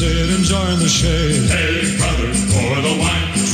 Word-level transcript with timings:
sit, 0.00 0.30
enjoying 0.30 0.78
the 0.78 0.88
shade. 0.88 1.50
Hey, 1.50 1.99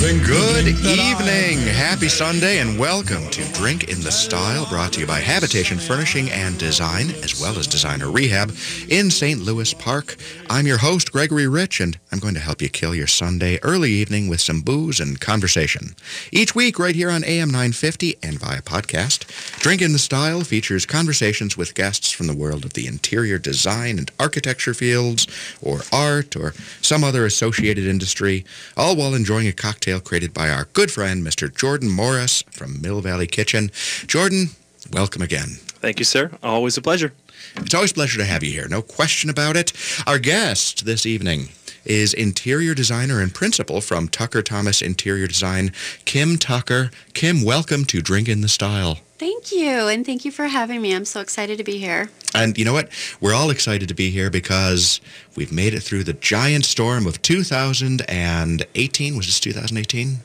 Good 0.07 0.23
drink 0.23 0.79
that 0.83 0.99
I- 1.01 1.49
evening. 1.51 1.67
Happy 1.67 2.09
Sunday 2.09 2.61
and 2.61 2.79
welcome 2.79 3.29
to 3.31 3.53
Drink 3.55 3.89
in 3.89 4.01
the 4.03 4.13
Style 4.13 4.65
brought 4.67 4.93
to 4.93 5.01
you 5.01 5.07
by 5.07 5.19
Habitation 5.19 5.79
Furnishing 5.79 6.31
and 6.31 6.57
Design 6.57 7.11
as 7.25 7.41
well 7.41 7.59
as 7.59 7.67
Designer 7.67 8.09
Rehab 8.09 8.55
in 8.89 9.11
St. 9.11 9.41
Louis 9.41 9.75
Park. 9.75 10.17
I'm 10.49 10.65
your 10.65 10.79
host 10.79 11.11
Gregory 11.11 11.49
Rich 11.49 11.81
and 11.81 11.99
I'm 12.13 12.21
going 12.21 12.35
to 12.35 12.41
help 12.41 12.63
you 12.63 12.69
kill 12.69 12.95
your 12.95 13.09
Sunday 13.09 13.59
early 13.63 13.91
evening 13.91 14.29
with 14.29 14.41
some 14.41 14.63
booze 14.63 15.01
and 15.01 15.21
conversation. 15.21 15.97
Each 16.31 16.55
week 16.55 16.79
right 16.79 16.95
here 16.95 17.11
on 17.11 17.25
AM 17.25 17.49
950 17.49 18.17
and 18.23 18.39
via 18.39 18.63
podcast, 18.63 19.27
Drink 19.59 19.83
in 19.83 19.93
the 19.93 19.99
Style 19.99 20.43
features 20.43 20.87
conversations 20.87 21.57
with 21.57 21.75
guests 21.75 22.13
from 22.13 22.29
the 22.29 22.37
world 22.37 22.65
of 22.65 22.75
the 22.75 22.87
interior 22.87 23.39
design 23.39 23.99
and 23.99 24.13
architecture 24.21 24.73
fields 24.73 25.27
or 25.61 25.81
art 25.93 26.37
or 26.37 26.55
some 26.81 27.03
other 27.03 27.27
associated 27.27 27.87
industry, 27.87 28.45
all 28.77 28.95
while 28.95 29.13
enjoying 29.13 29.49
a 29.49 29.53
cocktail 29.53 29.96
created 30.01 30.33
by 30.35 30.51
our 30.51 30.67
good 30.73 30.91
friend, 30.91 31.25
Mr. 31.25 31.55
Jordan 31.55 31.91
Morris 31.91 32.43
from 32.51 32.81
Mill 32.81 33.01
Valley 33.01 33.27
Kitchen. 33.27 33.71
Jordan, 34.07 34.51
welcome 34.93 35.23
again. 35.23 35.59
Thank 35.81 35.99
you, 35.99 36.05
sir. 36.05 36.31
Always 36.43 36.77
a 36.77 36.83
pleasure. 36.83 37.13
It's 37.57 37.75
always 37.75 37.93
a 37.93 37.95
pleasure 37.95 38.19
to 38.19 38.25
have 38.25 38.43
you 38.43 38.51
here, 38.51 38.69
no 38.69 38.83
question 38.83 39.31
about 39.31 39.57
it. 39.57 39.73
Our 40.07 40.19
guest 40.19 40.85
this 40.85 41.07
evening 41.07 41.49
is 41.87 42.13
interior 42.13 42.75
designer 42.75 43.21
and 43.21 43.33
principal 43.35 43.81
from 43.81 44.09
Tucker 44.09 44.43
Thompson 44.43 44.87
Interior 44.87 45.27
Design, 45.27 45.73
Kim 46.05 46.37
Tucker. 46.37 46.91
Kim, 47.15 47.43
welcome 47.43 47.85
to 47.87 48.03
Drink 48.03 48.29
in 48.29 48.41
the 48.41 48.49
Style. 48.49 48.99
Thank 49.19 49.51
you, 49.51 49.89
and 49.89 50.05
thank 50.05 50.27
you 50.27 50.31
for 50.31 50.47
having 50.47 50.83
me. 50.83 50.95
I'm 50.95 51.07
so 51.07 51.21
excited 51.21 51.57
to 51.59 51.65
be 51.65 51.79
here. 51.79 52.11
And 52.35 52.59
you 52.59 52.67
know 52.67 52.75
what? 52.75 52.91
We're 53.21 53.33
all 53.33 53.49
excited 53.49 53.89
to 53.89 53.95
be 53.95 54.11
here 54.11 54.29
because 54.29 55.01
we've 55.37 55.53
made 55.53 55.73
it 55.73 55.81
through 55.81 56.05
the 56.05 56.13
giant 56.13 56.67
storm 56.67 57.07
of 57.07 57.23
2018. 57.23 59.17
Was 59.17 59.27
this 59.27 59.41
2018? 59.41 60.19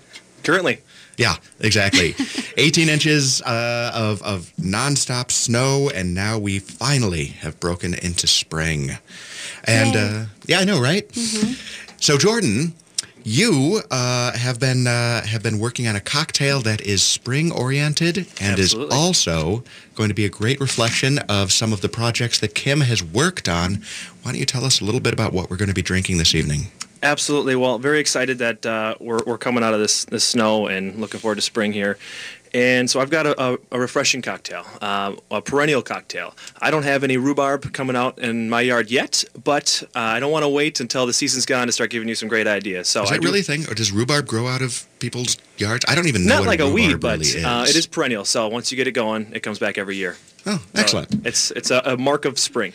Currently, 0.44 0.80
Yeah, 1.18 1.36
exactly. 1.60 2.16
18 2.58 2.90
inches 2.90 3.42
uh, 3.44 3.92
of, 3.94 4.22
of 4.24 4.52
nonstop 4.60 5.32
snow, 5.32 5.90
and 5.94 6.14
now 6.14 6.38
we 6.38 6.60
finally 6.60 7.26
have 7.26 7.60
broken 7.60 7.94
into 7.94 8.28
spring. 8.28 8.98
And 9.66 9.96
uh, 9.96 10.26
yeah, 10.48 10.60
I 10.60 10.64
know, 10.66 10.82
right? 10.82 11.10
So, 11.98 12.18
Jordan, 12.18 12.74
you 13.24 13.82
uh, 13.92 14.34
have 14.34 14.60
been 14.60 14.88
uh, 14.88 15.24
have 15.26 15.44
been 15.44 15.60
working 15.60 15.88
on 15.88 15.96
a 15.96 16.00
cocktail 16.00 16.62
that 16.62 16.82
is 16.82 17.04
spring 17.04 17.52
oriented 17.52 18.18
and 18.40 18.60
Absolutely. 18.60 18.96
is 18.96 19.02
also 19.02 19.64
going 19.96 20.10
to 20.10 20.16
be 20.16 20.26
a 20.26 20.30
great 20.30 20.60
reflection 20.60 21.20
of 21.30 21.52
some 21.52 21.74
of 21.74 21.82
the 21.82 21.90
projects 21.90 22.40
that 22.40 22.56
Kim 22.56 22.82
has 22.82 23.04
worked 23.04 23.48
on. 23.48 23.84
Why 24.24 24.32
don't 24.32 24.40
you 24.40 24.46
tell 24.46 24.66
us 24.66 24.82
a 24.82 24.86
little 24.86 25.02
bit 25.02 25.14
about 25.14 25.34
what 25.34 25.50
we're 25.50 25.58
going 25.58 25.70
to 25.70 25.76
be 25.76 25.82
drinking 25.82 26.18
this 26.18 26.34
evening? 26.34 26.68
Absolutely. 27.04 27.56
Well, 27.56 27.80
very 27.80 28.00
excited 28.00 28.38
that 28.40 28.66
uh, 28.66 28.96
we're, 29.00 29.20
we're 29.26 29.38
coming 29.38 29.64
out 29.64 29.74
of 29.74 29.80
this, 29.80 30.06
this 30.06 30.24
snow 30.24 30.68
and 30.68 31.00
looking 31.00 31.20
forward 31.20 31.36
to 31.36 31.42
spring 31.42 31.74
here. 31.74 31.98
And 32.54 32.90
so 32.90 33.00
I've 33.00 33.10
got 33.10 33.26
a, 33.26 33.42
a, 33.54 33.58
a 33.72 33.80
refreshing 33.80 34.22
cocktail, 34.22 34.66
uh, 34.82 35.16
a 35.32 35.42
perennial 35.42 35.82
cocktail. 35.82 36.36
I 36.62 36.70
don't 36.70 36.84
have 36.84 37.06
any 37.06 37.16
rhubarb 37.16 37.72
coming 37.72 37.96
out 37.96 38.20
in 38.20 38.50
my 38.50 38.60
yard 38.60 38.92
yet, 38.92 39.24
but 39.42 39.82
uh, 39.96 40.00
I 40.00 40.20
don't 40.20 40.34
want 40.34 40.44
to 40.44 40.50
wait 40.50 40.82
until 40.82 41.06
the 41.06 41.14
season's 41.14 41.46
gone 41.46 41.68
to 41.68 41.72
start 41.72 41.92
giving 41.92 42.10
you 42.10 42.16
some 42.16 42.28
great 42.28 42.48
ideas. 42.48 42.90
So 42.90 43.04
Is 43.04 43.10
I 43.10 43.14
that 43.14 43.22
do- 43.22 43.28
really 43.28 43.40
a 43.40 43.44
thing, 43.44 43.70
or 43.70 43.74
does 43.74 43.94
rhubarb 43.94 44.28
grow 44.28 44.48
out 44.48 44.62
of 44.62 44.86
people's 45.00 45.38
yards? 45.58 45.86
I 45.88 45.96
don't 45.96 46.08
even 46.08 46.26
know 46.26 46.40
not 46.40 46.46
like 46.46 46.60
a 46.60 46.64
rhubarb 46.66 46.76
weed, 46.76 47.00
but 47.00 47.20
really 47.20 47.42
uh, 47.42 47.64
it 47.64 47.76
is 47.78 47.88
perennial. 47.88 48.26
So 48.26 48.50
once 48.50 48.70
you 48.70 48.76
get 48.76 48.86
it 48.86 48.92
going, 48.92 49.32
it 49.34 49.40
comes 49.44 49.58
back 49.58 49.78
every 49.78 49.96
year. 49.96 50.18
Oh, 50.46 50.58
So 50.58 50.82
excellent. 50.82 51.26
It's 51.26 51.52
it's 51.52 51.72
a, 51.72 51.82
a 51.86 51.96
mark 51.96 52.26
of 52.26 52.38
spring. 52.38 52.74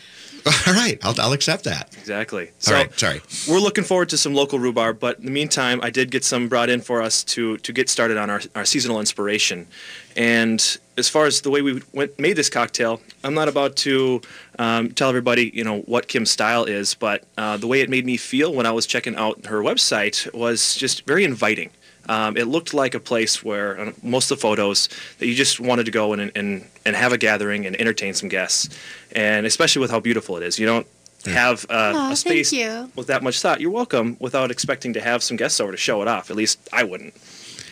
All 0.67 0.73
right, 0.73 0.97
I'll, 1.03 1.15
I'll 1.19 1.33
accept 1.33 1.63
that. 1.65 1.95
Exactly. 1.99 2.47
All 2.47 2.53
So 2.59 2.73
right, 2.73 2.99
sorry. 2.99 3.21
we're 3.47 3.59
looking 3.59 3.83
forward 3.83 4.09
to 4.09 4.17
some 4.17 4.33
local 4.33 4.59
rhubarb, 4.59 4.99
but 4.99 5.19
in 5.19 5.25
the 5.25 5.31
meantime, 5.31 5.79
I 5.81 5.89
did 5.89 6.11
get 6.11 6.23
some 6.23 6.47
brought 6.47 6.69
in 6.69 6.81
for 6.81 7.01
us 7.01 7.23
to 7.25 7.57
to 7.57 7.73
get 7.73 7.89
started 7.89 8.17
on 8.17 8.29
our, 8.29 8.41
our 8.55 8.65
seasonal 8.65 8.99
inspiration. 8.99 9.67
And 10.15 10.77
as 10.97 11.07
far 11.09 11.25
as 11.25 11.41
the 11.41 11.51
way 11.51 11.61
we 11.61 11.81
went, 11.93 12.17
made 12.19 12.33
this 12.37 12.49
cocktail, 12.49 13.01
I'm 13.23 13.35
not 13.35 13.47
about 13.47 13.75
to 13.77 14.21
um, 14.57 14.91
tell 14.91 15.09
everybody, 15.09 15.51
you 15.53 15.63
know, 15.63 15.81
what 15.81 16.07
Kim's 16.07 16.31
style 16.31 16.63
is, 16.65 16.95
but 16.95 17.23
uh, 17.37 17.57
the 17.57 17.67
way 17.67 17.81
it 17.81 17.89
made 17.89 18.05
me 18.05 18.17
feel 18.17 18.51
when 18.53 18.65
I 18.65 18.71
was 18.71 18.87
checking 18.87 19.15
out 19.15 19.45
her 19.45 19.61
website 19.61 20.33
was 20.33 20.75
just 20.75 21.05
very 21.05 21.23
inviting. 21.23 21.69
Um, 22.09 22.37
it 22.37 22.45
looked 22.45 22.73
like 22.73 22.95
a 22.95 22.99
place 22.99 23.43
where 23.43 23.79
uh, 23.79 23.91
most 24.01 24.31
of 24.31 24.37
the 24.37 24.41
photos 24.41 24.89
that 25.19 25.27
you 25.27 25.35
just 25.35 25.59
wanted 25.59 25.85
to 25.85 25.91
go 25.91 26.13
in 26.13 26.19
and, 26.19 26.31
and, 26.35 26.65
and 26.85 26.95
have 26.95 27.11
a 27.11 27.17
gathering 27.17 27.65
and 27.65 27.79
entertain 27.79 28.13
some 28.13 28.29
guests, 28.29 28.69
and 29.13 29.45
especially 29.45 29.81
with 29.81 29.91
how 29.91 29.99
beautiful 29.99 30.37
it 30.37 30.43
is. 30.43 30.57
You 30.57 30.65
don't 30.65 30.87
have 31.25 31.65
uh, 31.69 31.93
Aw, 31.95 32.11
a 32.11 32.15
space 32.15 32.53
with 32.95 33.07
that 33.07 33.23
much 33.23 33.41
thought. 33.41 33.59
You're 33.59 33.71
welcome 33.71 34.17
without 34.19 34.51
expecting 34.51 34.93
to 34.93 35.01
have 35.01 35.21
some 35.23 35.35
guests 35.37 35.59
over 35.59 35.71
to 35.71 35.77
show 35.77 36.01
it 36.01 36.07
off. 36.07 36.29
At 36.29 36.37
least 36.37 36.59
I 36.71 36.83
wouldn't. 36.83 37.13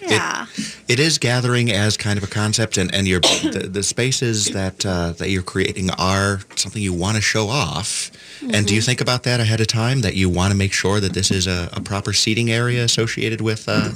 Yeah. 0.02 0.46
It 0.88 1.00
is 1.00 1.18
gathering 1.18 1.72
as 1.72 1.98
kind 1.98 2.18
of 2.18 2.24
a 2.24 2.28
concept, 2.28 2.78
and, 2.78 2.94
and 2.94 3.08
your 3.08 3.20
the, 3.22 3.68
the 3.72 3.84
spaces 3.84 4.48
that 4.48 4.86
uh, 4.86 5.12
that 5.14 5.30
you're 5.30 5.44
creating 5.44 5.90
are 5.92 6.42
something 6.56 6.82
you 6.82 6.94
want 6.94 7.16
to 7.16 7.22
show 7.22 7.48
off. 7.48 8.12
And 8.52 8.68
do 8.68 8.76
you 8.76 8.82
think 8.82 9.02
about 9.02 9.24
that 9.24 9.40
ahead 9.40 9.62
of 9.62 9.68
time? 9.68 10.02
That 10.02 10.16
you 10.16 10.30
want 10.30 10.52
to 10.52 10.58
make 10.58 10.74
sure 10.74 11.00
that 11.00 11.14
this 11.14 11.32
is 11.32 11.48
a, 11.48 11.70
a 11.74 11.82
proper 11.82 12.14
seating 12.14 12.52
area 12.52 12.84
associated 12.84 13.42
with 13.42 13.68
uh, 13.68 13.92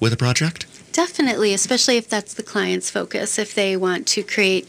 with 0.00 0.12
a 0.12 0.16
project? 0.16 0.66
Definitely, 0.92 1.52
especially 1.52 1.98
if 1.98 2.08
that's 2.08 2.34
the 2.34 2.42
client's 2.42 2.90
focus. 2.90 3.38
If 3.38 3.54
they 3.54 3.76
want 3.76 4.06
to 4.08 4.22
create 4.22 4.66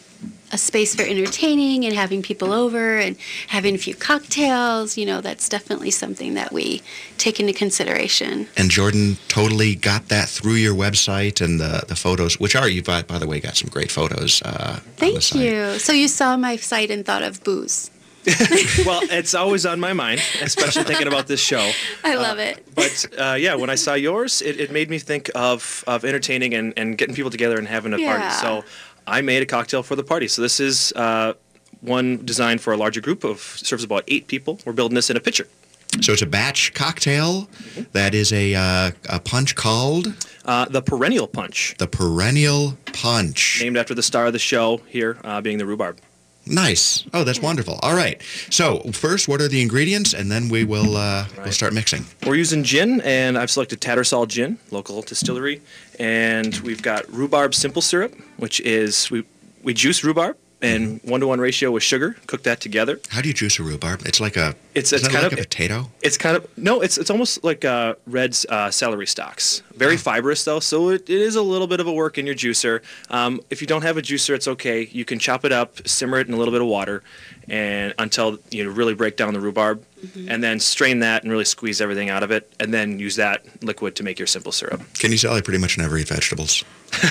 a 0.52 0.58
space 0.58 0.96
for 0.96 1.02
entertaining 1.02 1.86
and 1.86 1.94
having 1.94 2.22
people 2.22 2.54
over 2.54 2.98
and 2.98 3.18
having 3.48 3.76
a 3.76 3.78
few 3.78 3.94
cocktails, 3.94 4.98
you 4.98 5.06
know, 5.06 5.20
that's 5.20 5.50
definitely 5.50 5.92
something 5.92 6.36
that 6.36 6.54
we 6.54 6.82
take 7.18 7.40
into 7.42 7.52
consideration. 7.52 8.48
And 8.56 8.72
Jordan 8.72 9.18
totally 9.28 9.76
got 9.76 10.08
that 10.08 10.30
through 10.30 10.54
your 10.54 10.74
website 10.74 11.42
and 11.44 11.60
the, 11.60 11.84
the 11.88 11.96
photos, 11.98 12.40
which 12.40 12.56
are 12.56 12.70
you 12.70 12.82
by, 12.82 13.02
by 13.02 13.20
the 13.20 13.28
way 13.28 13.40
got 13.42 13.58
some 13.58 13.70
great 13.70 13.92
photos. 13.92 14.42
Uh, 14.42 14.76
on 14.78 14.82
the 14.86 14.92
Thank 14.92 15.22
site. 15.22 15.42
you. 15.42 15.80
So 15.80 15.92
you 15.92 16.08
saw 16.08 16.38
my 16.38 16.56
site 16.56 16.92
and 16.92 17.06
thought 17.06 17.24
of 17.24 17.44
booze. 17.44 17.92
well, 18.86 19.02
it's 19.10 19.34
always 19.34 19.66
on 19.66 19.80
my 19.80 19.94
mind, 19.94 20.22
especially 20.42 20.84
thinking 20.84 21.08
about 21.08 21.28
this 21.28 21.40
show. 21.40 21.72
I 22.04 22.16
love 22.16 22.40
it. 22.40 22.66
But 22.76 23.06
uh, 23.18 23.36
yeah, 23.40 23.56
when 23.56 23.70
I 23.70 23.76
saw 23.76 23.94
yours, 23.94 24.42
it, 24.42 24.60
it 24.60 24.72
made 24.72 24.90
me 24.90 25.00
think 25.00 25.30
of, 25.34 25.84
of 25.88 26.04
entertaining 26.04 26.54
and, 26.54 26.74
and 26.76 26.98
getting 26.98 27.16
people 27.16 27.32
together 27.32 27.58
and 27.58 27.68
having 27.68 27.94
a 27.94 27.98
Yeah. 27.98 28.18
party. 28.18 28.30
So 28.36 28.66
I 29.08 29.22
made 29.22 29.42
a 29.42 29.46
cocktail 29.46 29.84
for 29.84 29.96
the 29.96 30.04
party. 30.04 30.28
So 30.28 30.42
this 30.42 30.60
is 30.60 30.92
uh, 30.96 31.34
one 31.82 32.26
designed 32.26 32.60
for 32.62 32.74
a 32.74 32.78
larger 32.78 33.02
group 33.02 33.24
of 33.24 33.40
serves 33.40 33.84
about 33.84 34.04
eight 34.08 34.28
people. 34.28 34.60
We're 34.66 34.74
building 34.74 34.96
this 34.96 35.10
in 35.10 35.16
a 35.18 35.22
pitcher. 35.22 35.48
So 36.02 36.12
it's 36.14 36.22
a 36.22 36.28
batch 36.28 36.74
cocktail 36.74 37.48
that 37.94 38.14
is 38.14 38.32
a 38.34 38.54
uh, 38.54 38.92
a 39.10 39.20
punch 39.20 39.56
called 39.56 40.14
Uh, 40.46 40.66
the 40.66 40.82
perennial 40.82 41.28
punch, 41.28 41.76
the 41.78 41.88
Perennial 41.88 42.78
Punch. 42.94 43.60
named 43.62 43.78
after 43.78 43.94
the 43.96 44.04
star 44.04 44.28
of 44.28 44.34
the 44.34 44.40
show 44.40 44.82
here, 44.88 45.18
uh, 45.24 45.42
being 45.42 45.58
the 45.58 45.66
rhubarb. 45.66 45.98
Nice. 46.50 47.06
Oh, 47.14 47.24
that's 47.24 47.42
wonderful. 47.42 47.80
All 47.84 47.96
right. 47.96 48.22
So 48.50 48.80
first, 48.92 49.28
what 49.28 49.42
are 49.42 49.48
the 49.48 49.62
ingredients, 49.62 50.14
and 50.14 50.32
then 50.32 50.50
we 50.50 50.64
will 50.64 50.98
uh, 50.98 51.26
we'll 51.38 51.52
start 51.52 51.74
mixing. 51.74 52.06
We're 52.26 52.36
using 52.36 52.64
gin, 52.64 53.02
and 53.02 53.38
I've 53.38 53.52
selected 53.52 53.82
Tattersall 53.82 54.28
Gin, 54.28 54.58
local 54.72 55.02
distillery, 55.02 55.62
and 56.00 56.56
we've 56.60 56.82
got 56.82 57.12
rhubarb 57.12 57.54
simple 57.54 57.82
syrup, 57.82 58.16
which 58.38 58.60
is 58.62 59.10
we 59.12 59.24
we 59.64 59.74
juice 59.74 60.04
rhubarb 60.04 60.38
and 60.62 61.00
one 61.04 61.20
to 61.22 61.28
one 61.28 61.40
ratio 61.40 61.70
with 61.72 61.84
sugar, 61.84 62.16
cook 62.26 62.44
that 62.44 62.60
together. 62.60 63.00
How 63.10 63.22
do 63.22 63.28
you 63.28 63.34
juice 63.34 63.60
a 63.60 63.64
rhubarb? 63.64 64.02
It's 64.06 64.20
like 64.20 64.36
a 64.36 64.56
It's- 64.74 64.92
it's 64.94 65.08
kind 65.08 65.24
like 65.24 65.34
of- 65.34 65.40
a 65.40 65.42
potato. 65.44 65.92
It's 66.02 66.18
kind 66.18 66.36
of 66.38 66.48
no, 66.58 66.82
it's 66.82 66.98
it's 66.98 67.10
almost 67.10 67.44
like 67.44 67.64
uh, 67.66 67.96
Red's 68.08 68.46
uh, 68.50 68.72
celery 68.72 69.06
stalks. 69.08 69.62
Very 69.76 69.98
fibrous 69.98 70.44
though, 70.44 70.60
so 70.60 70.90
it, 70.90 71.10
it 71.10 71.22
is 71.22 71.36
a 71.36 71.42
little 71.42 71.68
bit 71.68 71.80
of 71.80 71.88
a 71.88 71.94
work 71.94 72.18
in 72.18 72.26
your 72.26 72.36
juicer. 72.36 72.82
Um, 73.10 73.42
if 73.50 73.62
you 73.62 73.68
don't 73.68 73.84
have 73.84 73.98
a 73.98 74.02
juicer, 74.02 74.34
it's 74.34 74.48
okay. 74.48 74.88
You 74.92 75.06
can 75.06 75.20
chop 75.20 75.46
it 75.46 75.52
up, 75.52 75.88
simmer 75.88 76.20
it 76.20 76.28
in 76.28 76.34
a 76.34 76.38
little 76.38 76.52
bit 76.52 76.62
of 76.62 76.68
water, 76.68 77.04
and 77.48 77.94
until 78.00 78.40
you 78.50 78.70
really 78.70 78.94
break 78.96 79.16
down 79.18 79.34
the 79.34 79.40
rhubarb, 79.40 79.84
Mm-hmm. 79.98 80.30
and 80.30 80.44
then 80.44 80.60
strain 80.60 81.00
that 81.00 81.24
and 81.24 81.32
really 81.32 81.44
squeeze 81.44 81.82
everything 81.82 82.12
out 82.12 82.22
of 82.22 82.30
it, 82.30 82.54
and 82.60 82.72
then 82.72 83.00
use 83.00 83.16
that 83.16 83.44
liquid 83.64 83.96
to 83.96 84.04
make 84.04 84.20
your 84.20 84.28
simple 84.28 84.52
syrup. 84.52 84.82
Can 84.94 85.12
you 85.12 85.18
tell 85.18 85.34
I 85.34 85.42
pretty 85.42 85.58
much 85.58 85.76
never 85.76 85.98
eat 85.98 86.08
vegetables? 86.08 86.64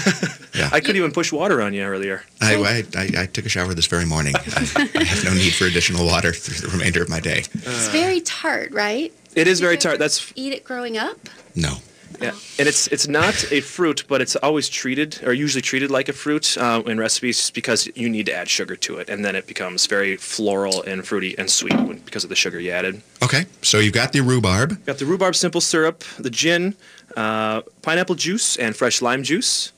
yeah. 0.55 0.71
I 0.73 0.79
could 0.79 0.95
even 0.95 1.11
push 1.11 1.33
water 1.33 1.61
on 1.63 1.75
you 1.75 1.83
earlier. 1.83 2.23
I, 2.41 2.55
I, 2.55 2.85
I, 2.97 3.23
I 3.23 3.27
took 3.27 3.45
a 3.45 3.49
shower 3.49 3.75
this 3.75 3.87
very 3.87 4.07
morning. 4.07 4.37
I, 4.37 4.91
I 4.95 5.03
have 5.03 5.25
no 5.25 5.35
need 5.35 5.55
for 5.55 5.65
additional 5.65 6.07
water 6.07 6.33
through 6.33 6.69
the 6.69 6.77
remainder 6.77 7.03
of 7.03 7.09
my 7.09 7.19
day. 7.19 7.41
It's 7.41 7.89
very 7.89 8.21
tart, 8.21 8.71
right? 8.71 9.13
It 9.35 9.49
is 9.49 9.59
very 9.59 9.75
Did 9.75 9.83
you 9.85 9.91
tart. 9.91 9.99
That's 9.99 10.33
eat 10.37 10.53
it 10.53 10.63
growing 10.63 10.97
up. 10.97 11.19
No. 11.57 11.79
Yeah, 12.21 12.33
and 12.59 12.67
it's 12.69 12.87
it's 12.89 13.07
not 13.07 13.53
a 13.53 13.61
fruit, 13.61 14.05
but 14.09 14.21
it's 14.21 14.37
always 14.37 14.69
treated 14.69 15.23
or 15.23 15.33
usually 15.33 15.63
treated 15.63 15.91
like 15.91 16.09
a 16.09 16.13
fruit 16.13 16.57
uh, 16.57 16.83
in 16.87 16.99
recipes 16.99 17.37
just 17.37 17.55
because 17.55 17.89
you 17.95 18.09
need 18.09 18.27
to 18.27 18.33
add 18.33 18.49
sugar 18.49 18.77
to 18.77 18.97
it, 18.97 19.11
and 19.11 19.25
then 19.25 19.37
it 19.37 19.47
becomes 19.47 19.87
very 19.87 20.17
floral 20.17 20.83
and 20.83 21.07
fruity 21.07 21.37
and 21.39 21.51
sweet 21.51 21.75
when, 21.75 21.99
because 21.99 22.25
of 22.25 22.31
the 22.31 22.37
sugar 22.37 22.59
you 22.59 22.71
added. 22.71 23.03
Okay. 23.23 23.45
So 23.63 23.79
you've 23.79 23.93
got 23.93 24.13
the 24.13 24.21
rhubarb. 24.21 24.85
Got 24.87 24.99
the 24.99 25.07
rhubarb 25.07 25.35
simple 25.35 25.61
syrup, 25.61 26.05
the 26.19 26.31
gin, 26.31 26.75
uh, 27.17 27.63
pineapple 27.83 28.15
juice, 28.15 28.57
and 28.57 28.75
fresh 28.75 29.03
lime 29.03 29.23
juice, 29.23 29.73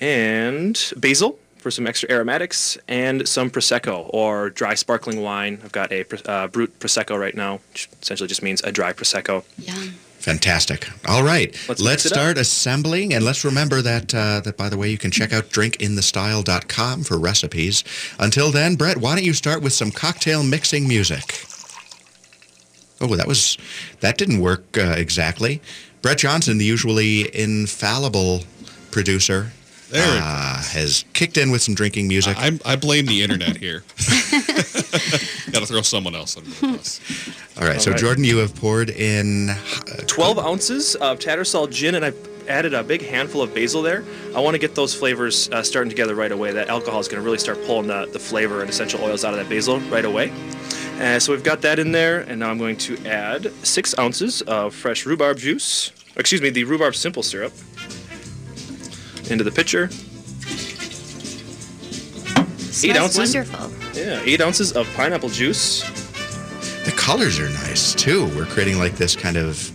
and 0.00 0.92
basil, 0.96 1.38
for 1.58 1.70
some 1.70 1.86
extra 1.86 2.10
aromatics, 2.10 2.78
and 2.88 3.26
some 3.28 3.50
prosecco 3.50 4.08
or 4.12 4.50
dry 4.50 4.74
sparkling 4.74 5.20
wine. 5.22 5.60
I've 5.64 5.72
got 5.72 5.92
a 5.92 6.04
uh, 6.30 6.46
brut 6.48 6.78
prosecco 6.78 7.18
right 7.18 7.34
now, 7.34 7.60
which 7.72 7.88
essentially 8.00 8.28
just 8.28 8.42
means 8.42 8.62
a 8.62 8.70
dry 8.70 8.92
prosecco. 8.92 9.44
Yum. 9.58 9.94
Fantastic. 10.20 10.86
All 11.08 11.22
right, 11.22 11.50
Let's 11.66 11.80
let's, 11.80 12.04
mix 12.04 12.06
up. 12.06 12.12
start 12.12 12.38
assembling, 12.38 13.14
and 13.14 13.24
let's 13.24 13.42
remember 13.42 13.80
that 13.80 14.14
uh, 14.14 14.40
that 14.40 14.56
by 14.58 14.68
the 14.68 14.76
way, 14.76 14.90
you 14.90 14.98
can 14.98 15.10
check 15.10 15.32
out 15.32 15.44
drinkinthestyle.com 15.44 17.04
for 17.04 17.18
recipes. 17.18 17.84
Until 18.18 18.50
then, 18.50 18.76
Brett, 18.76 18.98
why 18.98 19.14
don't 19.14 19.24
you 19.24 19.32
start 19.32 19.62
with 19.62 19.72
some 19.72 19.90
cocktail 19.90 20.42
mixing 20.42 20.86
music? 20.86 21.46
Oh, 23.00 23.16
that 23.16 23.26
was 23.26 23.56
that 24.00 24.18
didn't 24.18 24.40
work 24.40 24.76
uh, 24.76 24.94
exactly. 24.98 25.62
Brett 26.02 26.18
Johnson, 26.18 26.58
the 26.58 26.66
usually 26.66 27.34
infallible 27.34 28.40
producer, 28.90 29.52
There 29.90 30.02
uh, 30.22 30.62
has 30.62 31.04
kicked 31.14 31.38
in 31.38 31.50
with 31.50 31.62
some 31.62 31.74
drinking 31.74 32.08
music. 32.08 32.36
I, 32.38 32.58
I 32.64 32.76
blame 32.76 33.06
the 33.06 33.22
internet 33.22 33.56
here. 33.56 33.84
Got 35.52 35.60
to 35.60 35.66
throw 35.66 35.82
someone 35.82 36.14
else 36.14 36.36
under 36.36 36.50
the 36.50 36.66
bus. 36.76 37.00
All 37.60 37.66
right, 37.66 37.80
so 37.80 37.90
All 37.90 37.94
right. 37.94 38.00
Jordan, 38.00 38.24
you 38.24 38.38
have 38.38 38.54
poured 38.54 38.90
in 38.90 39.50
uh, 39.50 39.56
12 40.06 40.38
ounces 40.38 40.94
of 40.96 41.18
Tattersall 41.18 41.70
gin, 41.70 41.94
and 41.94 42.04
I've 42.04 42.48
added 42.48 42.74
a 42.74 42.82
big 42.82 43.02
handful 43.02 43.42
of 43.42 43.54
basil 43.54 43.82
there. 43.82 44.04
I 44.34 44.40
want 44.40 44.54
to 44.54 44.58
get 44.58 44.74
those 44.74 44.94
flavors 44.94 45.48
uh, 45.50 45.62
starting 45.62 45.90
together 45.90 46.14
right 46.14 46.32
away. 46.32 46.52
That 46.52 46.68
alcohol 46.68 47.00
is 47.00 47.08
going 47.08 47.20
to 47.20 47.24
really 47.24 47.38
start 47.38 47.64
pulling 47.64 47.86
the, 47.86 48.06
the 48.12 48.18
flavor 48.18 48.60
and 48.60 48.70
essential 48.70 49.02
oils 49.02 49.24
out 49.24 49.32
of 49.34 49.38
that 49.38 49.48
basil 49.48 49.80
right 49.80 50.04
away. 50.04 50.32
Uh, 51.00 51.18
so 51.18 51.32
we've 51.32 51.44
got 51.44 51.62
that 51.62 51.78
in 51.78 51.92
there, 51.92 52.20
and 52.20 52.40
now 52.40 52.50
I'm 52.50 52.58
going 52.58 52.76
to 52.78 52.98
add 53.06 53.52
six 53.64 53.96
ounces 53.98 54.42
of 54.42 54.74
fresh 54.74 55.06
rhubarb 55.06 55.38
juice. 55.38 55.92
Excuse 56.16 56.42
me, 56.42 56.50
the 56.50 56.64
rhubarb 56.64 56.94
simple 56.94 57.22
syrup 57.22 57.52
into 59.30 59.44
the 59.44 59.52
pitcher. 59.52 59.88
Eight 62.84 62.96
ounces. 62.96 63.34
Wonderful. 63.34 63.70
Yeah, 64.00 64.22
eight 64.24 64.40
ounces 64.40 64.72
of 64.72 64.86
pineapple 64.94 65.28
juice. 65.28 65.82
The 66.84 66.92
colors 66.92 67.38
are 67.38 67.48
nice 67.48 67.94
too. 67.94 68.26
We're 68.36 68.46
creating 68.46 68.78
like 68.78 68.94
this 68.96 69.14
kind 69.16 69.36
of. 69.36 69.70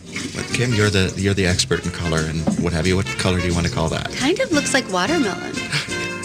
Kim, 0.53 0.73
you're 0.73 0.89
the 0.89 1.13
you're 1.17 1.33
the 1.33 1.45
expert 1.45 1.85
in 1.85 1.91
color 1.91 2.19
and 2.19 2.41
what 2.63 2.73
have 2.73 2.87
you. 2.87 2.95
What 2.95 3.05
color 3.19 3.39
do 3.39 3.47
you 3.47 3.53
want 3.53 3.67
to 3.67 3.71
call 3.73 3.89
that? 3.89 4.11
Kind 4.13 4.39
of 4.39 4.51
looks 4.51 4.73
like 4.73 4.89
watermelon. 4.91 5.53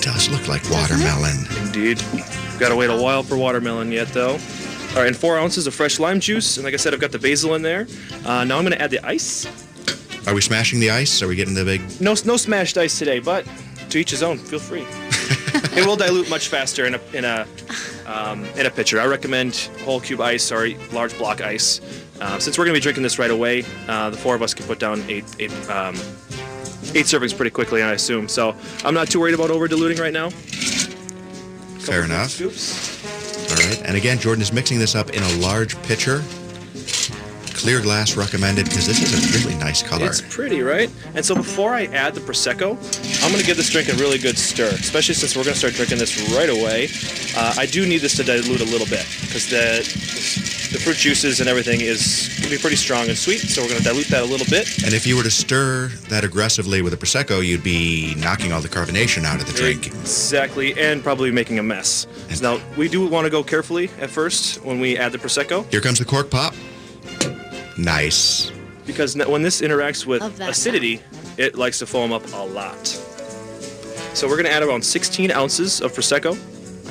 It 0.00 0.04
does 0.04 0.30
look 0.30 0.48
like 0.48 0.62
Doesn't 0.62 0.98
it? 0.98 1.04
watermelon. 1.04 1.66
Indeed. 1.66 2.02
Got 2.58 2.70
to 2.70 2.76
wait 2.76 2.88
a 2.88 2.96
while 2.96 3.22
for 3.22 3.36
watermelon 3.36 3.92
yet, 3.92 4.08
though. 4.08 4.30
All 4.32 4.96
right, 4.96 5.08
and 5.08 5.14
four 5.14 5.38
ounces 5.38 5.66
of 5.66 5.74
fresh 5.74 6.00
lime 6.00 6.20
juice. 6.20 6.56
And 6.56 6.64
like 6.64 6.72
I 6.72 6.78
said, 6.78 6.94
I've 6.94 7.00
got 7.00 7.12
the 7.12 7.18
basil 7.18 7.54
in 7.54 7.60
there. 7.60 7.86
Uh, 8.24 8.44
now 8.44 8.56
I'm 8.56 8.64
going 8.64 8.72
to 8.72 8.80
add 8.80 8.90
the 8.90 9.04
ice. 9.06 9.44
Are 10.26 10.32
we 10.34 10.40
smashing 10.40 10.80
the 10.80 10.88
ice? 10.90 11.20
Are 11.20 11.28
we 11.28 11.36
getting 11.36 11.52
the 11.52 11.66
big? 11.66 11.82
No, 12.00 12.14
no 12.24 12.38
smashed 12.38 12.78
ice 12.78 12.98
today, 12.98 13.18
but 13.18 13.44
to 13.90 13.98
each 13.98 14.10
his 14.10 14.22
own. 14.22 14.38
Feel 14.38 14.58
free. 14.58 14.86
it 15.76 15.86
will 15.86 15.96
dilute 15.96 16.28
much 16.28 16.48
faster 16.48 16.86
in 16.86 16.94
a 16.94 17.00
in 17.12 17.24
a 17.24 17.46
um, 18.06 18.44
in 18.56 18.66
a 18.66 18.70
pitcher. 18.70 19.00
I 19.00 19.06
recommend 19.06 19.70
whole 19.84 20.00
cube 20.00 20.20
ice 20.20 20.50
or 20.50 20.68
large 20.92 21.16
block 21.18 21.40
ice. 21.40 21.80
Uh, 22.20 22.38
since 22.38 22.58
we're 22.58 22.64
going 22.64 22.74
to 22.74 22.80
be 22.80 22.82
drinking 22.82 23.02
this 23.02 23.18
right 23.18 23.30
away, 23.30 23.64
uh, 23.88 24.10
the 24.10 24.16
four 24.16 24.34
of 24.34 24.42
us 24.42 24.52
can 24.52 24.66
put 24.66 24.78
down 24.78 25.02
eight 25.08 25.24
eight 25.38 25.52
um, 25.70 25.94
eight 26.94 27.06
servings 27.06 27.34
pretty 27.34 27.50
quickly, 27.50 27.82
I 27.82 27.92
assume. 27.92 28.28
So 28.28 28.56
I'm 28.84 28.94
not 28.94 29.08
too 29.08 29.20
worried 29.20 29.34
about 29.34 29.50
over 29.50 29.68
diluting 29.68 29.98
right 29.98 30.12
now. 30.12 30.30
Fair 31.78 32.04
enough. 32.04 32.30
Scoops. 32.30 33.50
All 33.50 33.56
right. 33.56 33.82
And 33.84 33.96
again, 33.96 34.18
Jordan 34.18 34.42
is 34.42 34.52
mixing 34.52 34.78
this 34.78 34.94
up 34.94 35.10
in 35.10 35.22
a 35.22 35.32
large 35.38 35.80
pitcher. 35.82 36.22
Clear 37.60 37.82
glass 37.82 38.16
recommended 38.16 38.64
because 38.64 38.86
this 38.86 39.02
is 39.02 39.12
a 39.12 39.38
really 39.38 39.54
nice 39.58 39.82
color. 39.82 40.06
It's 40.06 40.22
pretty, 40.22 40.62
right? 40.62 40.90
And 41.14 41.22
so 41.22 41.34
before 41.34 41.74
I 41.74 41.84
add 41.84 42.14
the 42.14 42.20
prosecco, 42.22 42.70
I'm 43.22 43.30
going 43.30 43.40
to 43.40 43.46
give 43.46 43.58
this 43.58 43.68
drink 43.68 43.90
a 43.90 43.96
really 43.96 44.16
good 44.16 44.38
stir, 44.38 44.70
especially 44.70 45.14
since 45.14 45.36
we're 45.36 45.44
going 45.44 45.52
to 45.52 45.58
start 45.58 45.74
drinking 45.74 45.98
this 45.98 46.32
right 46.32 46.48
away. 46.48 46.88
Uh, 47.36 47.54
I 47.58 47.66
do 47.66 47.86
need 47.86 47.98
this 47.98 48.16
to 48.16 48.24
dilute 48.24 48.62
a 48.62 48.64
little 48.64 48.86
bit 48.86 49.04
because 49.20 49.50
the 49.50 49.84
the 50.72 50.78
fruit 50.78 50.96
juices 50.96 51.40
and 51.40 51.50
everything 51.50 51.82
is 51.82 52.28
going 52.38 52.44
to 52.44 52.56
be 52.56 52.58
pretty 52.58 52.76
strong 52.76 53.08
and 53.08 53.18
sweet. 53.18 53.40
So 53.40 53.60
we're 53.60 53.68
going 53.68 53.82
to 53.82 53.88
dilute 53.88 54.06
that 54.08 54.22
a 54.22 54.26
little 54.26 54.46
bit. 54.46 54.82
And 54.84 54.94
if 54.94 55.06
you 55.06 55.16
were 55.16 55.24
to 55.24 55.30
stir 55.30 55.88
that 56.08 56.24
aggressively 56.24 56.80
with 56.80 56.94
a 56.94 56.96
prosecco, 56.96 57.44
you'd 57.44 57.62
be 57.62 58.14
knocking 58.14 58.52
all 58.52 58.62
the 58.62 58.68
carbonation 58.68 59.24
out 59.24 59.38
of 59.38 59.46
the 59.46 59.52
drink. 59.52 59.88
Exactly, 59.88 60.80
and 60.80 61.02
probably 61.02 61.30
making 61.30 61.58
a 61.58 61.62
mess. 61.62 62.06
Now 62.40 62.58
we 62.78 62.88
do 62.88 63.06
want 63.06 63.26
to 63.26 63.30
go 63.30 63.42
carefully 63.42 63.90
at 64.00 64.08
first 64.08 64.64
when 64.64 64.80
we 64.80 64.96
add 64.96 65.12
the 65.12 65.18
prosecco 65.18 65.70
Here 65.70 65.82
comes 65.82 65.98
the 65.98 66.06
cork 66.06 66.30
pop. 66.30 66.54
Nice. 67.84 68.50
because 68.86 69.16
when 69.16 69.42
this 69.42 69.60
interacts 69.60 70.04
with 70.06 70.20
Love 70.20 70.36
that 70.38 70.50
acidity, 70.50 71.00
it 71.38 71.56
likes 71.56 71.78
to 71.78 71.86
foam 71.86 72.12
up 72.12 72.22
a 72.32 72.44
lot. 72.44 72.86
So 74.12 74.26
we're 74.26 74.36
going 74.36 74.46
to 74.46 74.52
add 74.52 74.62
around 74.62 74.84
16 74.84 75.30
ounces 75.30 75.80
of 75.80 75.92
prosecco. 75.92 76.32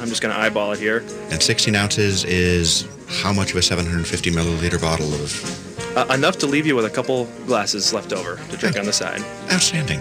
I'm 0.02 0.08
just 0.08 0.22
going 0.22 0.34
to 0.34 0.40
eyeball 0.40 0.72
it 0.72 0.80
here. 0.80 1.00
And 1.30 1.42
16 1.42 1.76
ounces 1.76 2.24
is 2.24 2.88
how 3.08 3.34
much 3.34 3.52
of 3.52 3.58
a 3.58 3.62
750 3.62 4.32
milliliter 4.32 4.82
bottle 4.82 5.14
of 5.14 5.98
Uh, 5.98 6.06
enough 6.14 6.38
to 6.38 6.48
leave 6.48 6.66
you 6.66 6.76
with 6.76 6.86
a 6.86 6.90
couple 6.90 7.26
glasses 7.46 7.94
left 7.94 8.14
over 8.14 8.40
to 8.50 8.58
drink 8.58 8.78
on 8.80 8.86
the 8.86 8.94
side. 8.94 9.22
outstanding? 9.52 10.00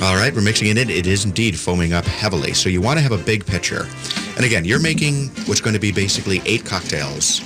All 0.00 0.14
right, 0.14 0.32
we're 0.32 0.42
mixing 0.42 0.68
it 0.68 0.78
in. 0.78 0.88
It 0.90 1.08
is 1.08 1.24
indeed 1.24 1.58
foaming 1.58 1.92
up 1.92 2.04
heavily. 2.04 2.54
So 2.54 2.68
you 2.68 2.80
want 2.80 2.98
to 2.98 3.02
have 3.02 3.10
a 3.12 3.18
big 3.18 3.44
pitcher. 3.44 3.88
And 4.36 4.44
again, 4.44 4.64
you're 4.64 4.80
making 4.80 5.26
what's 5.46 5.60
going 5.60 5.74
to 5.74 5.80
be 5.80 5.90
basically 5.90 6.40
eight 6.46 6.64
cocktails 6.64 7.40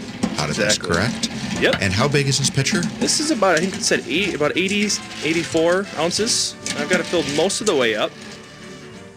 of 0.50 0.58
Exactly. 0.58 0.90
correct? 0.90 1.28
Yep. 1.60 1.76
And 1.80 1.92
how 1.92 2.08
big 2.08 2.26
is 2.28 2.38
this 2.38 2.50
pitcher? 2.50 2.80
This 2.98 3.20
is 3.20 3.30
about, 3.30 3.56
I 3.56 3.60
think 3.60 3.74
it 3.76 3.82
said 3.82 4.02
eight, 4.08 4.34
about 4.34 4.56
80, 4.56 4.86
84 5.24 5.86
ounces. 5.98 6.54
I've 6.76 6.88
got 6.90 7.00
it 7.00 7.06
filled 7.06 7.26
most 7.36 7.60
of 7.60 7.66
the 7.66 7.76
way 7.76 7.94
up. 7.94 8.10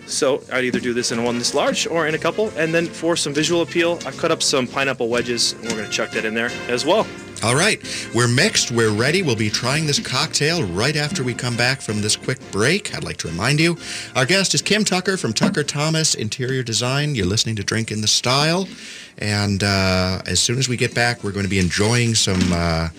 So 0.05 0.43
I'd 0.51 0.65
either 0.65 0.79
do 0.79 0.93
this 0.93 1.11
in 1.11 1.23
one 1.23 1.37
this 1.37 1.53
large 1.53 1.87
or 1.87 2.07
in 2.07 2.15
a 2.15 2.19
couple. 2.19 2.49
And 2.57 2.73
then 2.73 2.85
for 2.85 3.15
some 3.15 3.33
visual 3.33 3.61
appeal, 3.61 3.99
I've 4.05 4.17
cut 4.17 4.31
up 4.31 4.43
some 4.43 4.67
pineapple 4.67 5.09
wedges 5.09 5.53
and 5.53 5.63
we're 5.63 5.77
going 5.77 5.85
to 5.85 5.91
chuck 5.91 6.11
that 6.11 6.25
in 6.25 6.33
there 6.33 6.51
as 6.67 6.85
well. 6.85 7.07
All 7.43 7.55
right, 7.55 7.79
we're 8.15 8.29
mixed, 8.29 8.71
we're 8.71 8.91
ready. 8.91 9.21
We'll 9.21 9.35
be 9.35 9.49
trying 9.49 9.85
this 9.85 9.99
cocktail 9.99 10.63
right 10.63 10.95
after 10.95 11.23
we 11.23 11.33
come 11.33 11.57
back 11.57 11.81
from 11.81 12.01
this 12.01 12.15
quick 12.15 12.39
break. 12.51 12.95
I'd 12.95 13.03
like 13.03 13.17
to 13.17 13.27
remind 13.27 13.59
you, 13.59 13.77
our 14.15 14.25
guest 14.25 14.55
is 14.55 14.61
Kim 14.61 14.85
Tucker 14.85 15.17
from 15.17 15.33
Tucker 15.33 15.63
Thompson 15.63 16.21
Interior 16.21 16.63
Design. 16.63 17.13
You're 17.13 17.25
listening 17.25 17.57
to 17.57 17.63
Drink 17.63 17.91
in 17.91 18.01
the 18.01 18.07
Style. 18.07 18.67
And 19.17 19.63
uh, 19.63 20.21
as 20.25 20.39
soon 20.39 20.57
as 20.57 20.67
we 20.67 20.77
get 20.77 20.95
back, 20.95 21.23
we're 21.23 21.33
going 21.33 21.45
to 21.45 21.49
be 21.49 21.59
enjoying 21.59 22.15
some 22.15 22.41
uh, 22.51 22.89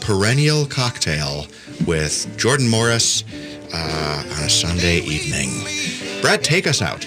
perennial 0.00 0.66
cocktail 0.66 1.46
with 1.86 2.36
Jordan 2.36 2.68
Morris 2.68 3.24
uh, 3.74 4.22
on 4.38 4.44
a 4.44 4.50
Sunday 4.50 4.98
evening. 4.98 5.50
Brett, 6.22 6.42
take 6.42 6.66
us 6.66 6.80
out. 6.80 7.06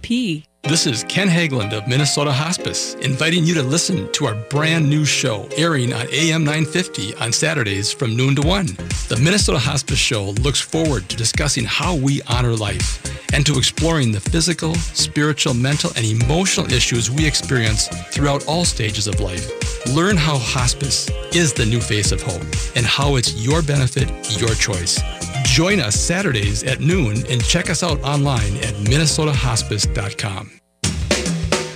This 0.63 0.87
is 0.87 1.03
Ken 1.03 1.27
Hageland 1.27 1.73
of 1.73 1.87
Minnesota 1.87 2.31
Hospice, 2.31 2.95
inviting 2.95 3.43
you 3.43 3.53
to 3.55 3.63
listen 3.63 4.11
to 4.13 4.25
our 4.25 4.35
brand 4.49 4.89
new 4.89 5.05
show 5.05 5.47
airing 5.57 5.93
on 5.93 6.07
AM 6.11 6.43
950 6.43 7.15
on 7.15 7.31
Saturdays 7.31 7.91
from 7.91 8.15
noon 8.15 8.35
to 8.35 8.41
1. 8.41 8.65
The 9.09 9.19
Minnesota 9.21 9.59
Hospice 9.59 9.99
Show 9.99 10.31
looks 10.41 10.59
forward 10.59 11.09
to 11.09 11.15
discussing 11.15 11.65
how 11.65 11.95
we 11.95 12.21
honor 12.23 12.55
life 12.55 13.03
and 13.33 13.45
to 13.45 13.57
exploring 13.57 14.11
the 14.11 14.19
physical, 14.19 14.75
spiritual, 14.75 15.53
mental, 15.53 15.91
and 15.95 16.05
emotional 16.05 16.71
issues 16.71 17.09
we 17.09 17.25
experience 17.25 17.87
throughout 18.13 18.47
all 18.47 18.65
stages 18.65 19.07
of 19.07 19.19
life. 19.19 19.49
Learn 19.87 20.17
how 20.17 20.37
hospice 20.37 21.09
is 21.33 21.53
the 21.53 21.65
new 21.65 21.79
face 21.79 22.11
of 22.11 22.21
hope 22.21 22.43
and 22.75 22.85
how 22.85 23.15
it's 23.15 23.35
your 23.35 23.61
benefit, 23.61 24.09
your 24.39 24.53
choice. 24.55 24.99
Join 25.43 25.79
us 25.79 25.95
Saturdays 25.99 26.63
at 26.63 26.79
noon 26.79 27.25
and 27.29 27.43
check 27.43 27.69
us 27.69 27.83
out 27.83 27.99
online 28.01 28.55
at 28.57 28.73
minnesotahospice.com. 28.85 30.51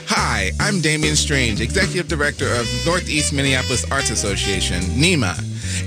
Hi, 0.08 0.52
I'm 0.60 0.82
Damian 0.82 1.16
Strange, 1.16 1.62
Executive 1.62 2.08
Director 2.08 2.48
of 2.54 2.68
Northeast 2.86 3.34
Minneapolis 3.34 3.90
Arts 3.92 4.12
Association, 4.12 4.82
NEMA. 5.00 5.36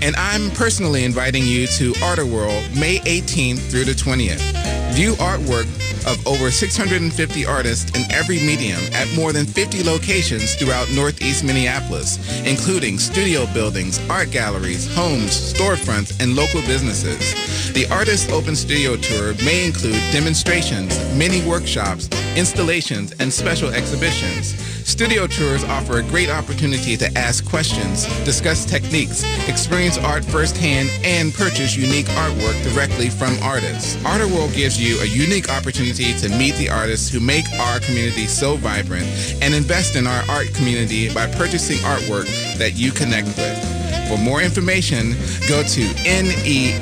and 0.03 0.15
I'm 0.17 0.51
personally 0.51 1.05
inviting 1.05 1.45
you 1.45 1.67
to 1.79 1.95
Art-A-Whirl 2.03 2.63
May 2.79 2.99
18th 3.01 3.71
through 3.71 3.85
the 3.85 3.93
20th. 3.93 4.58
View 4.93 5.15
artwork 5.15 5.67
of 6.07 6.27
over 6.27 6.51
650 6.51 7.47
artists 7.47 7.91
in 7.99 8.11
every 8.13 8.39
medium 8.39 8.81
at 8.93 9.09
more 9.15 9.33
than 9.33 9.47
50 9.47 9.83
locations 9.85 10.55
throughout 10.55 10.91
Northeast 10.93 11.45
Minneapolis, 11.45 12.19
including 12.47 12.99
studio 12.99 13.47
buildings, 13.53 14.01
art 14.09 14.31
galleries, 14.31 14.93
homes, 14.95 15.31
storefronts, 15.31 16.21
and 16.23 16.35
local 16.35 16.63
businesses. 16.63 17.73
The 17.73 17.87
Artist 17.91 18.31
Open 18.31 18.57
Studio 18.57 18.97
Tour 18.97 19.35
may 19.45 19.67
include 19.67 20.01
demonstrations, 20.13 20.99
mini 21.15 21.47
workshops, 21.47 22.09
installations, 22.37 23.13
and 23.21 23.33
special 23.33 23.71
exhibitions. 23.71 24.68
Studio 24.89 25.27
tours 25.27 25.65
offer 25.65 25.99
a 25.99 26.03
great 26.03 26.31
opportunity 26.31 26.97
to 26.97 27.07
ask 27.17 27.45
questions, 27.45 28.07
discuss 28.25 28.65
techniques, 28.65 29.23
experience 29.47 29.99
art 29.99 30.25
firsthand, 30.25 30.89
and 31.05 31.35
purchase 31.35 31.77
unique 31.77 32.07
artwork 32.07 32.61
directly 32.65 33.11
from 33.11 33.37
artists. 33.43 34.03
Art-A-Whirl 34.07 34.49
gives 34.49 34.81
you 34.81 34.99
a 35.03 35.05
unique 35.05 35.51
opportunity 35.51 36.15
to 36.15 36.31
meet 36.31 36.55
the 36.55 36.71
artists 36.71 37.11
who 37.11 37.21
make 37.21 37.45
our 37.61 37.81
community 37.81 38.27
so 38.27 38.57
vibrant 38.57 39.05
and 39.43 39.53
invest 39.53 39.95
in 39.95 40.07
our 40.07 40.23
art 40.31 40.55
community 40.55 41.13
by 41.13 41.27
purchasing 41.33 41.77
artwork 41.85 42.27
that 42.57 42.73
you 42.75 42.91
connect 42.91 43.27
with. 43.37 44.09
For 44.09 44.17
more 44.17 44.41
information, 44.41 45.11
go 45.47 45.63
to 45.65 45.83
nemaa.org. 46.09 46.81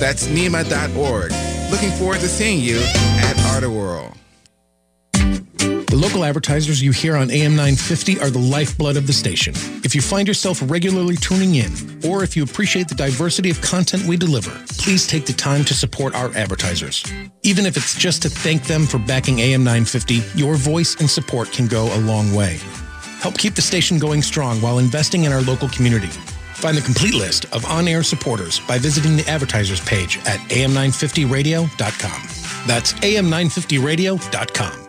That's 0.00 0.26
nema.org. 0.26 1.32
Looking 1.70 1.92
forward 1.92 2.18
to 2.18 2.28
seeing 2.28 2.58
you 2.60 2.78
at 2.80 3.38
Art-A-Whirl. 3.54 4.12
The 5.96 6.02
local 6.02 6.26
advertisers 6.26 6.82
you 6.82 6.92
hear 6.92 7.16
on 7.16 7.30
AM 7.30 7.52
950 7.52 8.20
are 8.20 8.28
the 8.28 8.38
lifeblood 8.38 8.98
of 8.98 9.06
the 9.06 9.14
station. 9.14 9.54
If 9.82 9.94
you 9.94 10.02
find 10.02 10.28
yourself 10.28 10.60
regularly 10.66 11.16
tuning 11.16 11.54
in, 11.54 11.72
or 12.06 12.22
if 12.22 12.36
you 12.36 12.44
appreciate 12.44 12.86
the 12.86 12.94
diversity 12.94 13.48
of 13.48 13.62
content 13.62 14.04
we 14.04 14.18
deliver, 14.18 14.50
please 14.76 15.06
take 15.06 15.24
the 15.24 15.32
time 15.32 15.64
to 15.64 15.72
support 15.72 16.14
our 16.14 16.36
advertisers. 16.36 17.02
Even 17.44 17.64
if 17.64 17.78
it's 17.78 17.98
just 17.98 18.20
to 18.20 18.28
thank 18.28 18.64
them 18.64 18.84
for 18.84 18.98
backing 18.98 19.38
AM 19.38 19.64
950, 19.64 20.20
your 20.34 20.56
voice 20.56 21.00
and 21.00 21.08
support 21.08 21.50
can 21.50 21.66
go 21.66 21.86
a 21.94 22.00
long 22.00 22.34
way. 22.34 22.58
Help 23.20 23.38
keep 23.38 23.54
the 23.54 23.62
station 23.62 23.98
going 23.98 24.20
strong 24.20 24.60
while 24.60 24.78
investing 24.78 25.24
in 25.24 25.32
our 25.32 25.40
local 25.40 25.70
community. 25.70 26.08
Find 26.08 26.76
the 26.76 26.82
complete 26.82 27.14
list 27.14 27.46
of 27.54 27.64
on-air 27.64 28.02
supporters 28.02 28.60
by 28.68 28.76
visiting 28.76 29.16
the 29.16 29.26
advertisers 29.26 29.80
page 29.80 30.18
at 30.26 30.40
am950radio.com. 30.50 32.66
That's 32.66 32.92
am950radio.com. 32.92 34.85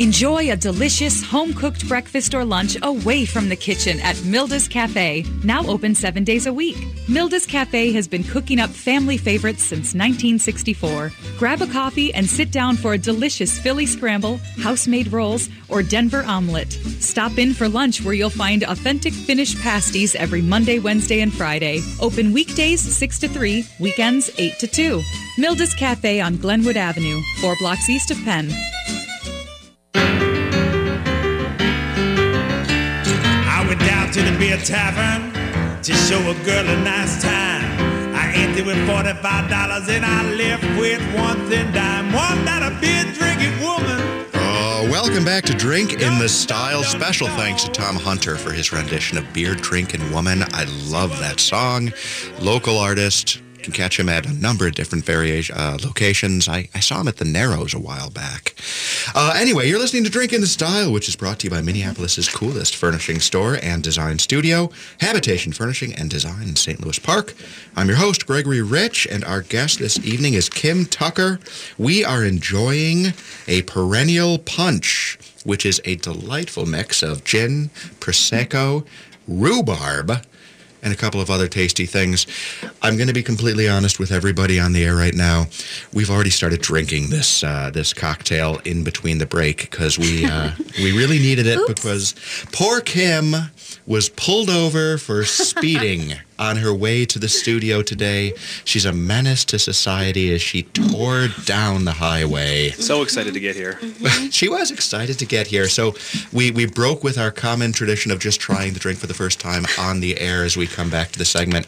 Enjoy 0.00 0.50
a 0.50 0.56
delicious 0.56 1.22
home 1.22 1.54
cooked 1.54 1.86
breakfast 1.86 2.34
or 2.34 2.44
lunch 2.44 2.76
away 2.82 3.24
from 3.24 3.48
the 3.48 3.54
kitchen 3.54 4.00
at 4.00 4.16
Milda's 4.24 4.66
Cafe, 4.66 5.24
now 5.44 5.64
open 5.66 5.94
seven 5.94 6.24
days 6.24 6.46
a 6.46 6.52
week. 6.52 6.76
Milda's 7.08 7.46
Cafe 7.46 7.92
has 7.92 8.08
been 8.08 8.24
cooking 8.24 8.58
up 8.58 8.70
family 8.70 9.16
favorites 9.16 9.62
since 9.62 9.94
1964. 9.94 11.12
Grab 11.38 11.62
a 11.62 11.68
coffee 11.68 12.12
and 12.12 12.28
sit 12.28 12.50
down 12.50 12.76
for 12.76 12.94
a 12.94 12.98
delicious 12.98 13.56
Philly 13.60 13.86
scramble, 13.86 14.38
house 14.58 14.88
made 14.88 15.12
rolls, 15.12 15.48
or 15.68 15.80
Denver 15.80 16.24
omelet. 16.24 16.72
Stop 16.72 17.38
in 17.38 17.54
for 17.54 17.68
lunch 17.68 18.02
where 18.02 18.14
you'll 18.14 18.30
find 18.30 18.64
authentic 18.64 19.12
Finnish 19.12 19.56
pasties 19.62 20.16
every 20.16 20.42
Monday, 20.42 20.80
Wednesday, 20.80 21.20
and 21.20 21.32
Friday. 21.32 21.82
Open 22.00 22.32
weekdays 22.32 22.80
6 22.80 23.18
to 23.20 23.28
3, 23.28 23.64
weekends 23.78 24.28
8 24.38 24.58
to 24.58 24.66
2. 24.66 25.02
Milda's 25.38 25.74
Cafe 25.74 26.20
on 26.20 26.36
Glenwood 26.36 26.76
Avenue, 26.76 27.20
four 27.40 27.54
blocks 27.60 27.88
east 27.88 28.10
of 28.10 28.18
Penn. 28.24 28.50
To 34.34 34.40
the 34.40 34.46
beer 34.46 34.56
tavern 34.58 35.32
to 35.82 35.92
show 35.92 36.18
a 36.18 36.34
girl 36.44 36.66
a 36.66 36.84
nice 36.84 37.22
time. 37.22 38.14
I 38.14 38.32
emptied 38.34 38.66
with 38.66 38.78
forty-five 38.86 39.50
dollars 39.50 39.88
and 39.88 40.04
I 40.04 40.22
left 40.34 40.62
with 40.78 41.00
one 41.14 41.48
thin 41.48 41.72
dime. 41.72 42.12
One 42.12 42.44
that 42.44 42.62
a 42.62 42.80
beer 42.80 43.04
drinking 43.14 43.58
woman. 43.60 44.26
Oh, 44.34 44.88
welcome 44.90 45.24
back 45.24 45.44
to 45.44 45.54
Drink 45.54 45.94
in 45.94 46.18
the 46.18 46.28
Style. 46.28 46.82
Special 46.82 47.28
thanks 47.28 47.64
to 47.64 47.70
Tom 47.70 47.96
Hunter 47.96 48.36
for 48.36 48.52
his 48.52 48.72
rendition 48.72 49.18
of 49.18 49.32
Beer 49.32 49.54
Drinking 49.54 50.10
Woman. 50.12 50.42
I 50.52 50.64
love 50.86 51.10
that 51.20 51.40
song. 51.40 51.92
Local 52.40 52.78
artist. 52.78 53.40
Can 53.64 53.72
catch 53.72 53.98
him 53.98 54.10
at 54.10 54.26
a 54.26 54.32
number 54.34 54.66
of 54.66 54.74
different 54.74 55.06
variation 55.06 55.56
uh, 55.56 55.78
locations. 55.82 56.48
I, 56.48 56.68
I 56.74 56.80
saw 56.80 57.00
him 57.00 57.08
at 57.08 57.16
the 57.16 57.24
Narrows 57.24 57.72
a 57.72 57.78
while 57.78 58.10
back. 58.10 58.54
Uh, 59.14 59.34
anyway, 59.38 59.70
you're 59.70 59.78
listening 59.78 60.04
to 60.04 60.10
Drink 60.10 60.34
in 60.34 60.42
the 60.42 60.46
Style, 60.46 60.92
which 60.92 61.08
is 61.08 61.16
brought 61.16 61.38
to 61.38 61.46
you 61.46 61.50
by 61.50 61.62
Minneapolis's 61.62 62.28
coolest 62.28 62.76
furnishing 62.76 63.20
store 63.20 63.56
and 63.62 63.82
design 63.82 64.18
studio, 64.18 64.70
Habitation 65.00 65.54
Furnishing 65.54 65.94
and 65.94 66.10
Design 66.10 66.42
in 66.42 66.56
St. 66.56 66.78
Louis 66.78 66.98
Park. 66.98 67.32
I'm 67.74 67.88
your 67.88 67.96
host, 67.96 68.26
Gregory 68.26 68.60
Rich, 68.60 69.06
and 69.10 69.24
our 69.24 69.40
guest 69.40 69.78
this 69.78 69.98
evening 70.04 70.34
is 70.34 70.50
Kim 70.50 70.84
Tucker. 70.84 71.40
We 71.78 72.04
are 72.04 72.22
enjoying 72.22 73.14
a 73.48 73.62
perennial 73.62 74.40
punch, 74.40 75.18
which 75.44 75.64
is 75.64 75.80
a 75.86 75.96
delightful 75.96 76.66
mix 76.66 77.02
of 77.02 77.24
gin, 77.24 77.70
prosecco, 77.98 78.86
rhubarb, 79.26 80.22
and 80.84 80.92
a 80.92 80.96
couple 80.96 81.20
of 81.20 81.30
other 81.30 81.48
tasty 81.48 81.86
things. 81.86 82.26
I'm 82.82 82.96
going 82.96 83.08
to 83.08 83.14
be 83.14 83.22
completely 83.22 83.68
honest 83.68 83.98
with 83.98 84.12
everybody 84.12 84.60
on 84.60 84.72
the 84.72 84.84
air 84.84 84.94
right 84.94 85.14
now. 85.14 85.46
We've 85.92 86.10
already 86.10 86.30
started 86.30 86.60
drinking 86.60 87.10
this 87.10 87.42
uh, 87.42 87.70
this 87.70 87.92
cocktail 87.92 88.60
in 88.64 88.84
between 88.84 89.18
the 89.18 89.26
break 89.26 89.70
because 89.70 89.98
we 89.98 90.26
uh, 90.26 90.52
we 90.78 90.96
really 90.96 91.18
needed 91.18 91.46
it 91.46 91.66
because 91.66 92.14
poor 92.52 92.80
Kim 92.80 93.34
was 93.86 94.08
pulled 94.08 94.50
over 94.50 94.98
for 94.98 95.24
speeding 95.24 96.14
on 96.38 96.56
her 96.56 96.74
way 96.74 97.04
to 97.04 97.18
the 97.18 97.28
studio 97.28 97.82
today. 97.82 98.32
She's 98.64 98.84
a 98.84 98.92
menace 98.92 99.44
to 99.46 99.58
society 99.58 100.34
as 100.34 100.42
she 100.42 100.62
tore 100.62 101.28
down 101.44 101.84
the 101.84 101.92
highway. 101.92 102.70
So 102.70 103.02
excited 103.02 103.34
to 103.34 103.40
get 103.40 103.54
here. 103.54 103.78
she 104.30 104.48
was 104.48 104.70
excited 104.70 105.18
to 105.18 105.26
get 105.26 105.46
here. 105.46 105.68
So 105.68 105.94
we, 106.32 106.50
we 106.50 106.66
broke 106.66 107.04
with 107.04 107.18
our 107.18 107.30
common 107.30 107.72
tradition 107.72 108.10
of 108.10 108.18
just 108.18 108.40
trying 108.40 108.72
the 108.72 108.80
drink 108.80 108.98
for 108.98 109.06
the 109.06 109.14
first 109.14 109.38
time 109.38 109.64
on 109.78 110.00
the 110.00 110.18
air 110.18 110.44
as 110.44 110.56
we 110.56 110.66
come 110.66 110.90
back 110.90 111.12
to 111.12 111.18
the 111.18 111.24
segment. 111.24 111.66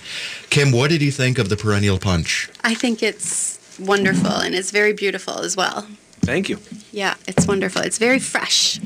Kim, 0.51 0.73
what 0.73 0.91
did 0.91 1.03
you 1.03 1.13
think 1.13 1.39
of 1.39 1.49
the 1.49 1.57
perennial 1.57 1.99
punch? 1.99 2.49
I 2.65 2.75
think 2.75 3.03
it's 3.03 3.61
wonderful 3.79 4.33
and 4.33 4.55
it's 4.55 4.71
very 4.71 4.93
beautiful 4.93 5.41
as 5.41 5.57
well. 5.57 5.87
Thank 6.21 6.49
you. 6.49 6.59
Yeah, 6.91 7.15
it's 7.29 7.47
wonderful. 7.47 7.83
It's 7.83 7.99
very 7.99 8.19
fresh. 8.19 8.81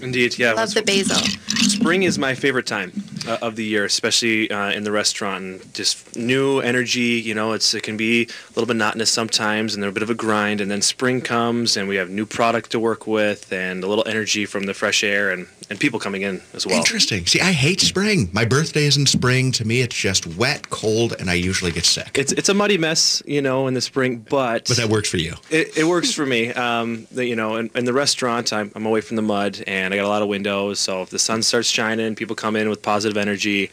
Indeed, 0.00 0.38
yeah. 0.38 0.52
Love 0.52 0.72
the 0.72 0.82
basil. 0.82 1.20
Spring 1.66 2.04
is 2.04 2.18
my 2.18 2.34
favorite 2.34 2.66
time 2.66 2.92
uh, 3.26 3.38
of 3.42 3.56
the 3.56 3.64
year, 3.64 3.84
especially 3.84 4.50
uh, 4.50 4.70
in 4.70 4.84
the 4.84 4.92
restaurant. 4.92 5.44
And 5.44 5.74
just 5.74 6.16
new 6.16 6.60
energy. 6.60 7.20
You 7.24 7.34
know, 7.34 7.52
it's 7.52 7.74
it 7.74 7.82
can 7.82 7.96
be 7.96 8.22
a 8.24 8.28
little 8.54 8.66
monotonous 8.68 9.10
sometimes, 9.10 9.74
and 9.74 9.82
they're 9.82 9.90
a 9.90 9.92
bit 9.92 10.02
of 10.02 10.10
a 10.10 10.14
grind. 10.14 10.60
And 10.60 10.70
then 10.70 10.82
spring 10.82 11.20
comes, 11.20 11.76
and 11.76 11.88
we 11.88 11.96
have 11.96 12.10
new 12.10 12.26
product 12.26 12.70
to 12.72 12.80
work 12.80 13.06
with, 13.06 13.52
and 13.52 13.82
a 13.84 13.86
little 13.86 14.06
energy 14.06 14.46
from 14.46 14.64
the 14.66 14.74
fresh 14.74 15.02
air, 15.04 15.30
and 15.30 15.46
and 15.68 15.80
people 15.80 15.98
coming 15.98 16.22
in 16.22 16.40
as 16.54 16.64
well. 16.66 16.76
Interesting. 16.78 17.26
See, 17.26 17.40
I 17.40 17.52
hate 17.52 17.80
spring. 17.80 18.30
My 18.32 18.44
birthday 18.44 18.84
is 18.86 18.96
in 18.96 19.06
spring. 19.06 19.50
To 19.52 19.64
me, 19.64 19.80
it's 19.80 19.96
just 19.96 20.26
wet, 20.26 20.70
cold, 20.70 21.14
and 21.18 21.28
I 21.28 21.34
usually 21.34 21.72
get 21.72 21.84
sick. 21.84 22.16
It's 22.18 22.32
it's 22.32 22.48
a 22.48 22.54
muddy 22.54 22.78
mess, 22.78 23.22
you 23.26 23.42
know, 23.42 23.66
in 23.66 23.74
the 23.74 23.80
spring, 23.80 24.24
but 24.28 24.68
But 24.68 24.76
that 24.76 24.88
works 24.88 25.08
for 25.10 25.16
you. 25.16 25.34
it, 25.50 25.76
it 25.76 25.84
works 25.84 26.12
for 26.12 26.24
me. 26.24 26.52
Um, 26.52 27.06
the, 27.10 27.26
you 27.26 27.34
know, 27.34 27.56
in, 27.56 27.70
in 27.74 27.84
the 27.84 27.92
restaurant, 27.92 28.52
I'm, 28.52 28.70
I'm 28.74 28.86
away 28.86 29.00
from 29.00 29.16
the 29.16 29.22
mud, 29.22 29.62
and 29.66 29.92
I 29.92 29.96
got 29.96 30.04
a 30.04 30.08
lot 30.08 30.22
of 30.22 30.28
windows. 30.28 30.78
So 30.78 31.02
if 31.02 31.10
the 31.10 31.18
sun 31.18 31.42
starts 31.42 31.68
shining, 31.68 32.14
people 32.14 32.36
come 32.36 32.54
in 32.56 32.68
with 32.68 32.82
positive 32.82 33.15
energy, 33.16 33.70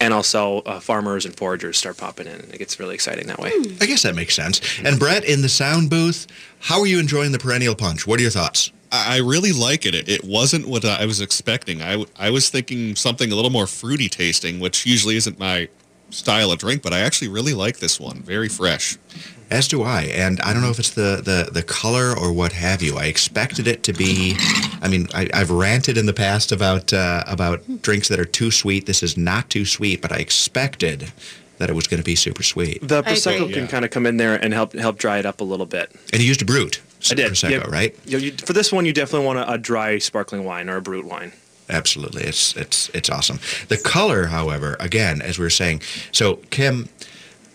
and 0.00 0.14
also 0.14 0.60
uh, 0.60 0.80
farmers 0.80 1.26
and 1.26 1.36
foragers 1.36 1.76
start 1.76 1.96
popping 1.96 2.26
in, 2.26 2.34
and 2.34 2.54
it 2.54 2.58
gets 2.58 2.78
really 2.78 2.94
exciting 2.94 3.26
that 3.26 3.38
way. 3.38 3.52
I 3.80 3.86
guess 3.86 4.02
that 4.02 4.14
makes 4.14 4.34
sense. 4.34 4.60
And 4.84 4.98
Brett, 4.98 5.24
in 5.24 5.42
the 5.42 5.48
sound 5.48 5.90
booth, 5.90 6.26
how 6.60 6.80
are 6.80 6.86
you 6.86 6.98
enjoying 6.98 7.32
the 7.32 7.38
perennial 7.38 7.74
punch? 7.74 8.06
What 8.06 8.18
are 8.18 8.22
your 8.22 8.30
thoughts? 8.30 8.72
I 8.92 9.16
I 9.16 9.18
really 9.18 9.52
like 9.52 9.84
it. 9.86 9.94
It, 9.94 10.08
it 10.08 10.24
wasn't 10.24 10.66
what 10.68 10.84
I 10.84 11.04
was 11.04 11.20
expecting. 11.20 11.82
I, 11.82 11.90
w- 11.92 12.08
I 12.16 12.30
was 12.30 12.48
thinking 12.48 12.96
something 12.96 13.32
a 13.32 13.34
little 13.34 13.50
more 13.50 13.66
fruity 13.66 14.08
tasting, 14.08 14.60
which 14.60 14.86
usually 14.86 15.16
isn't 15.16 15.38
my 15.38 15.68
style 16.10 16.52
of 16.52 16.58
drink, 16.58 16.82
but 16.82 16.92
I 16.92 17.00
actually 17.00 17.28
really 17.28 17.52
like 17.52 17.78
this 17.78 18.00
one. 18.00 18.22
Very 18.22 18.48
fresh. 18.48 18.96
As 19.50 19.66
do 19.66 19.82
I, 19.82 20.02
and 20.02 20.40
I 20.42 20.52
don't 20.52 20.60
know 20.60 20.70
if 20.70 20.78
it's 20.78 20.90
the, 20.90 21.22
the, 21.24 21.50
the 21.50 21.62
color 21.62 22.14
or 22.18 22.32
what 22.32 22.52
have 22.52 22.82
you. 22.82 22.98
I 22.98 23.06
expected 23.06 23.66
it 23.66 23.82
to 23.84 23.94
be. 23.94 24.36
I 24.82 24.88
mean, 24.88 25.08
I, 25.14 25.28
I've 25.32 25.50
ranted 25.50 25.96
in 25.96 26.04
the 26.04 26.12
past 26.12 26.52
about 26.52 26.92
uh, 26.92 27.24
about 27.26 27.62
drinks 27.80 28.08
that 28.08 28.20
are 28.20 28.26
too 28.26 28.50
sweet. 28.50 28.84
This 28.84 29.02
is 29.02 29.16
not 29.16 29.48
too 29.48 29.64
sweet, 29.64 30.02
but 30.02 30.12
I 30.12 30.16
expected 30.16 31.12
that 31.56 31.70
it 31.70 31.72
was 31.72 31.86
going 31.86 31.98
to 31.98 32.04
be 32.04 32.14
super 32.14 32.42
sweet. 32.42 32.86
The 32.86 32.98
I 32.98 33.02
prosecco 33.02 33.42
agree. 33.42 33.54
can 33.54 33.68
kind 33.68 33.84
of 33.84 33.90
come 33.90 34.06
in 34.06 34.18
there 34.18 34.34
and 34.34 34.52
help 34.52 34.74
help 34.74 34.98
dry 34.98 35.18
it 35.18 35.26
up 35.26 35.40
a 35.40 35.44
little 35.44 35.66
bit. 35.66 35.92
And 36.12 36.20
you 36.20 36.28
used 36.28 36.42
a 36.42 36.44
brut 36.44 36.80
I 37.10 37.14
did. 37.14 37.32
prosecco, 37.32 37.50
yeah. 37.50 37.70
right? 37.70 37.98
You 38.04 38.18
you, 38.18 38.32
for 38.32 38.52
this 38.52 38.72
one, 38.72 38.84
you 38.84 38.92
definitely 38.92 39.26
want 39.26 39.38
a, 39.38 39.52
a 39.52 39.58
dry 39.58 39.98
sparkling 39.98 40.44
wine 40.44 40.68
or 40.68 40.76
a 40.76 40.82
brut 40.82 41.04
wine. 41.04 41.32
Absolutely, 41.70 42.22
it's 42.22 42.56
it's 42.56 42.88
it's 42.90 43.10
awesome. 43.10 43.40
The 43.68 43.76
color, 43.76 44.26
however, 44.26 44.76
again, 44.80 45.20
as 45.20 45.38
we 45.38 45.44
were 45.44 45.50
saying, 45.50 45.82
so 46.12 46.36
Kim, 46.50 46.88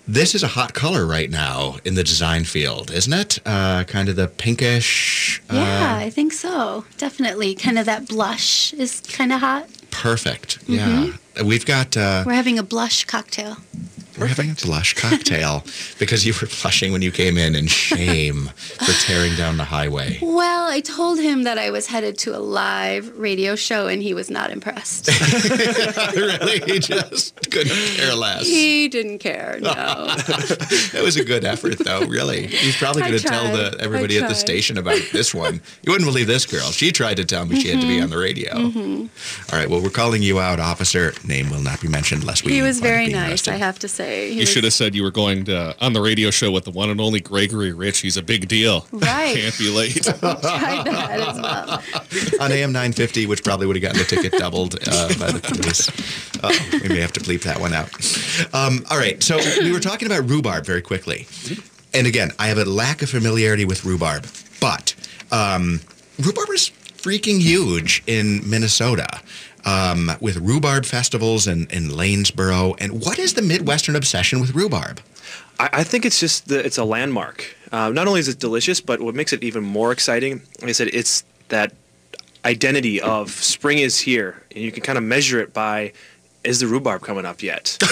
this 0.08 0.36
is 0.36 0.44
a 0.44 0.48
hot 0.48 0.74
color 0.74 1.06
right 1.06 1.30
now 1.30 1.78
in 1.86 1.96
the 1.96 2.04
design 2.04 2.44
field, 2.44 2.92
isn't 2.92 3.14
it? 3.14 3.40
Uh, 3.46 3.84
kind 3.86 4.10
of 4.10 4.16
the 4.16 4.28
pinkish. 4.28 5.42
Yeah, 5.52 5.94
Uh, 5.94 5.96
I 6.06 6.10
think 6.10 6.34
so. 6.34 6.86
Definitely. 6.98 7.56
Kind 7.56 7.78
of 7.80 7.86
that 7.86 8.08
blush 8.08 8.74
is 8.74 9.02
kind 9.02 9.32
of 9.32 9.40
hot. 9.40 9.68
perfect. 9.92 10.60
Yeah. 10.68 11.12
We've 11.44 11.66
got, 11.66 11.96
uh, 11.96 12.24
We're 12.26 12.34
having 12.34 12.60
a 12.60 12.64
blush 12.64 13.06
cocktail. 13.06 13.58
We're 14.18 14.28
having 14.28 14.52
a 14.52 14.56
blush 14.56 14.94
cocktail 14.94 15.64
because 16.00 16.26
you 16.26 16.34
were 16.34 16.48
blushing 16.62 16.92
when 16.92 17.02
you 17.02 17.12
came 17.12 17.38
in 17.38 17.56
in 17.56 17.68
shame 17.68 18.50
for 18.56 18.92
tearing 19.06 19.36
down 19.36 19.58
the 19.58 19.64
highway. 19.64 20.20
Well, 20.22 20.70
I 20.70 20.80
told 20.82 21.20
him 21.20 21.44
that 21.44 21.58
I 21.58 21.72
was 21.72 21.88
headed 21.88 22.18
to 22.20 22.36
a 22.36 22.40
live 22.40 23.18
radio 23.18 23.56
show, 23.56 23.88
and 23.88 24.02
he 24.04 24.14
was 24.14 24.30
not 24.30 24.52
impressed. 24.52 25.10
really? 26.16 26.60
He 26.62 26.80
just 26.80 27.36
couldn't 27.52 27.76
care 27.96 28.14
less. 28.16 28.46
he 28.46 28.88
didn't 28.88 29.20
care. 29.20 29.58
No. 29.62 29.72
That 30.94 31.02
was 31.04 31.18
a 31.18 31.24
good 31.24 31.44
effort, 31.46 31.80
though, 31.80 32.06
really. 32.06 32.48
He's 32.48 32.76
probably 32.78 33.02
going 33.02 33.14
to 33.14 33.20
tell 33.20 33.46
the 33.56 33.76
everybody 33.80 34.18
at 34.20 34.28
the 34.30 34.36
station 34.36 34.78
about 34.78 35.00
this 35.12 35.34
one. 35.34 35.62
You 35.82 35.92
wouldn't 35.92 36.08
believe 36.08 36.28
this 36.28 36.46
girl. 36.46 36.72
She 36.72 36.92
tried 36.92 37.18
to 37.18 37.26
tell 37.26 37.46
me 37.46 37.60
she 37.60 37.70
had 37.70 37.82
to 37.82 37.88
be 37.88 37.98
Mhm. 37.98 38.04
on 38.04 38.10
the 38.10 38.18
radio. 38.18 38.54
Mhm. 38.54 39.10
All 39.52 39.60
right, 39.60 39.70
well, 39.70 39.82
we're 39.82 39.90
calling 39.90 40.22
you 40.22 40.40
out, 40.40 40.60
officer. 40.60 41.14
Name 41.26 41.50
will 41.50 41.62
not 41.62 41.82
be 41.82 41.88
mentioned 41.88 42.24
lest 42.24 42.44
we 42.44 42.54
He 42.54 42.62
was 42.62 42.80
very 42.80 43.08
nice, 43.08 43.30
arrested. 43.48 43.54
I 43.54 43.58
have 43.58 43.80
to 43.80 43.88
say. 43.88 44.13
He 44.28 44.34
You 44.34 44.40
was- 44.42 44.50
should 44.50 44.64
have 44.64 44.74
said 44.74 44.96
you 44.96 45.04
were 45.04 45.12
going 45.12 45.46
to 45.46 45.76
on 45.84 45.94
the 45.94 46.02
radio 46.02 46.30
show 46.32 46.52
with 46.52 46.64
the 46.66 46.72
one 46.72 46.90
and 46.90 47.00
only 47.02 47.20
Gregory 47.20 47.74
Rich. 47.74 48.00
He's 48.00 48.18
a 48.18 48.22
big 48.24 48.48
deal. 48.48 48.88
Right. 48.94 49.36
Can't 49.36 49.58
be 49.58 49.70
late. 49.70 50.04
tried 50.04 50.86
that 50.86 51.20
as 51.20 51.40
well. 51.42 52.42
on 52.44 52.52
AM 52.52 52.72
950, 52.72 53.26
which 53.26 53.44
probably 53.44 53.68
would 53.68 53.76
have 53.76 53.84
gotten 53.84 53.98
the 54.00 54.06
ticket 54.06 54.32
doubled 54.40 54.76
uh, 54.88 55.08
by 55.20 55.32
the 55.32 55.40
police. 55.40 55.90
Uh, 56.44 56.52
we 56.82 56.90
may 56.90 57.00
have 57.02 57.14
to 57.14 57.20
bleep 57.20 57.42
that 57.44 57.60
one 57.60 57.74
out. 57.74 57.90
Um, 58.54 58.86
all 58.90 58.98
right, 58.98 59.22
so 59.22 59.38
we 59.62 59.72
were 59.72 59.80
talking 59.80 60.06
about 60.08 60.30
rhubarb 60.30 60.66
very 60.66 60.82
quickly. 60.82 61.28
And 61.94 62.08
again, 62.08 62.32
I 62.40 62.48
have 62.48 62.58
a 62.58 62.66
lack 62.66 63.02
of 63.02 63.10
familiarity 63.10 63.66
with 63.66 63.84
rhubarb, 63.86 64.26
but 64.60 64.96
um, 65.32 65.82
rhubarb 66.20 66.50
is 66.50 66.72
freaking 66.98 67.40
huge 67.42 68.04
in 68.08 68.48
Minnesota. 68.50 69.22
Um, 69.66 70.12
with 70.20 70.38
rhubarb 70.38 70.84
festivals 70.86 71.48
in, 71.48 71.68
in 71.70 71.88
Lanesboro. 71.88 72.76
And 72.82 73.02
what 73.02 73.18
is 73.18 73.34
the 73.36 73.42
Midwestern 73.42 73.96
obsession 73.96 74.42
with 74.42 74.54
rhubarb? 74.54 75.00
I, 75.58 75.70
I 75.72 75.84
think 75.84 76.06
it's 76.06 76.20
just 76.20 76.50
the, 76.50 76.60
it's 76.66 76.78
a 76.78 76.84
landmark. 76.84 77.56
Uh, 77.72 77.90
not 77.90 78.08
only 78.08 78.20
is 78.20 78.28
it 78.28 78.40
delicious, 78.40 78.82
but 78.82 79.00
what 79.02 79.16
makes 79.16 79.32
it 79.32 79.42
even 79.42 79.64
more 79.64 79.92
exciting, 79.94 80.42
like 80.60 80.70
I 80.70 80.74
said, 80.74 80.90
it's 80.92 81.24
that 81.48 81.74
identity 82.46 83.00
of 83.02 83.32
spring 83.32 83.80
is 83.80 84.00
here, 84.00 84.44
and 84.52 84.64
you 84.64 84.72
can 84.72 84.84
kind 84.84 84.98
of 84.98 85.04
measure 85.04 85.40
it 85.40 85.54
by 85.54 85.94
is 86.44 86.60
the 86.60 86.68
rhubarb 86.68 87.02
coming 87.02 87.26
up 87.26 87.42
yet? 87.42 87.78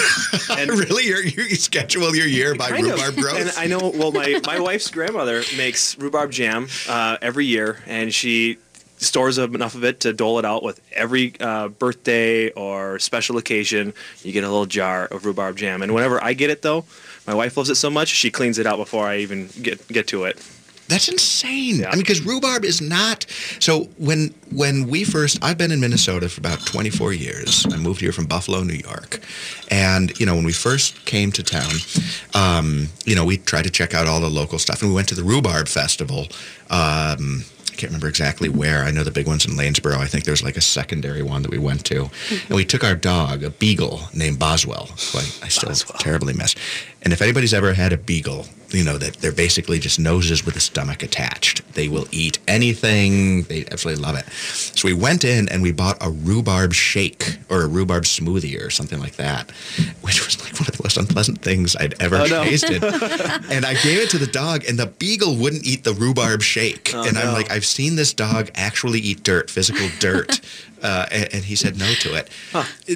And 0.50 0.70
really, 0.70 1.06
you 1.06 1.16
you 1.16 1.56
schedule 1.56 2.14
your 2.14 2.26
year 2.26 2.54
by 2.54 2.68
Kind 2.68 2.86
of. 2.86 2.92
rhubarb 2.94 3.16
growth? 3.16 3.40
And 3.40 3.52
I 3.56 3.66
know, 3.66 3.90
well, 3.94 4.12
my, 4.12 4.40
my 4.44 4.60
wife's 4.60 4.90
grandmother 4.90 5.42
makes 5.56 5.96
rhubarb 5.98 6.30
jam 6.30 6.68
uh, 6.88 7.16
every 7.22 7.46
year, 7.46 7.82
and 7.86 8.12
she 8.12 8.58
stores 9.02 9.38
up 9.38 9.54
enough 9.54 9.74
of 9.74 9.84
it 9.84 10.00
to 10.00 10.12
dole 10.12 10.38
it 10.38 10.44
out 10.44 10.62
with 10.62 10.80
every 10.92 11.34
uh, 11.40 11.68
birthday 11.68 12.50
or 12.50 12.98
special 12.98 13.36
occasion. 13.36 13.92
You 14.22 14.32
get 14.32 14.44
a 14.44 14.48
little 14.48 14.66
jar 14.66 15.06
of 15.06 15.26
rhubarb 15.26 15.56
jam, 15.56 15.82
and 15.82 15.92
whenever 15.94 16.22
I 16.22 16.32
get 16.32 16.50
it, 16.50 16.62
though, 16.62 16.84
my 17.26 17.34
wife 17.34 17.56
loves 17.56 17.70
it 17.70 17.76
so 17.76 17.90
much 17.90 18.08
she 18.08 18.30
cleans 18.30 18.58
it 18.58 18.66
out 18.66 18.76
before 18.76 19.06
I 19.06 19.18
even 19.18 19.48
get 19.62 19.86
get 19.88 20.06
to 20.08 20.24
it. 20.24 20.38
That's 20.88 21.08
insane. 21.08 21.76
Yeah. 21.76 21.88
I 21.88 21.92
mean, 21.92 22.00
because 22.00 22.20
rhubarb 22.20 22.64
is 22.64 22.82
not. 22.82 23.24
So 23.60 23.84
when 23.98 24.34
when 24.50 24.88
we 24.88 25.04
first, 25.04 25.38
I've 25.42 25.56
been 25.56 25.70
in 25.70 25.80
Minnesota 25.80 26.28
for 26.28 26.40
about 26.40 26.66
24 26.66 27.14
years. 27.14 27.66
I 27.72 27.78
moved 27.78 28.00
here 28.00 28.12
from 28.12 28.26
Buffalo, 28.26 28.62
New 28.62 28.74
York, 28.74 29.20
and 29.70 30.18
you 30.20 30.26
know 30.26 30.34
when 30.34 30.44
we 30.44 30.52
first 30.52 31.04
came 31.06 31.32
to 31.32 31.42
town, 31.42 31.72
um, 32.34 32.88
you 33.06 33.14
know 33.14 33.24
we 33.24 33.38
tried 33.38 33.64
to 33.64 33.70
check 33.70 33.94
out 33.94 34.06
all 34.06 34.20
the 34.20 34.28
local 34.28 34.58
stuff, 34.58 34.82
and 34.82 34.90
we 34.90 34.94
went 34.94 35.08
to 35.08 35.14
the 35.14 35.24
rhubarb 35.24 35.68
festival. 35.68 36.26
Um, 36.68 37.44
I 37.72 37.74
can't 37.74 37.90
remember 37.90 38.08
exactly 38.08 38.50
where. 38.50 38.84
I 38.84 38.90
know 38.90 39.02
the 39.02 39.10
big 39.10 39.26
ones 39.26 39.46
in 39.46 39.52
Lanesboro. 39.52 39.96
I 39.96 40.06
think 40.06 40.24
there's 40.24 40.42
like 40.42 40.58
a 40.58 40.60
secondary 40.60 41.22
one 41.22 41.42
that 41.42 41.50
we 41.50 41.58
went 41.58 41.86
to. 41.86 42.10
And 42.30 42.50
we 42.50 42.66
took 42.66 42.84
our 42.84 42.94
dog, 42.94 43.42
a 43.42 43.50
beagle 43.50 44.02
named 44.12 44.38
Boswell, 44.38 44.86
who 44.86 45.18
I, 45.18 45.22
I 45.42 45.48
still 45.48 45.72
terribly 45.98 46.34
miss. 46.34 46.54
And 47.00 47.12
if 47.12 47.22
anybody's 47.22 47.54
ever 47.54 47.72
had 47.72 47.92
a 47.92 47.96
beagle, 47.96 48.46
you 48.72 48.84
know 48.84 48.98
that 48.98 49.14
they're 49.16 49.32
basically 49.32 49.78
just 49.78 49.98
noses 49.98 50.44
with 50.44 50.56
a 50.56 50.60
stomach 50.60 51.02
attached. 51.02 51.62
They 51.74 51.88
will 51.88 52.06
eat 52.10 52.38
anything. 52.48 53.42
They 53.44 53.64
absolutely 53.70 54.02
love 54.02 54.16
it. 54.16 54.26
So 54.30 54.88
we 54.88 54.94
went 54.94 55.24
in 55.24 55.48
and 55.48 55.62
we 55.62 55.72
bought 55.72 55.98
a 56.00 56.10
rhubarb 56.10 56.72
shake 56.72 57.38
or 57.48 57.62
a 57.62 57.66
rhubarb 57.66 58.04
smoothie 58.04 58.60
or 58.64 58.70
something 58.70 58.98
like 59.00 59.16
that, 59.16 59.50
which 60.02 60.24
was 60.24 60.40
like 60.42 60.52
one 60.58 60.68
of 60.68 60.76
the 60.76 60.82
most 60.82 60.96
unpleasant 60.96 61.42
things 61.42 61.76
I'd 61.76 61.94
ever 62.00 62.16
Oh, 62.16 62.26
no. 62.26 62.44
tasted. 62.44 62.82
and 63.50 63.64
I 63.66 63.74
gave 63.82 63.98
it 63.98 64.10
to 64.10 64.18
the 64.18 64.26
dog, 64.26 64.64
and 64.68 64.78
the 64.78 64.86
beagle 64.86 65.36
wouldn't 65.36 65.64
eat 65.66 65.84
the 65.84 65.92
rhubarb 65.94 66.42
shake. 66.42 66.92
Oh, 66.94 67.04
and 67.06 67.16
I'm 67.18 67.26
no. 67.28 67.32
like, 67.32 67.50
I've 67.50 67.64
seen 67.66 67.96
this 67.96 68.12
dog 68.14 68.50
actually 68.54 69.00
eat 69.00 69.22
dirt, 69.22 69.50
physical 69.50 69.88
dirt, 69.98 70.40
uh, 70.82 71.06
and, 71.10 71.28
and 71.34 71.44
he 71.44 71.56
said 71.56 71.78
no 71.78 71.92
to 71.94 72.14
it. 72.14 72.30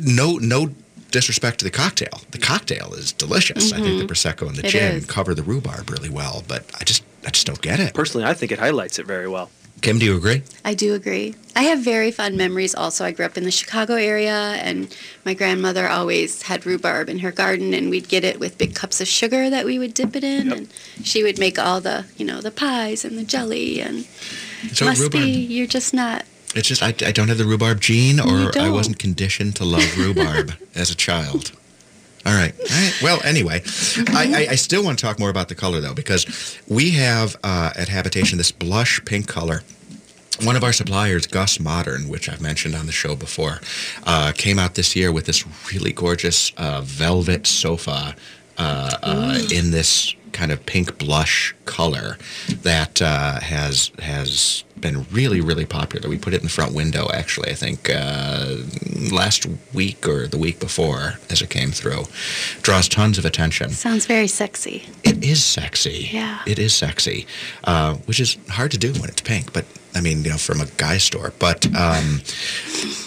No, 0.02 0.36
no 0.38 0.70
disrespect 1.16 1.58
to 1.60 1.64
the 1.64 1.70
cocktail. 1.70 2.20
The 2.32 2.38
cocktail 2.38 2.92
is 2.92 3.10
delicious. 3.12 3.72
I 3.72 3.76
think 3.76 3.86
the 3.86 4.04
mm-hmm. 4.04 4.12
prosecco 4.12 4.48
and 4.48 4.56
the 4.56 4.66
It 4.66 4.70
gin 4.70 4.96
is. 4.96 5.06
cover 5.06 5.34
the 5.34 5.42
rhubarb 5.42 5.88
really 5.88 6.10
well, 6.10 6.44
but 6.46 6.62
I 6.78 6.84
just, 6.84 7.02
I 7.26 7.30
just 7.30 7.46
don't 7.46 7.62
get 7.62 7.80
it. 7.80 7.94
Personally, 7.94 8.26
I 8.26 8.34
think 8.34 8.52
it 8.52 8.58
highlights 8.58 8.98
it 8.98 9.06
very 9.06 9.26
well. 9.26 9.48
Kim, 9.80 9.98
do 9.98 10.04
you 10.04 10.16
agree? 10.16 10.42
I 10.62 10.74
do 10.74 10.94
agree. 10.94 11.34
I 11.54 11.62
have 11.64 11.80
very 11.80 12.10
fond 12.10 12.36
memories 12.36 12.74
also. 12.74 13.04
I 13.04 13.12
grew 13.12 13.24
up 13.24 13.38
in 13.38 13.44
the 13.44 13.50
Chicago 13.50 13.94
area, 13.94 14.34
and 14.34 14.94
my 15.24 15.32
grandmother 15.32 15.88
always 15.88 16.42
had 16.42 16.66
rhubarb 16.66 17.08
in 17.08 17.18
her 17.20 17.32
garden, 17.32 17.72
and 17.72 17.88
we'd 17.88 18.08
get 18.08 18.24
it 18.24 18.38
with 18.38 18.58
big 18.58 18.74
cups 18.74 19.00
of 19.00 19.08
sugar 19.08 19.48
that 19.48 19.64
we 19.64 19.78
would 19.78 19.94
dip 19.94 20.16
it 20.16 20.24
in, 20.24 20.52
and 20.52 20.68
she 21.02 21.22
would 21.22 21.38
make 21.38 21.58
all 21.58 21.80
the, 21.80 22.04
you 22.18 22.26
know, 22.26 22.40
the 22.42 22.50
pies 22.50 23.04
and 23.04 23.18
the 23.18 23.24
jelly, 23.24 23.80
and 23.80 24.04
So 24.72 24.84
must 24.84 25.00
rhubarb, 25.00 25.24
be 25.24 25.30
you're 25.30 25.66
just 25.66 25.94
not. 25.94 26.24
It's 26.56 26.68
just 26.68 26.82
I, 26.82 26.88
I 26.88 27.12
don't 27.12 27.28
have 27.28 27.38
the 27.38 27.44
rhubarb 27.44 27.80
gene, 27.80 28.18
or 28.20 28.50
I 28.58 28.70
wasn't 28.70 28.98
conditioned 28.98 29.56
to 29.56 29.64
love 29.64 29.96
rhubarb 29.96 30.52
as 30.74 30.90
a 30.90 30.94
child. 30.94 31.52
All 32.24 32.32
right. 32.32 32.52
All 32.58 32.66
right. 32.66 32.98
Well, 33.02 33.20
anyway, 33.24 33.62
I, 34.08 34.32
I, 34.34 34.52
I 34.52 34.54
still 34.56 34.82
want 34.82 34.98
to 34.98 35.04
talk 35.04 35.20
more 35.20 35.30
about 35.30 35.48
the 35.48 35.54
color 35.54 35.80
though, 35.80 35.94
because 35.94 36.58
we 36.66 36.90
have 36.92 37.36
uh, 37.44 37.72
at 37.76 37.88
Habitation 37.88 38.38
this 38.38 38.50
blush 38.50 39.04
pink 39.04 39.28
color. 39.28 39.62
One 40.42 40.56
of 40.56 40.64
our 40.64 40.72
suppliers, 40.72 41.26
Gus 41.26 41.58
Modern, 41.58 42.08
which 42.08 42.28
I've 42.28 42.42
mentioned 42.42 42.74
on 42.74 42.84
the 42.86 42.92
show 42.92 43.16
before, 43.16 43.60
uh, 44.04 44.32
came 44.36 44.58
out 44.58 44.74
this 44.74 44.94
year 44.94 45.10
with 45.10 45.24
this 45.24 45.46
really 45.72 45.92
gorgeous 45.92 46.52
uh, 46.58 46.82
velvet 46.82 47.46
sofa 47.46 48.14
uh, 48.58 48.90
uh, 49.02 49.38
in 49.52 49.70
this 49.70 50.14
kind 50.32 50.52
of 50.52 50.66
pink 50.66 50.98
blush 50.98 51.54
color 51.64 52.18
that 52.62 53.00
uh, 53.00 53.40
has 53.40 53.90
has 54.00 54.64
been 54.78 55.06
really 55.10 55.40
really 55.40 55.64
popular. 55.64 56.08
We 56.08 56.18
put 56.18 56.34
it 56.34 56.38
in 56.38 56.44
the 56.44 56.50
front 56.50 56.74
window 56.74 57.08
actually. 57.12 57.50
I 57.50 57.54
think 57.54 57.88
uh, 57.88 58.56
last 59.10 59.46
week 59.72 60.06
or 60.06 60.26
the 60.26 60.38
week 60.38 60.60
before 60.60 61.14
as 61.30 61.40
it 61.40 61.50
came 61.50 61.70
through. 61.70 62.04
Draws 62.62 62.88
tons 62.88 63.18
of 63.18 63.24
attention. 63.24 63.70
Sounds 63.70 64.06
very 64.06 64.28
sexy. 64.28 64.84
It 65.04 65.24
is 65.24 65.42
sexy. 65.42 66.10
Yeah. 66.12 66.40
It 66.46 66.58
is 66.58 66.74
sexy, 66.74 67.26
uh, 67.64 67.94
which 68.06 68.20
is 68.20 68.36
hard 68.50 68.70
to 68.72 68.78
do 68.78 68.92
when 68.92 69.08
it's 69.08 69.22
pink. 69.22 69.52
But 69.52 69.64
I 69.96 70.00
mean, 70.02 70.22
you 70.24 70.30
know, 70.30 70.36
from 70.36 70.60
a 70.60 70.66
guy 70.76 70.98
store. 70.98 71.32
But 71.38 71.66
um, 71.74 72.20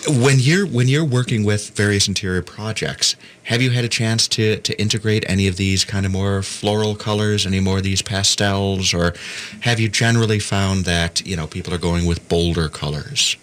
when 0.08 0.40
you're 0.40 0.66
when 0.66 0.88
you're 0.88 1.06
working 1.06 1.46
with 1.46 1.70
various 1.76 2.08
interior 2.08 2.42
projects, 2.42 3.16
have 3.44 3.62
you 3.62 3.70
had 3.70 3.86
a 3.86 3.90
chance 3.90 4.28
to 4.30 4.58
to 4.58 4.82
integrate 4.82 5.24
any 5.30 5.48
of 5.48 5.58
these 5.58 5.86
kind 5.86 6.06
of 6.06 6.12
more 6.12 6.42
floral 6.42 6.96
colors, 6.96 7.46
any 7.46 7.60
more 7.60 7.78
of 7.78 7.84
these 7.84 8.02
pastels, 8.02 8.94
or 8.94 9.14
have 9.62 9.80
you 9.80 9.88
generally 9.88 10.40
found 10.40 10.86
that 10.86 11.26
you 11.26 11.36
know 11.36 11.46
people 11.48 11.74
are 11.74 11.78
going 11.78 12.06
with 12.08 12.28
bolder 12.28 12.70
colors? 12.70 13.36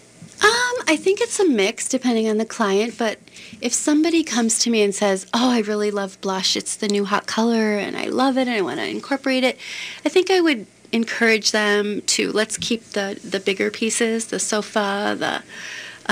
Um, 0.42 0.76
I 0.88 0.98
think 1.00 1.20
it's 1.20 1.40
a 1.40 1.48
mix 1.48 1.88
depending 1.88 2.28
on 2.28 2.36
the 2.36 2.44
client, 2.44 2.98
but 2.98 3.18
if 3.62 3.72
somebody 3.72 4.22
comes 4.22 4.58
to 4.60 4.70
me 4.70 4.82
and 4.82 4.94
says, 4.94 5.26
"Oh, 5.32 5.50
I 5.50 5.60
really 5.60 5.90
love 5.90 6.20
blush. 6.20 6.56
It's 6.56 6.76
the 6.76 6.88
new 6.88 7.04
hot 7.04 7.26
color 7.26 7.78
and 7.78 7.96
I 7.96 8.06
love 8.06 8.36
it 8.36 8.48
and 8.48 8.56
I 8.56 8.60
want 8.60 8.80
to 8.80 8.88
incorporate 8.88 9.44
it." 9.44 9.56
I 10.04 10.08
think 10.08 10.30
I 10.30 10.40
would 10.40 10.66
encourage 10.92 11.50
them 11.52 12.00
to 12.02 12.32
let's 12.32 12.56
keep 12.56 12.82
the 12.90 13.18
the 13.24 13.40
bigger 13.40 13.70
pieces, 13.70 14.26
the 14.26 14.38
sofa, 14.38 15.16
the 15.18 15.42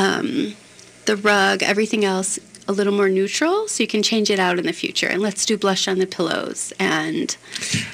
um, 0.00 0.54
the 1.06 1.16
rug, 1.16 1.62
everything 1.62 2.04
else 2.04 2.38
a 2.66 2.72
little 2.72 2.94
more 2.94 3.10
neutral 3.10 3.68
so 3.68 3.82
you 3.82 3.87
can 3.87 4.02
change 4.02 4.30
it 4.30 4.38
out 4.38 4.58
in 4.58 4.64
the 4.64 4.72
future 4.72 5.06
and 5.06 5.20
let's 5.20 5.44
do 5.44 5.54
blush 5.58 5.87
on 5.87 5.98
the 5.98 6.06
pillows 6.06 6.72
and 6.80 7.37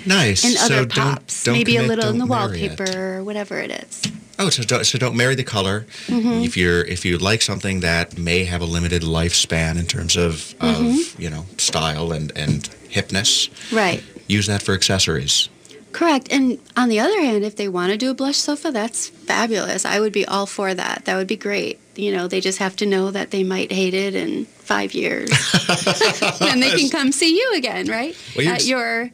Nice. 0.06 0.44
and 0.44 0.56
other 0.58 0.74
so 0.74 0.84
don't, 0.84 0.92
pops 0.92 1.42
don't 1.42 1.54
maybe 1.54 1.76
a 1.76 1.82
little 1.82 2.08
in 2.08 2.18
the 2.18 2.24
don't 2.26 2.54
it. 2.54 2.76
wallpaper 2.76 3.16
or 3.18 3.24
whatever 3.24 3.58
it 3.58 3.72
is 3.72 4.00
Oh, 4.38 4.48
so 4.48 4.62
don't, 4.62 4.86
so 4.86 4.96
don't 4.96 5.16
marry 5.16 5.34
the 5.34 5.42
color. 5.44 5.84
Mhm. 6.06 6.46
If 6.46 6.56
you're 6.56 6.82
if 6.84 7.04
you 7.04 7.18
like 7.18 7.42
something 7.42 7.80
that 7.80 8.16
may 8.16 8.44
have 8.44 8.62
a 8.62 8.64
limited 8.64 9.02
lifespan 9.02 9.76
in 9.78 9.86
terms 9.86 10.16
of, 10.16 10.54
of 10.60 10.76
Mhm. 10.76 11.18
you 11.20 11.28
know 11.28 11.44
style 11.58 12.12
and 12.12 12.32
and 12.36 12.66
hipness, 12.88 13.50
right 13.72 14.02
use 14.28 14.46
that 14.46 14.62
for 14.62 14.72
accessories. 14.72 15.48
Correct. 15.92 16.28
And 16.30 16.58
on 16.76 16.88
the 16.88 17.00
other 17.00 17.20
hand, 17.20 17.44
if 17.44 17.56
they 17.56 17.68
want 17.68 17.90
to 17.92 17.98
do 17.98 18.10
a 18.10 18.14
blush 18.14 18.36
sofa, 18.36 18.70
that's 18.70 19.08
fabulous. 19.08 19.84
I 19.84 20.00
would 20.00 20.12
be 20.12 20.24
all 20.24 20.46
for 20.46 20.72
that. 20.72 21.04
That 21.04 21.16
would 21.16 21.26
be 21.26 21.36
great. 21.36 21.80
You 21.96 22.12
know, 22.12 22.28
they 22.28 22.40
just 22.40 22.58
have 22.58 22.76
to 22.76 22.86
know 22.86 23.10
that 23.10 23.30
they 23.30 23.42
might 23.42 23.72
hate 23.72 23.94
it 23.94 24.14
in 24.14 24.44
five 24.44 24.94
years. 24.94 25.30
and 26.40 26.62
they 26.62 26.70
can 26.78 26.88
come 26.90 27.12
see 27.12 27.36
you 27.36 27.54
again, 27.56 27.88
right? 27.88 28.16
Well, 28.36 28.48
At 28.48 28.66
your 28.66 29.10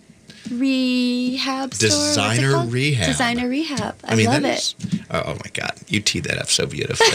rehab 0.51 1.75
store. 1.75 1.89
Designer 1.89 2.53
called? 2.53 2.73
Rehab. 2.73 3.07
Designer 3.07 3.49
rehab. 3.49 3.97
I, 4.05 4.15
mean, 4.15 4.27
love 4.27 4.45
it. 4.45 4.75
oh, 5.11 5.23
oh 5.27 5.35
my 5.35 5.51
God, 5.53 5.73
you 5.89 6.01
teed 6.01 6.25
that 6.25 6.39
up 6.39 6.49
so 6.49 6.67
beautifully. 6.67 7.09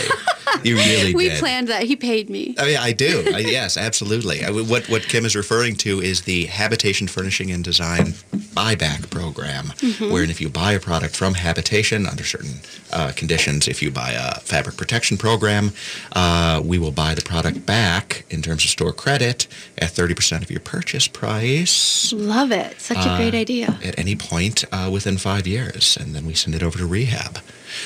you 0.63 0.75
really 0.75 1.13
we 1.13 1.29
did. 1.29 1.39
planned 1.39 1.67
that. 1.69 1.83
He 1.83 1.95
paid 1.95 2.29
me. 2.29 2.55
Oh, 2.57 2.63
I 2.63 2.67
mean, 2.67 2.77
I 2.77 2.91
do. 2.91 3.23
I, 3.33 3.39
yes, 3.39 3.77
absolutely. 3.77 4.43
I, 4.43 4.51
what 4.51 4.89
what 4.89 5.03
Kim 5.03 5.25
is 5.25 5.35
referring 5.35 5.75
to 5.77 6.01
is 6.01 6.21
the 6.21 6.45
Habitation 6.45 7.07
Furnishing 7.07 7.51
and 7.51 7.63
Design 7.63 8.13
buyback 8.53 9.09
program, 9.09 9.73
Mhm. 9.81 10.11
wherein 10.11 10.29
if 10.29 10.39
you 10.41 10.49
buy 10.49 10.73
a 10.73 10.79
product 10.79 11.15
from 11.15 11.33
Habitation 11.35 12.05
under 12.07 12.23
certain 12.23 12.59
uh, 12.91 13.11
conditions, 13.15 13.67
if 13.67 13.81
you 13.81 13.89
buy 13.89 14.11
a 14.11 14.39
fabric 14.41 14.75
protection 14.75 15.17
program, 15.17 15.71
uh, 16.13 16.59
we 16.63 16.77
will 16.77 16.91
buy 16.91 17.15
the 17.15 17.21
product 17.21 17.65
back 17.65 18.25
in 18.29 18.41
terms 18.41 18.63
of 18.65 18.69
store 18.69 18.91
credit 18.91 19.47
at 19.77 19.91
30% 19.91 20.43
of 20.43 20.51
your 20.51 20.59
purchase 20.59 21.07
price. 21.07 22.11
Love 22.13 22.51
it. 22.51 22.81
Such 22.81 22.97
a 22.97 23.11
Uh, 23.11 23.17
great 23.17 23.33
idea. 23.33 23.79
At 23.83 23.97
any 23.97 24.15
point 24.15 24.65
uh, 24.71 24.89
within 24.91 25.17
five 25.17 25.47
years, 25.47 25.97
and 25.99 26.13
then 26.13 26.25
we 26.25 26.33
send 26.33 26.53
it 26.55 26.61
over 26.63 26.77
to 26.77 26.85
rehab. 26.85 27.39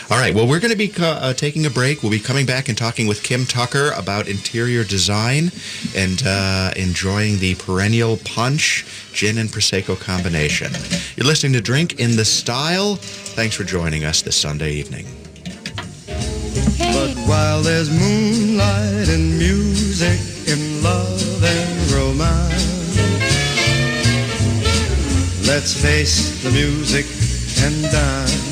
All 0.10 0.18
right. 0.18 0.34
Well, 0.34 0.48
we're 0.48 0.60
going 0.60 0.72
to 0.72 0.78
be 0.78 0.92
uh, 1.00 1.34
taking 1.34 1.66
a 1.66 1.70
break. 1.70 2.04
We'll 2.04 2.12
be 2.12 2.20
coming 2.20 2.46
back 2.46 2.70
and 2.70 2.78
talking 2.78 3.08
with 3.08 3.24
Kim 3.24 3.46
Tucker 3.46 3.92
about 3.96 4.28
interior 4.28 4.84
design 4.84 5.52
and 5.96 6.22
uh, 6.26 6.72
enjoying 6.76 7.40
the 7.40 7.56
perennial 7.56 8.18
punch 8.18 8.86
gin 9.14 9.38
and 9.38 9.50
prosecco 9.50 10.00
combination. 10.00 10.72
You're 11.16 11.28
listening 11.28 11.54
to 11.54 11.62
Drink 11.62 12.00
in 12.00 12.16
the 12.16 12.26
Style. 12.26 12.96
Thanks 12.96 13.56
for 13.56 13.64
joining 13.64 14.06
us 14.06 14.22
this 14.22 14.36
Sunday 14.36 14.72
evening. 14.74 15.06
But 16.78 17.16
while 17.28 17.62
there's 17.62 17.90
moonlight 17.90 19.10
and 19.10 19.38
music 19.38 20.20
and 20.48 20.84
love 20.84 21.44
and 21.44 21.92
romance, 21.92 22.98
let's 25.48 25.74
face 25.82 26.44
the 26.44 26.52
music 26.52 27.06
and 27.64 27.92
dance. 27.92 28.45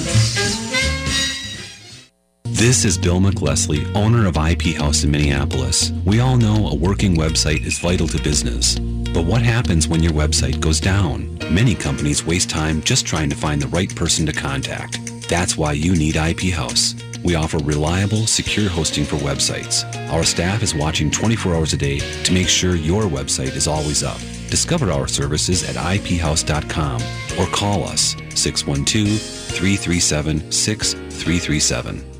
This 2.63 2.85
is 2.85 2.97
Bill 2.97 3.19
McLesley, 3.19 3.93
owner 3.93 4.25
of 4.25 4.37
IP 4.37 4.77
House 4.77 5.03
in 5.03 5.11
Minneapolis. 5.11 5.91
We 6.05 6.21
all 6.21 6.37
know 6.37 6.69
a 6.69 6.73
working 6.73 7.13
website 7.13 7.65
is 7.65 7.77
vital 7.77 8.07
to 8.07 8.23
business. 8.23 8.79
But 8.79 9.25
what 9.25 9.41
happens 9.41 9.89
when 9.89 10.01
your 10.01 10.13
website 10.13 10.61
goes 10.61 10.79
down? 10.79 11.37
Many 11.51 11.75
companies 11.75 12.25
waste 12.25 12.49
time 12.49 12.81
just 12.81 13.05
trying 13.05 13.29
to 13.31 13.35
find 13.35 13.61
the 13.61 13.67
right 13.67 13.93
person 13.93 14.25
to 14.27 14.31
contact. 14.31 14.97
That's 15.27 15.57
why 15.57 15.73
you 15.73 15.93
need 15.97 16.15
IP 16.15 16.53
House. 16.53 16.95
We 17.21 17.35
offer 17.35 17.57
reliable, 17.57 18.27
secure 18.27 18.69
hosting 18.69 19.03
for 19.03 19.17
websites. 19.17 19.83
Our 20.13 20.23
staff 20.23 20.63
is 20.63 20.73
watching 20.73 21.11
24 21.11 21.55
hours 21.55 21.73
a 21.73 21.77
day 21.77 21.99
to 21.99 22.31
make 22.31 22.47
sure 22.47 22.77
your 22.77 23.03
website 23.03 23.57
is 23.57 23.67
always 23.67 24.03
up. 24.03 24.19
Discover 24.49 24.89
our 24.89 25.09
services 25.09 25.67
at 25.67 25.75
iphouse.com 25.75 27.01
or 27.37 27.45
call 27.53 27.83
us 27.83 28.15
612 28.33 29.19
337 29.19 30.49
6337. 30.49 32.12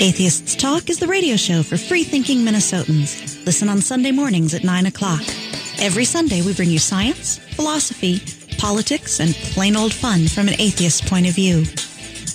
Atheists 0.00 0.56
Talk 0.56 0.90
is 0.90 0.98
the 0.98 1.06
radio 1.06 1.36
show 1.36 1.62
for 1.62 1.76
free-thinking 1.76 2.38
Minnesotans. 2.38 3.44
Listen 3.46 3.68
on 3.68 3.80
Sunday 3.80 4.10
mornings 4.10 4.52
at 4.52 4.64
9 4.64 4.86
o'clock. 4.86 5.22
Every 5.78 6.04
Sunday 6.04 6.42
we 6.42 6.52
bring 6.52 6.68
you 6.68 6.80
science, 6.80 7.38
philosophy, 7.38 8.20
politics, 8.58 9.20
and 9.20 9.34
plain 9.34 9.76
old 9.76 9.94
fun 9.94 10.26
from 10.26 10.48
an 10.48 10.60
atheist 10.60 11.06
point 11.06 11.28
of 11.28 11.34
view. 11.34 11.64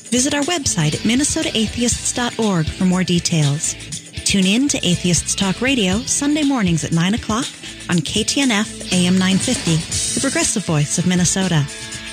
Visit 0.09 0.33
our 0.33 0.43
website 0.43 0.93
at 0.93 1.01
minnesotaatheists.org 1.01 2.65
for 2.65 2.85
more 2.85 3.03
details. 3.03 3.75
Tune 4.23 4.47
in 4.47 4.69
to 4.69 4.77
Atheists 4.77 5.35
Talk 5.35 5.59
Radio 5.59 5.99
Sunday 5.99 6.43
mornings 6.43 6.85
at 6.85 6.93
9 6.93 7.13
o'clock 7.15 7.45
on 7.89 7.97
KTNF 7.97 8.93
AM 8.93 9.17
950, 9.17 10.15
the 10.15 10.21
progressive 10.21 10.65
voice 10.65 10.97
of 10.97 11.05
Minnesota. 11.05 11.65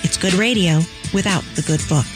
It's 0.03 0.17
good 0.17 0.35
radio 0.35 0.81
without 1.15 1.45
the 1.55 1.63
good 1.63 1.81
book. 1.89 2.07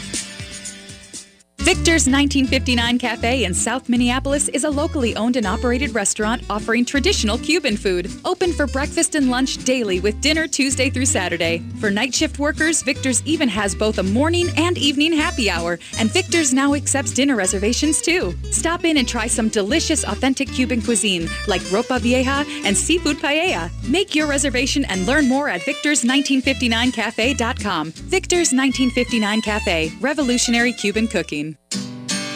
Victor's 1.63 2.07
1959 2.07 2.97
Cafe 2.97 3.43
in 3.43 3.53
South 3.53 3.87
Minneapolis 3.87 4.49
is 4.49 4.63
a 4.63 4.69
locally 4.69 5.15
owned 5.15 5.35
and 5.35 5.45
operated 5.45 5.93
restaurant 5.93 6.41
offering 6.49 6.83
traditional 6.83 7.37
Cuban 7.37 7.77
food. 7.77 8.11
Open 8.25 8.51
for 8.51 8.65
breakfast 8.65 9.13
and 9.13 9.29
lunch 9.29 9.63
daily 9.63 9.99
with 9.99 10.19
dinner 10.21 10.47
Tuesday 10.47 10.89
through 10.89 11.05
Saturday. 11.05 11.59
For 11.79 11.91
night 11.91 12.15
shift 12.15 12.39
workers, 12.39 12.81
Victor's 12.81 13.21
even 13.27 13.47
has 13.47 13.75
both 13.75 13.99
a 13.99 14.03
morning 14.03 14.47
and 14.57 14.75
evening 14.75 15.13
happy 15.13 15.51
hour, 15.51 15.77
and 15.99 16.11
Victor's 16.11 16.51
now 16.51 16.73
accepts 16.73 17.13
dinner 17.13 17.35
reservations 17.35 18.01
too. 18.01 18.33
Stop 18.49 18.83
in 18.83 18.97
and 18.97 19.07
try 19.07 19.27
some 19.27 19.47
delicious 19.47 20.03
authentic 20.03 20.51
Cuban 20.51 20.81
cuisine 20.81 21.29
like 21.47 21.61
ropa 21.69 22.01
vieja 22.01 22.43
and 22.65 22.75
seafood 22.75 23.17
paella. 23.17 23.69
Make 23.87 24.15
your 24.15 24.25
reservation 24.25 24.83
and 24.85 25.05
learn 25.05 25.29
more 25.29 25.47
at 25.47 25.61
victors1959cafe.com. 25.61 27.91
Victor's 27.91 28.51
1959 28.51 29.41
Cafe, 29.41 29.91
revolutionary 30.01 30.73
Cuban 30.73 31.07
cooking. 31.07 31.51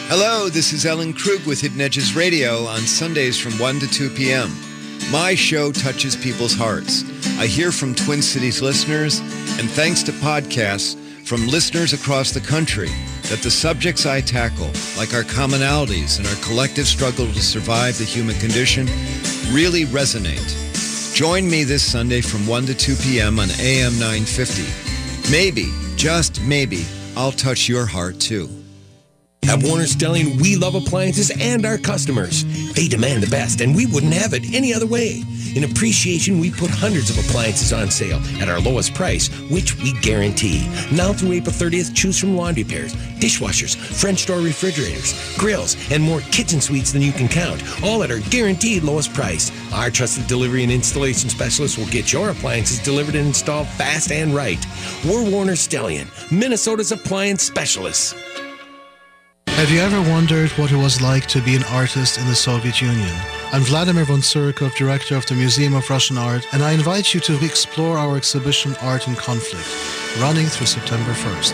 Hello, 0.08 0.48
this 0.48 0.72
is 0.72 0.86
Ellen 0.86 1.12
Krug 1.12 1.44
with 1.46 1.60
Hidden 1.60 1.80
Edges 1.80 2.14
Radio 2.14 2.64
on 2.66 2.78
Sundays 2.80 3.36
from 3.36 3.58
1 3.58 3.80
to 3.80 3.88
2 3.88 4.10
p.m. 4.10 4.52
My 5.10 5.34
show 5.34 5.72
touches 5.72 6.14
people's 6.14 6.54
hearts. 6.54 7.02
I 7.40 7.46
hear 7.46 7.72
from 7.72 7.92
Twin 7.92 8.22
Cities 8.22 8.62
listeners, 8.62 9.18
and 9.58 9.68
thanks 9.68 10.04
to 10.04 10.12
podcasts 10.12 10.96
from 11.26 11.48
listeners 11.48 11.92
across 11.92 12.30
the 12.30 12.40
country, 12.40 12.88
that 13.22 13.40
the 13.42 13.50
subjects 13.50 14.06
I 14.06 14.20
tackle, 14.20 14.70
like 14.96 15.12
our 15.12 15.24
commonalities 15.24 16.18
and 16.18 16.26
our 16.28 16.36
collective 16.36 16.86
struggle 16.86 17.26
to 17.26 17.42
survive 17.42 17.98
the 17.98 18.04
human 18.04 18.36
condition, 18.36 18.86
really 19.52 19.86
resonate. 19.86 20.54
Join 21.16 21.50
me 21.50 21.64
this 21.64 21.82
Sunday 21.82 22.20
from 22.20 22.46
1 22.46 22.66
to 22.66 22.74
2 22.74 22.94
p.m. 23.02 23.40
on 23.40 23.48
AM 23.58 23.98
950. 23.98 25.32
Maybe, 25.32 25.66
just 25.96 26.40
maybe, 26.42 26.84
I'll 27.16 27.32
touch 27.32 27.68
your 27.68 27.86
heart 27.86 28.20
too. 28.20 28.48
At 29.48 29.62
Warners' 29.62 29.94
Stellian, 29.94 30.40
we 30.42 30.56
love 30.56 30.74
appliances 30.74 31.30
and 31.30 31.64
our 31.64 31.78
customers. 31.78 32.44
They 32.74 32.88
demand 32.88 33.22
the 33.22 33.30
best, 33.30 33.60
and 33.60 33.76
we 33.76 33.86
wouldn't 33.86 34.12
have 34.12 34.34
it 34.34 34.44
any 34.52 34.74
other 34.74 34.86
way. 34.86 35.22
In 35.54 35.64
appreciation, 35.64 36.40
we 36.40 36.50
put 36.50 36.68
hundreds 36.68 37.10
of 37.10 37.18
appliances 37.18 37.72
on 37.72 37.90
sale 37.90 38.20
at 38.42 38.48
our 38.48 38.60
lowest 38.60 38.92
price, 38.92 39.28
which 39.48 39.76
we 39.78 39.92
guarantee. 40.00 40.68
Now 40.92 41.12
through 41.12 41.32
April 41.32 41.54
30th, 41.54 41.94
choose 41.94 42.18
from 42.18 42.36
laundry 42.36 42.64
pairs, 42.64 42.94
dishwashers, 43.20 43.76
French 43.76 44.26
door 44.26 44.40
refrigerators, 44.40 45.14
grills, 45.38 45.76
and 45.92 46.02
more 46.02 46.20
kitchen 46.32 46.60
suites 46.60 46.92
than 46.92 47.00
you 47.00 47.12
can 47.12 47.28
count, 47.28 47.62
all 47.84 48.02
at 48.02 48.10
our 48.10 48.20
guaranteed 48.28 48.82
lowest 48.82 49.14
price. 49.14 49.50
Our 49.72 49.90
trusted 49.90 50.26
delivery 50.26 50.64
and 50.64 50.72
installation 50.72 51.30
specialists 51.30 51.78
will 51.78 51.86
get 51.86 52.12
your 52.12 52.30
appliances 52.30 52.80
delivered 52.80 53.14
and 53.14 53.28
installed 53.28 53.68
fast 53.68 54.10
and 54.10 54.34
right. 54.34 54.62
We're 55.06 55.30
Warners' 55.30 55.66
Stellian, 55.66 56.08
Minnesota's 56.30 56.92
appliance 56.92 57.42
specialists. 57.44 58.14
Have 59.56 59.70
you 59.70 59.80
ever 59.80 60.02
wondered 60.02 60.50
what 60.58 60.70
it 60.70 60.76
was 60.76 61.00
like 61.00 61.24
to 61.28 61.40
be 61.40 61.56
an 61.56 61.64
artist 61.70 62.18
in 62.18 62.26
the 62.26 62.34
Soviet 62.34 62.82
Union? 62.82 63.16
I'm 63.52 63.62
Vladimir 63.62 64.04
von 64.04 64.20
Tsurikov, 64.20 64.76
director 64.76 65.16
of 65.16 65.24
the 65.24 65.34
Museum 65.34 65.72
of 65.74 65.88
Russian 65.88 66.18
Art, 66.18 66.46
and 66.52 66.62
I 66.62 66.72
invite 66.72 67.14
you 67.14 67.20
to 67.20 67.42
explore 67.42 67.96
our 67.96 68.18
exhibition 68.18 68.76
Art 68.82 69.06
and 69.06 69.16
Conflict, 69.16 69.66
running 70.20 70.44
through 70.44 70.66
September 70.66 71.12
1st. 71.12 71.52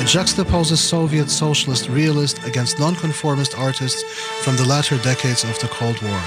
It 0.00 0.06
juxtaposes 0.08 0.78
Soviet 0.78 1.28
socialist 1.28 1.90
realist 1.90 2.42
against 2.46 2.78
nonconformist 2.78 3.54
artists 3.58 4.02
from 4.42 4.56
the 4.56 4.64
latter 4.64 4.96
decades 5.02 5.44
of 5.44 5.58
the 5.58 5.68
Cold 5.68 6.00
War. 6.00 6.22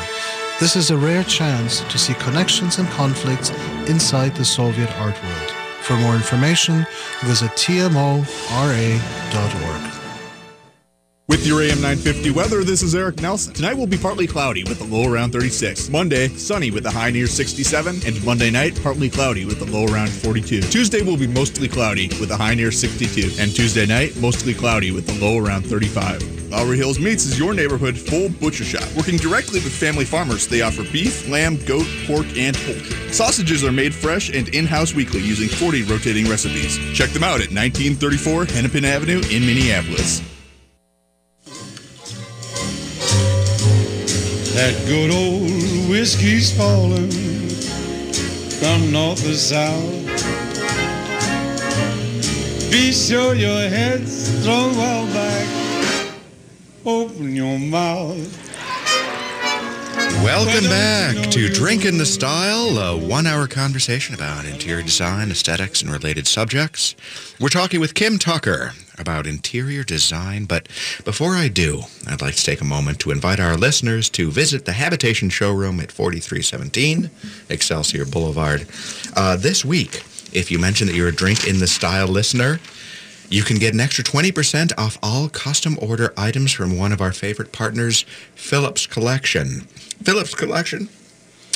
This 0.59 0.75
is 0.75 0.91
a 0.91 0.97
rare 0.97 1.23
chance 1.23 1.81
to 1.81 1.97
see 1.97 2.13
connections 2.13 2.77
and 2.77 2.87
conflicts 2.89 3.49
inside 3.89 4.35
the 4.35 4.45
Soviet 4.45 4.91
art 4.99 5.19
world. 5.23 5.51
For 5.81 5.97
more 5.97 6.13
information, 6.13 6.85
visit 7.23 7.49
tmora.org. 7.53 8.19
With 11.29 11.45
your 11.45 11.61
AM 11.61 11.79
950 11.79 12.31
weather, 12.31 12.63
this 12.63 12.81
is 12.81 12.95
Eric 12.95 13.21
Nelson. 13.21 13.53
Tonight 13.53 13.75
will 13.77 13.85
be 13.85 13.99
partly 13.99 14.25
cloudy 14.25 14.63
with 14.63 14.81
a 14.81 14.83
low 14.85 15.07
around 15.07 15.31
36. 15.31 15.87
Monday, 15.89 16.27
sunny 16.29 16.71
with 16.71 16.87
a 16.87 16.89
high 16.89 17.11
near 17.11 17.27
67. 17.27 17.99
And 18.03 18.25
Monday 18.25 18.49
night, 18.49 18.79
partly 18.81 19.11
cloudy 19.11 19.45
with 19.45 19.61
a 19.61 19.65
low 19.65 19.85
around 19.85 20.09
42. 20.09 20.61
Tuesday 20.61 21.03
will 21.03 21.17
be 21.17 21.27
mostly 21.27 21.67
cloudy 21.67 22.07
with 22.19 22.31
a 22.31 22.35
high 22.35 22.55
near 22.55 22.71
62. 22.71 23.39
And 23.39 23.55
Tuesday 23.55 23.85
night, 23.85 24.17
mostly 24.17 24.55
cloudy 24.55 24.89
with 24.89 25.07
a 25.07 25.23
low 25.23 25.37
around 25.37 25.67
35. 25.67 26.49
Lowry 26.49 26.77
Hills 26.77 26.97
Meats 26.97 27.27
is 27.27 27.37
your 27.37 27.53
neighborhood 27.53 27.95
full 27.95 28.29
butcher 28.29 28.63
shop. 28.63 28.89
Working 28.97 29.17
directly 29.17 29.59
with 29.59 29.71
family 29.71 30.05
farmers, 30.05 30.47
they 30.47 30.63
offer 30.63 30.81
beef, 30.91 31.29
lamb, 31.29 31.63
goat, 31.67 31.85
pork, 32.07 32.25
and 32.35 32.57
poultry. 32.57 33.13
Sausages 33.13 33.63
are 33.63 33.71
made 33.71 33.93
fresh 33.93 34.35
and 34.35 34.49
in-house 34.49 34.95
weekly 34.95 35.21
using 35.21 35.47
40 35.47 35.83
rotating 35.83 36.27
recipes. 36.27 36.79
Check 36.97 37.11
them 37.11 37.23
out 37.23 37.39
at 37.39 37.53
1934 37.53 38.45
Hennepin 38.45 38.83
Avenue 38.83 39.21
in 39.29 39.45
Minneapolis. 39.45 40.23
That 44.59 44.75
good 44.87 45.09
old 45.09 45.89
whiskey's 45.89 46.51
falling 46.51 47.09
from 48.59 48.91
north 48.91 49.23
to 49.23 49.33
south. 49.33 49.89
Be 52.69 52.91
sure 52.91 53.35
your 53.35 53.69
head's 53.69 54.43
thrown 54.43 54.75
well 54.75 55.05
back. 55.13 55.47
Open 56.85 57.33
your 57.33 57.57
mouth. 57.57 58.48
Welcome 60.17 60.69
back 60.69 61.29
to 61.31 61.49
Drinkin' 61.49 61.97
the 61.97 62.05
Style, 62.05 62.77
a 62.77 62.97
one-hour 62.97 63.47
conversation 63.47 64.15
about 64.15 64.43
interior 64.43 64.81
design, 64.81 65.31
aesthetics, 65.31 65.81
and 65.81 65.91
related 65.91 66.27
subjects. 66.27 66.95
We're 67.39 67.49
talking 67.49 67.79
with 67.79 67.93
Kim 67.93 68.17
Tucker 68.17 68.73
about 68.97 69.27
interior 69.27 69.83
design, 69.83 70.45
but 70.45 70.67
before 71.05 71.35
I 71.35 71.47
do, 71.47 71.83
I'd 72.07 72.21
like 72.21 72.35
to 72.35 72.43
take 72.43 72.59
a 72.59 72.65
moment 72.65 72.99
to 73.01 73.11
invite 73.11 73.39
our 73.39 73.55
listeners 73.55 74.09
to 74.11 74.29
visit 74.29 74.65
the 74.65 74.73
Habitation 74.73 75.29
Showroom 75.29 75.79
at 75.79 75.91
4317 75.91 77.09
Excelsior 77.49 78.05
Boulevard. 78.05 78.67
Uh, 79.15 79.37
this 79.37 79.63
week, 79.63 80.03
if 80.33 80.51
you 80.51 80.59
mention 80.59 80.87
that 80.87 80.95
you're 80.95 81.07
a 81.09 81.15
Drink 81.15 81.47
in 81.47 81.59
the 81.59 81.67
Style 81.67 82.07
listener, 82.07 82.59
you 83.29 83.43
can 83.43 83.57
get 83.57 83.73
an 83.73 83.79
extra 83.79 84.03
20% 84.03 84.71
off 84.77 84.97
all 85.03 85.29
custom 85.29 85.77
order 85.81 86.13
items 86.17 86.51
from 86.51 86.77
one 86.77 86.91
of 86.91 87.01
our 87.01 87.13
favorite 87.13 87.51
partners, 87.51 88.05
Phillips 88.35 88.87
Collection. 88.87 89.61
Phillips 90.03 90.33
Collection. 90.33 90.89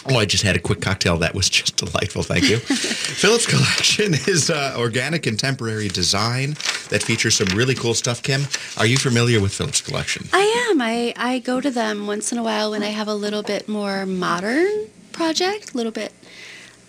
Oh, 0.09 0.17
I 0.17 0.25
just 0.25 0.43
had 0.43 0.55
a 0.55 0.59
quick 0.59 0.81
cocktail. 0.81 1.17
That 1.17 1.33
was 1.33 1.49
just 1.62 1.77
delightful. 1.77 2.23
Thank 2.23 2.49
you. 2.49 2.57
Phillips 2.59 3.47
Collection 3.47 4.13
is 4.27 4.49
uh, 4.49 4.75
organic 4.77 5.23
contemporary 5.23 5.88
design 5.88 6.51
that 6.89 7.01
features 7.01 7.36
some 7.36 7.47
really 7.55 7.75
cool 7.75 7.93
stuff. 7.93 8.21
Kim, 8.21 8.43
are 8.77 8.86
you 8.86 8.97
familiar 8.97 9.41
with 9.41 9.53
Phillips 9.53 9.81
Collection? 9.81 10.27
I 10.33 10.67
am. 10.69 10.81
I, 10.81 11.13
I 11.17 11.39
go 11.39 11.62
to 11.62 11.71
them 11.71 12.05
once 12.05 12.31
in 12.31 12.38
a 12.38 12.43
while 12.43 12.71
when 12.71 12.83
I 12.83 12.89
have 12.89 13.07
a 13.07 13.15
little 13.15 13.43
bit 13.43 13.67
more 13.69 14.05
modern 14.05 14.88
project, 15.12 15.73
a 15.73 15.77
little 15.77 15.91
bit 15.91 16.12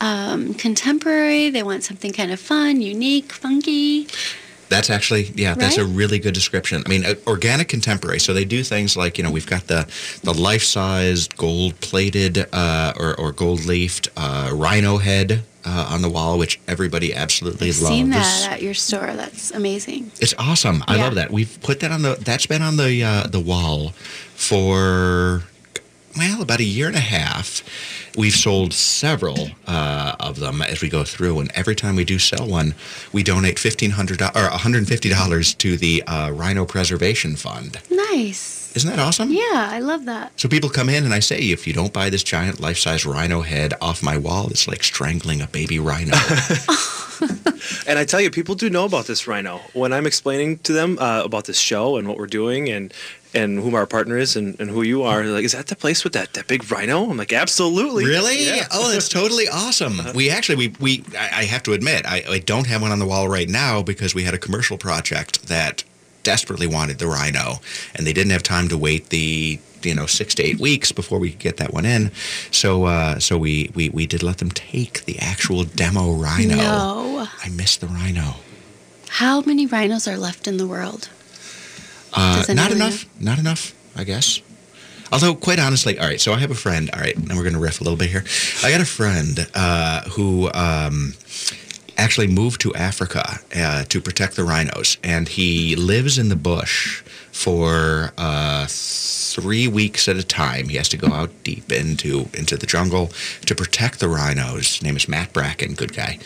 um, 0.01 0.55
contemporary. 0.55 1.51
They 1.51 1.63
want 1.63 1.85
something 1.85 2.13
kind 2.13 2.33
of 2.33 2.41
fun, 2.41 2.81
unique, 2.81 3.33
funky. 3.33 4.09
That's 4.75 4.91
actually, 4.91 5.25
yeah, 5.37 5.55
that's 5.55 5.79
a 5.79 5.85
really 5.85 6.19
good 6.19 6.35
description. 6.35 6.83
I 6.85 6.89
mean, 6.89 7.05
uh, 7.07 7.15
organic 7.27 7.69
contemporary. 7.69 8.19
So 8.21 8.35
they 8.35 8.45
do 8.45 8.63
things 8.65 8.97
like, 8.97 9.17
you 9.19 9.25
know, 9.25 9.31
we've 9.31 9.47
got 9.57 9.67
the 9.69 9.87
the 10.23 10.35
life 10.35 10.65
size 10.65 11.29
gold 11.29 11.73
plated 11.81 12.35
uh, 12.53 12.93
or, 12.99 13.15
or 13.21 13.33
gold 13.33 13.65
leafed 13.67 14.09
uh, 14.17 14.51
rhino 14.53 14.99
head 14.99 15.43
uh, 15.65 15.89
on 15.95 16.03
the 16.03 16.11
wall, 16.11 16.39
which 16.39 16.59
everybody 16.67 17.15
absolutely 17.15 17.69
I've 17.69 17.81
loves. 17.83 17.95
seen 17.95 18.11
that 18.11 18.49
at 18.55 18.63
your 18.63 18.75
store. 18.75 19.13
That's 19.15 19.51
amazing. 19.53 20.11
It's 20.21 20.35
awesome. 20.39 20.83
I 20.89 20.97
Yeah. 20.97 21.05
love 21.05 21.15
that. 21.15 21.31
We've 21.31 21.57
put 21.63 21.81
that 21.81 21.91
on 21.93 22.03
the. 22.03 22.17
That's 22.21 22.47
been 22.47 22.63
on 22.63 22.77
the 22.77 23.03
uh, 23.05 23.27
the 23.29 23.41
wall 23.41 23.93
for 24.49 25.45
well 26.17 26.43
about 26.43 26.61
a 26.61 26.65
year 26.65 26.87
and 26.89 26.97
a 26.97 27.01
half. 27.19 27.63
We've 28.17 28.33
sold 28.33 28.73
several 28.73 29.49
uh, 29.67 30.15
of 30.21 30.39
them 30.39 30.63
as 30.63 30.81
we 30.81 30.89
go 30.89 31.05
through, 31.05 31.41
and 31.41 31.51
every 31.53 31.75
time 31.75 31.97
we 31.97 32.05
do 32.05 32.19
sell 32.19 32.47
one, 32.47 32.75
we 33.13 33.23
donate 33.23 33.59
fifteen 33.59 33.91
hundred 33.91 34.23
or 34.23 34.29
one 34.33 34.45
hundred 34.53 34.79
and 34.79 34.89
fifty 34.89 35.09
dollars 35.09 35.55
to 35.55 35.77
the 35.77 36.03
uh, 36.05 36.31
Rhino 36.31 36.65
Preservation 36.65 37.37
Fund. 37.37 37.81
Nice. 37.91 38.75
Isn't 38.77 38.91
that 38.91 38.99
awesome? 38.99 39.31
Yeah, 39.31 39.69
I 39.71 39.79
love 39.79 40.05
that. 40.07 40.33
So 40.39 40.49
people 40.49 40.69
come 40.69 40.89
in 40.89 41.05
and 41.05 41.15
I 41.15 41.21
say, 41.21 41.39
if 41.39 41.65
you 41.65 41.73
don't 41.73 41.93
buy 41.93 42.11
this 42.11 42.25
giant 42.25 42.59
life-size 42.59 43.07
rhino 43.07 43.43
head 43.43 43.73
off 43.81 44.03
my 44.03 44.17
wall, 44.17 44.49
it's 44.49 44.67
like 44.67 44.83
strangling 44.83 45.41
a 45.41 45.47
baby 45.47 45.79
rhino. 45.79 46.17
And 47.87 47.99
I 47.99 48.05
tell 48.05 48.21
you, 48.21 48.31
people 48.31 48.55
do 48.55 48.71
know 48.71 48.85
about 48.85 49.07
this 49.07 49.27
rhino. 49.27 49.61
When 49.73 49.93
I'm 49.93 50.07
explaining 50.07 50.59
to 50.59 50.73
them 50.73 50.99
uh, 50.99 51.23
about 51.25 51.45
this 51.45 51.59
show 51.59 51.97
and 51.97 52.09
what 52.09 52.19
we're 52.19 52.27
doing 52.27 52.69
and 52.69 52.93
and 53.35 53.59
who 53.59 53.75
our 53.75 53.87
partner 53.87 54.17
is 54.17 54.37
and, 54.37 54.59
and 54.61 54.71
who 54.71 54.83
you 54.83 55.03
are, 55.03 55.23
they're 55.23 55.33
like, 55.33 55.45
is 55.45 55.53
that 55.53 55.67
the 55.67 55.77
place 55.77 56.05
with 56.05 56.13
that, 56.13 56.33
that 56.35 56.47
big 56.47 56.71
rhino? 56.71 57.11
I'm 57.11 57.17
like, 57.17 57.33
absolutely. 57.33 58.05
Really? 58.05 58.47
Yeah. 58.47 58.67
Oh, 58.71 58.93
that's 58.93 59.09
totally 59.09 59.49
awesome. 59.49 60.01
We 60.15 60.31
actually, 60.31 60.57
we, 60.57 60.75
we 60.81 61.05
I, 61.19 61.41
I 61.41 61.45
have 61.45 61.63
to 61.65 61.73
admit, 61.73 62.07
I, 62.07 62.23
I 62.29 62.39
don't 62.39 62.67
have 62.67 62.83
one 62.83 62.93
on 62.93 62.99
the 62.99 63.07
wall 63.07 63.29
right 63.29 63.49
now 63.49 63.83
because 63.83 64.15
we 64.15 64.23
had 64.23 64.35
a 64.35 64.39
commercial 64.39 64.79
project 64.79 65.49
that 65.49 65.85
desperately 66.23 66.67
wanted 66.67 66.99
the 66.99 67.07
Rhino, 67.07 67.61
and 67.95 68.07
they 68.07 68.13
didn't 68.13 68.33
have 68.33 68.43
time 68.43 68.69
to 68.69 68.79
wait 68.79 69.11
the 69.11 69.61
you 69.83 69.95
know 69.95 70.07
six 70.07 70.35
to 70.37 70.43
eight 70.43 70.59
weeks 70.59 70.91
before 70.91 71.19
we 71.19 71.31
could 71.31 71.39
get 71.39 71.57
that 71.59 71.73
one 71.73 71.85
in. 71.85 72.11
So 72.51 72.87
uh, 72.87 73.19
so 73.21 73.39
we, 73.39 73.71
we 73.75 73.91
we 73.91 74.07
did 74.07 74.23
let 74.23 74.39
them 74.39 74.51
take 74.51 75.05
the 75.05 75.19
actual 75.21 75.65
demo 75.65 76.13
Rhino. 76.13 76.57
No. 76.57 77.29
I 77.43 77.49
missed 77.51 77.81
the 77.81 77.87
Rhino. 77.87 78.37
How 79.09 79.43
many 79.43 79.67
rhinos 79.67 80.09
are 80.09 80.17
left 80.17 80.49
in 80.49 80.57
the 80.57 80.67
world? 80.67 81.09
Uh, 82.15 82.45
not 82.51 82.71
enough. 82.73 83.07
Not 83.21 83.39
enough, 83.39 83.75
I 83.97 84.05
guess. 84.05 84.41
Although, 85.13 85.35
quite 85.35 85.59
honestly, 85.59 85.99
all 85.99 86.07
right. 86.07 86.21
So 86.21 86.33
I 86.33 86.39
have 86.39 86.51
a 86.51 86.57
friend. 86.57 86.91
All 86.93 87.01
right, 87.01 87.17
and 87.17 87.29
we're 87.29 87.43
going 87.43 87.55
to 87.55 87.61
riff 87.61 87.81
a 87.81 87.85
little 87.85 87.99
bit 87.99 88.11
here. 88.11 88.25
I 88.63 88.71
got 88.71 88.81
a 88.81 88.87
friend 88.87 89.47
uh, 89.55 90.03
who 90.11 90.51
um, 90.53 91.15
actually 91.97 92.27
moved 92.29 92.61
to 92.63 92.75
Africa 92.75 93.39
uh, 93.55 93.85
to 93.85 94.01
protect 94.01 94.37
the 94.37 94.45
rhinos, 94.45 94.97
and 95.03 95.29
he 95.29 95.77
lives 95.77 96.19
in 96.19 96.29
the 96.29 96.37
bush 96.37 97.03
for 97.35 98.13
uh, 98.17 98.65
three 98.69 99.67
weeks 99.67 100.07
at 100.07 100.17
a 100.17 100.23
time. 100.23 100.69
He 100.69 100.77
has 100.77 100.89
to 100.91 100.97
go 100.97 101.09
out 101.09 101.31
deep 101.43 101.73
into 101.73 102.29
into 102.33 102.57
the 102.57 102.65
jungle 102.67 103.09
to 103.47 103.55
protect 103.57 103.99
the 103.99 104.09
rhinos. 104.09 104.75
His 104.77 104.83
name 104.83 104.97
is 104.97 105.09
Matt 105.09 105.33
Bracken, 105.33 105.75
good 105.75 105.93
guy, 105.95 106.21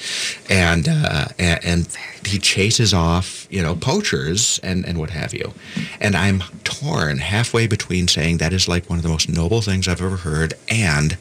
and 0.51 0.87
uh, 0.87 1.29
and, 1.39 1.65
and 1.65 1.97
he 2.27 2.39
chases 2.39 2.93
off 2.93 3.49
you 3.51 3.63
know 3.63 3.75
poachers 3.75 4.61
and 4.63 4.85
and 4.85 4.99
what 4.99 5.09
have 5.11 5.33
you. 5.33 5.55
And 5.99 6.15
I'm 6.15 6.43
torn 6.63 7.19
halfway 7.19 7.67
between 7.67 8.07
saying 8.07 8.37
that 8.39 8.53
is 8.53 8.69
like 8.69 8.91
one 8.91 8.99
of 8.99 9.03
the 9.03 9.09
most 9.09 9.31
noble 9.31 9.63
things 9.63 9.89
I've 9.89 10.03
ever 10.03 10.19
heard, 10.19 10.55
and 10.69 11.17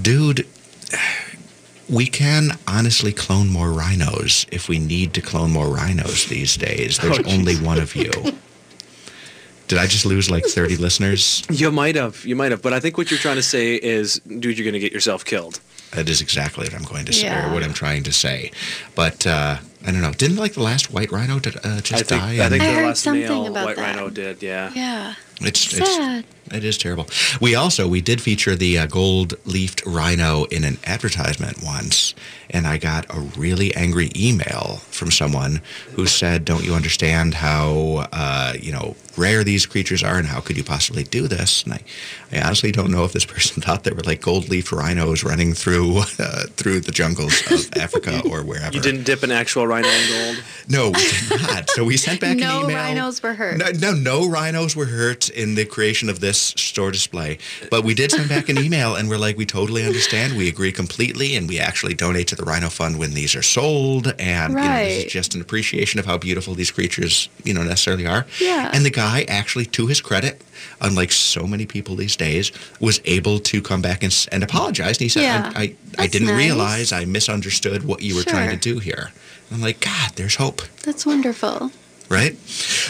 dude. 0.00 0.46
We 1.86 2.06
can 2.06 2.52
honestly 2.66 3.12
clone 3.12 3.50
more 3.50 3.70
rhinos 3.70 4.46
if 4.50 4.70
we 4.70 4.78
need 4.78 5.12
to 5.14 5.20
clone 5.20 5.50
more 5.52 5.66
rhinos 5.68 6.24
these 6.28 6.56
days. 6.56 6.96
There's 6.96 7.18
Oh, 7.18 7.22
only 7.26 7.56
one 7.56 7.78
of 7.78 7.94
you. 7.94 8.10
Did 9.68 9.78
I 9.78 9.86
just 9.86 10.04
lose 10.04 10.30
like 10.30 10.44
30 10.44 10.76
listeners? 10.76 11.42
You 11.50 11.70
might 11.70 11.96
have, 11.96 12.24
you 12.26 12.36
might 12.36 12.50
have, 12.50 12.60
but 12.62 12.72
I 12.72 12.80
think 12.80 12.98
what 12.98 13.10
you're 13.10 13.18
trying 13.20 13.36
to 13.36 13.42
say 13.42 13.74
is, 13.76 14.20
dude, 14.20 14.58
you're 14.58 14.64
going 14.64 14.74
to 14.74 14.78
get 14.78 14.92
yourself 14.92 15.24
killed. 15.24 15.60
That 15.92 16.08
is 16.08 16.20
exactly 16.20 16.64
what 16.66 16.74
I'm 16.74 16.82
going 16.82 17.04
to 17.06 17.12
say, 17.12 17.24
Yeah. 17.26 17.48
or 17.48 17.54
what 17.54 17.62
I'm 17.62 17.72
trying 17.72 18.02
to 18.04 18.12
say. 18.12 18.50
But 18.94 19.26
uh, 19.26 19.58
I 19.86 19.90
don't 19.92 20.02
know. 20.02 20.12
Didn't 20.12 20.36
like 20.36 20.54
the 20.54 20.62
last 20.62 20.92
white 20.92 21.10
rhino 21.12 21.38
to, 21.38 21.50
uh, 21.66 21.80
just 21.80 21.92
I 21.92 21.96
think, 22.04 22.20
die? 22.22 22.44
I 22.44 22.48
think 22.48 22.62
I 22.62 22.66
the 22.66 22.72
heard 22.74 22.86
last 22.86 23.02
something 23.02 23.22
male 23.22 23.46
about 23.46 23.64
white 23.66 23.76
that. 23.76 23.94
rhino 23.96 24.10
did, 24.10 24.42
yeah. 24.42 24.70
Yeah. 24.74 25.14
It's 25.40 25.60
Sad. 25.60 25.80
it's 26.20 26.33
it 26.52 26.64
is 26.64 26.76
terrible. 26.76 27.06
We 27.40 27.54
also 27.54 27.88
we 27.88 28.00
did 28.00 28.20
feature 28.20 28.54
the 28.54 28.78
uh, 28.78 28.86
gold 28.86 29.34
leafed 29.46 29.84
rhino 29.86 30.44
in 30.44 30.64
an 30.64 30.78
advertisement 30.84 31.62
once, 31.62 32.14
and 32.50 32.66
I 32.66 32.76
got 32.76 33.06
a 33.08 33.20
really 33.20 33.74
angry 33.74 34.10
email 34.14 34.80
from 34.90 35.10
someone 35.10 35.62
who 35.92 36.06
said, 36.06 36.44
"Don't 36.44 36.64
you 36.64 36.74
understand 36.74 37.34
how 37.34 38.06
uh, 38.12 38.54
you 38.60 38.72
know 38.72 38.94
rare 39.16 39.42
these 39.44 39.64
creatures 39.64 40.02
are, 40.02 40.18
and 40.18 40.26
how 40.26 40.40
could 40.40 40.56
you 40.56 40.64
possibly 40.64 41.04
do 41.04 41.26
this?" 41.26 41.62
And 41.62 41.74
I, 41.74 41.80
I 42.32 42.42
honestly 42.42 42.72
don't 42.72 42.90
know 42.90 43.04
if 43.04 43.12
this 43.12 43.24
person 43.34 43.62
thought 43.62 43.84
they 43.84 43.92
were 43.92 44.02
like 44.02 44.20
gold 44.20 44.48
leafed 44.48 44.70
rhinos 44.70 45.24
running 45.24 45.54
through 45.54 45.98
uh, 46.18 46.44
through 46.56 46.80
the 46.80 46.92
jungles 46.92 47.40
of 47.50 47.76
Africa 47.76 48.22
or 48.28 48.42
wherever. 48.42 48.74
You 48.74 48.82
didn't 48.82 49.04
dip 49.04 49.22
an 49.22 49.32
actual 49.32 49.66
rhino 49.66 49.88
in 49.88 50.08
gold? 50.08 50.44
No, 50.68 50.86
we 50.90 51.10
did 51.28 51.42
not. 51.42 51.70
So 51.70 51.84
we 51.84 51.96
sent 51.96 52.20
back 52.20 52.36
no 52.36 52.58
an 52.58 52.64
email. 52.64 52.76
No 52.76 52.82
rhinos 52.82 53.22
were 53.22 53.34
hurt. 53.34 53.58
No, 53.58 53.70
no, 53.70 53.94
no 53.94 54.28
rhinos 54.28 54.76
were 54.76 54.86
hurt 54.86 55.30
in 55.30 55.54
the 55.54 55.64
creation 55.64 56.08
of 56.10 56.20
this 56.20 56.33
store 56.38 56.90
display. 56.90 57.38
But 57.70 57.84
we 57.84 57.94
did 57.94 58.10
send 58.10 58.28
back 58.28 58.48
an 58.48 58.58
email 58.58 58.96
and 58.96 59.08
we're 59.08 59.18
like, 59.18 59.36
we 59.36 59.46
totally 59.46 59.84
understand. 59.84 60.36
We 60.36 60.48
agree 60.48 60.72
completely. 60.72 61.36
And 61.36 61.48
we 61.48 61.58
actually 61.58 61.94
donate 61.94 62.28
to 62.28 62.36
the 62.36 62.44
Rhino 62.44 62.68
Fund 62.68 62.98
when 62.98 63.14
these 63.14 63.34
are 63.34 63.42
sold. 63.42 64.14
And 64.18 64.52
you 64.54 64.58
know, 64.58 64.78
this 64.84 65.04
is 65.04 65.12
just 65.12 65.34
an 65.34 65.40
appreciation 65.40 66.00
of 66.00 66.06
how 66.06 66.18
beautiful 66.18 66.54
these 66.54 66.70
creatures, 66.70 67.28
you 67.44 67.54
know, 67.54 67.62
necessarily 67.62 68.06
are. 68.06 68.26
Yeah. 68.40 68.70
And 68.72 68.84
the 68.84 68.90
guy 68.90 69.24
actually, 69.28 69.66
to 69.66 69.86
his 69.86 70.00
credit, 70.00 70.42
unlike 70.80 71.12
so 71.12 71.46
many 71.46 71.66
people 71.66 71.96
these 71.96 72.16
days, 72.16 72.52
was 72.80 73.00
able 73.04 73.38
to 73.40 73.62
come 73.62 73.82
back 73.82 74.02
and, 74.02 74.28
and 74.32 74.42
apologize. 74.42 74.96
And 74.96 75.02
he 75.02 75.08
said, 75.08 75.22
Yeah. 75.22 75.52
I, 75.54 75.62
I, 75.98 76.04
I 76.04 76.06
didn't 76.06 76.28
nice. 76.28 76.36
realize 76.36 76.92
I 76.92 77.04
misunderstood 77.04 77.84
what 77.84 78.02
you 78.02 78.14
were 78.16 78.22
trying 78.22 78.50
to 78.50 78.56
do 78.56 78.78
here. 78.78 79.10
I'm 79.52 79.60
like, 79.60 79.80
God, 79.80 80.12
there's 80.16 80.36
hope, 80.36 80.62
That's 80.82 81.04
wonderful. 81.06 81.70
Right? 82.08 82.36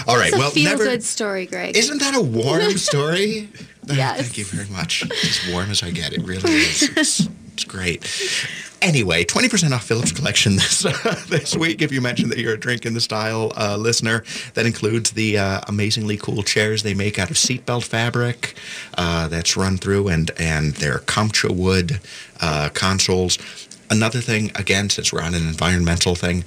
All 0.06 0.16
right. 0.16 0.32
Well, 0.32 0.50
feel 0.50 0.70
never. 0.70 0.84
good 0.84 1.02
story, 1.02 1.46
Greg. 1.46 1.76
Isn't 1.76 2.00
that 2.00 2.14
a 2.14 2.20
warm 2.20 2.72
story? 2.78 3.48
Yes. 3.86 4.20
Thank 4.20 4.38
you 4.38 4.44
very 4.44 4.68
much. 4.68 5.02
As 5.02 5.48
warm 5.52 5.70
as 5.70 5.82
I 5.82 5.90
get, 5.90 6.12
it 6.12 6.22
really 6.22 6.52
is. 6.52 6.82
It's, 6.96 7.28
it's 7.52 7.64
great. 7.64 8.04
Anyway, 8.82 9.24
20% 9.24 9.72
off 9.72 9.84
Phillips 9.84 10.12
Collection 10.12 10.56
this 10.56 10.82
this 11.28 11.56
week 11.56 11.80
if 11.80 11.90
you 11.90 12.02
mention 12.02 12.28
that 12.28 12.38
you're 12.38 12.52
a 12.52 12.58
Drink 12.58 12.84
in 12.84 12.92
the 12.92 13.00
Style 13.00 13.50
uh, 13.56 13.76
listener. 13.78 14.24
That 14.54 14.66
includes 14.66 15.12
the 15.12 15.38
uh, 15.38 15.60
amazingly 15.68 16.18
cool 16.18 16.42
chairs 16.42 16.82
they 16.82 16.92
make 16.92 17.18
out 17.18 17.30
of 17.30 17.36
seatbelt 17.36 17.84
fabric 17.84 18.54
uh, 18.98 19.28
that's 19.28 19.56
run 19.56 19.78
through 19.78 20.08
and, 20.08 20.30
and 20.38 20.74
their 20.74 20.98
Chamcha 20.98 21.50
wood 21.50 22.00
uh, 22.42 22.68
consoles. 22.74 23.38
Another 23.90 24.20
thing, 24.20 24.50
again, 24.54 24.90
since 24.90 25.12
we're 25.12 25.22
on 25.22 25.34
an 25.34 25.46
environmental 25.46 26.14
thing, 26.14 26.44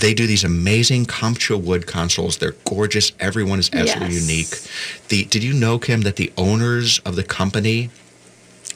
they 0.00 0.14
do 0.14 0.26
these 0.26 0.44
amazing 0.44 1.06
Chamcha 1.06 1.60
wood 1.60 1.86
consoles. 1.86 2.38
They're 2.38 2.54
gorgeous. 2.64 3.12
Everyone 3.20 3.58
is 3.58 3.70
absolutely 3.72 4.14
Yes. 4.16 4.28
unique. 4.28 5.08
The 5.08 5.24
did 5.24 5.42
you 5.42 5.52
know, 5.52 5.78
Kim, 5.78 6.02
that 6.02 6.16
the 6.16 6.32
owners 6.36 6.98
of 7.00 7.16
the 7.16 7.24
company 7.24 7.90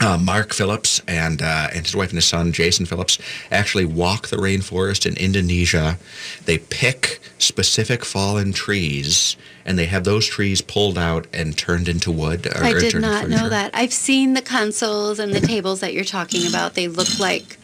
uh, 0.00 0.16
Mark 0.16 0.54
Phillips 0.54 1.02
and 1.06 1.42
uh, 1.42 1.68
and 1.74 1.85
his 1.85 1.94
wife 1.94 2.09
and 2.09 2.16
his 2.16 2.24
son 2.24 2.52
Jason 2.52 2.87
Phillips 2.87 3.18
actually 3.50 3.85
walk 3.85 4.28
the 4.28 4.37
rainforest 4.38 5.04
in 5.04 5.14
Indonesia. 5.18 5.98
They 6.46 6.56
pick 6.59 7.20
specific 7.38 8.04
fallen 8.04 8.52
trees 8.52 9.37
and 9.66 9.78
they 9.78 9.87
have 9.87 10.04
those 10.04 10.26
trees 10.26 10.62
pulled 10.62 10.96
out 10.96 11.26
and 11.35 11.56
turned 11.56 11.87
into 11.87 12.11
wood. 12.11 12.46
Or, 12.46 12.64
I 12.64 12.72
did 12.72 12.94
not 13.00 13.28
know 13.28 13.50
that. 13.50 13.70
I've 13.74 13.92
seen 13.92 14.33
the 14.33 14.42
consoles 14.42 15.18
and 15.18 15.35
the 15.35 15.40
tables 15.40 15.80
that 15.80 15.92
you're 15.92 16.04
talking 16.04 16.46
about. 16.48 16.74
They 16.74 16.88
look 16.88 17.18
like 17.18 17.59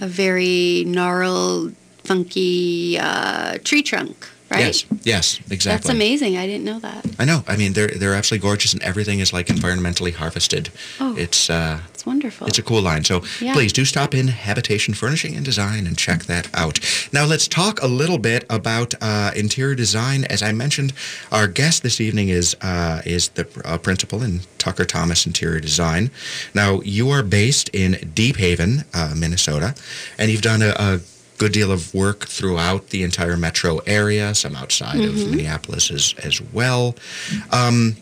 a 0.00 0.06
very 0.06 0.84
gnarled, 0.86 1.74
funky 2.08 2.98
uh, 2.98 3.58
tree 3.64 3.82
trunk, 3.82 4.16
right? 4.50 4.60
Yes, 4.66 4.84
yes, 5.04 5.38
exactly. 5.50 5.70
That's 5.76 5.88
amazing. 5.98 6.36
I 6.38 6.46
didn't 6.46 6.64
know 6.64 6.80
that. 6.80 7.04
I 7.18 7.24
know. 7.24 7.40
I 7.52 7.56
mean, 7.56 7.72
they're 7.74 7.92
they're 7.98 8.14
absolutely 8.18 8.48
gorgeous, 8.48 8.72
and 8.74 8.82
everything 8.82 9.20
is 9.20 9.32
like 9.32 9.46
environmentally 9.52 10.12
harvested. 10.14 10.70
Oh. 11.00 11.14
It's 11.24 11.50
uh, 11.50 11.78
It's 11.94 12.06
wonderful. 12.06 12.46
It's 12.48 12.58
a 12.58 12.62
cool 12.62 12.82
line. 12.90 13.04
So 13.04 13.22
Yeah. 13.40 13.52
please 13.56 13.72
do 13.74 13.84
stop 13.84 14.14
in 14.14 14.28
Habitation 14.28 14.94
Furnishing 14.94 15.36
and 15.36 15.44
Design 15.44 15.86
and 15.86 15.96
check 15.98 16.20
that 16.26 16.46
out. 16.54 16.78
Now 17.12 17.26
let's 17.26 17.48
talk 17.48 17.82
a 17.82 17.86
little 18.02 18.18
bit 18.18 18.44
about 18.48 18.94
uh, 19.00 19.30
interior 19.36 19.74
design. 19.76 20.24
As 20.34 20.40
I 20.42 20.52
mentioned, 20.52 20.92
our 21.30 21.48
guest 21.60 21.82
this 21.82 22.00
evening 22.00 22.28
is 22.30 22.56
uh, 22.62 23.02
is 23.04 23.28
the 23.34 23.44
uh, 23.64 23.78
principal 23.78 24.22
in 24.22 24.40
Tucker 24.58 24.84
Thompson 24.86 25.30
Interior 25.30 25.60
Design. 25.60 26.10
Now 26.54 26.70
you 26.84 27.10
are 27.14 27.22
based 27.24 27.68
in 27.74 27.90
Deephaven, 28.14 28.84
uh, 28.94 29.14
Minnesota, 29.16 29.74
and 30.18 30.30
you've 30.30 30.46
done 30.52 30.62
a, 30.62 30.72
a 30.78 31.00
good 31.38 31.52
deal 31.52 31.70
of 31.72 31.92
work 31.94 32.26
throughout 32.26 32.90
the 32.90 33.02
entire 33.02 33.36
metro 33.36 33.78
area, 33.86 34.34
some 34.34 34.54
outside 34.56 35.00
of 35.00 35.14
Mhm. 35.14 35.30
Minneapolis 35.30 35.90
as 35.90 36.14
as 36.22 36.40
well. 36.52 36.94
Um, 37.50 37.96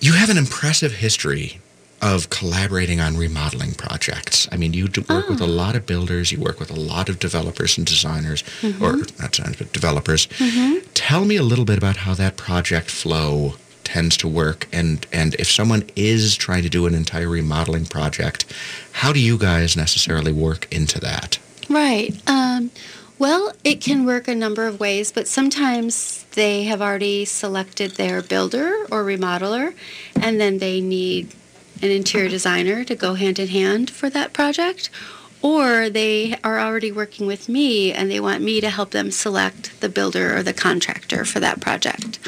you 0.00 0.12
have 0.12 0.30
an 0.30 0.38
impressive 0.38 0.92
history 0.92 1.60
of 2.02 2.28
collaborating 2.28 3.00
on 3.00 3.16
remodeling 3.16 3.72
projects. 3.72 4.46
I 4.52 4.56
mean, 4.58 4.74
you 4.74 4.88
do 4.88 5.02
work 5.08 5.30
with 5.30 5.40
a 5.40 5.46
lot 5.46 5.74
of 5.74 5.86
builders, 5.86 6.30
you 6.32 6.38
work 6.38 6.60
with 6.60 6.70
a 6.70 6.74
lot 6.78 7.08
of 7.08 7.18
developers 7.18 7.78
and 7.78 7.86
designers, 7.86 8.44
or 8.80 8.92
Mhm. 8.94 9.18
not 9.20 9.32
designers, 9.32 9.56
but 9.56 9.72
developers. 9.72 10.28
Mhm. 10.38 10.82
Tell 10.92 11.24
me 11.24 11.36
a 11.36 11.42
little 11.42 11.64
bit 11.64 11.78
about 11.78 11.98
how 11.98 12.12
that 12.14 12.36
project 12.36 12.90
flow 12.90 13.56
tends 13.84 14.16
to 14.16 14.26
work 14.26 14.66
and 14.72 15.06
and 15.12 15.36
if 15.38 15.50
someone 15.50 15.84
is 15.94 16.36
trying 16.36 16.62
to 16.62 16.70
do 16.70 16.86
an 16.86 16.94
entire 16.94 17.28
remodeling 17.28 17.84
project 17.84 18.46
how 18.92 19.12
do 19.12 19.20
you 19.20 19.36
guys 19.36 19.76
necessarily 19.76 20.32
work 20.32 20.66
into 20.70 20.98
that 20.98 21.36
Right. 21.68 22.14
Um, 22.28 22.70
well, 23.18 23.52
it 23.62 23.80
can 23.80 24.04
work 24.04 24.26
a 24.28 24.34
number 24.34 24.66
of 24.66 24.80
ways, 24.80 25.12
but 25.12 25.28
sometimes 25.28 26.24
they 26.32 26.64
have 26.64 26.82
already 26.82 27.24
selected 27.24 27.92
their 27.92 28.22
builder 28.22 28.86
or 28.90 29.04
remodeler, 29.04 29.74
and 30.20 30.40
then 30.40 30.58
they 30.58 30.80
need 30.80 31.32
an 31.80 31.90
interior 31.90 32.28
designer 32.28 32.84
to 32.84 32.94
go 32.94 33.14
hand 33.14 33.38
in 33.38 33.48
hand 33.48 33.90
for 33.90 34.10
that 34.10 34.32
project. 34.32 34.90
Or 35.42 35.90
they 35.90 36.36
are 36.42 36.58
already 36.58 36.90
working 36.90 37.26
with 37.26 37.50
me 37.50 37.92
and 37.92 38.10
they 38.10 38.18
want 38.18 38.42
me 38.42 38.62
to 38.62 38.70
help 38.70 38.92
them 38.92 39.10
select 39.10 39.78
the 39.80 39.90
builder 39.90 40.34
or 40.36 40.42
the 40.42 40.54
contractor 40.54 41.26
for 41.26 41.38
that 41.40 41.60
project. 41.60 42.18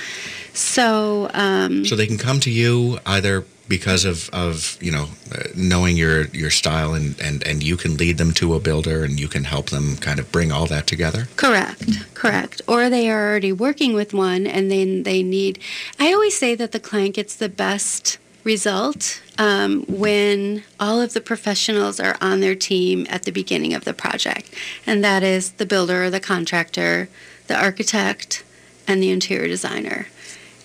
So, 0.52 1.30
um, 1.32 1.86
so 1.86 1.96
they 1.96 2.06
can 2.06 2.18
come 2.18 2.40
to 2.40 2.50
you 2.50 2.98
either 3.06 3.46
because 3.68 4.04
of, 4.04 4.30
of 4.32 4.78
you 4.80 4.92
know 4.92 5.08
knowing 5.54 5.96
your 5.96 6.26
your 6.28 6.50
style 6.50 6.94
and, 6.94 7.20
and 7.20 7.46
and 7.46 7.62
you 7.62 7.76
can 7.76 7.96
lead 7.96 8.18
them 8.18 8.32
to 8.32 8.54
a 8.54 8.60
builder 8.60 9.04
and 9.04 9.18
you 9.18 9.28
can 9.28 9.44
help 9.44 9.70
them 9.70 9.96
kind 9.96 10.18
of 10.18 10.30
bring 10.30 10.52
all 10.52 10.66
that 10.66 10.86
together 10.86 11.26
Correct, 11.36 12.14
correct. 12.14 12.62
Or 12.66 12.88
they 12.88 13.10
are 13.10 13.28
already 13.28 13.52
working 13.52 13.94
with 13.94 14.14
one 14.14 14.46
and 14.46 14.70
then 14.70 15.02
they 15.02 15.22
need. 15.22 15.58
I 15.98 16.12
always 16.12 16.36
say 16.36 16.54
that 16.54 16.72
the 16.72 16.80
client 16.80 17.14
gets 17.14 17.34
the 17.34 17.48
best 17.48 18.18
result 18.44 19.20
um, 19.38 19.84
when 19.88 20.62
all 20.78 21.00
of 21.00 21.12
the 21.12 21.20
professionals 21.20 21.98
are 21.98 22.16
on 22.20 22.40
their 22.40 22.54
team 22.54 23.06
at 23.10 23.24
the 23.24 23.32
beginning 23.32 23.74
of 23.74 23.84
the 23.84 23.92
project. 23.92 24.52
And 24.86 25.02
that 25.04 25.22
is 25.22 25.52
the 25.52 25.66
builder, 25.66 26.08
the 26.10 26.20
contractor, 26.20 27.08
the 27.48 27.60
architect, 27.60 28.44
and 28.86 29.02
the 29.02 29.10
interior 29.10 29.48
designer. 29.48 30.06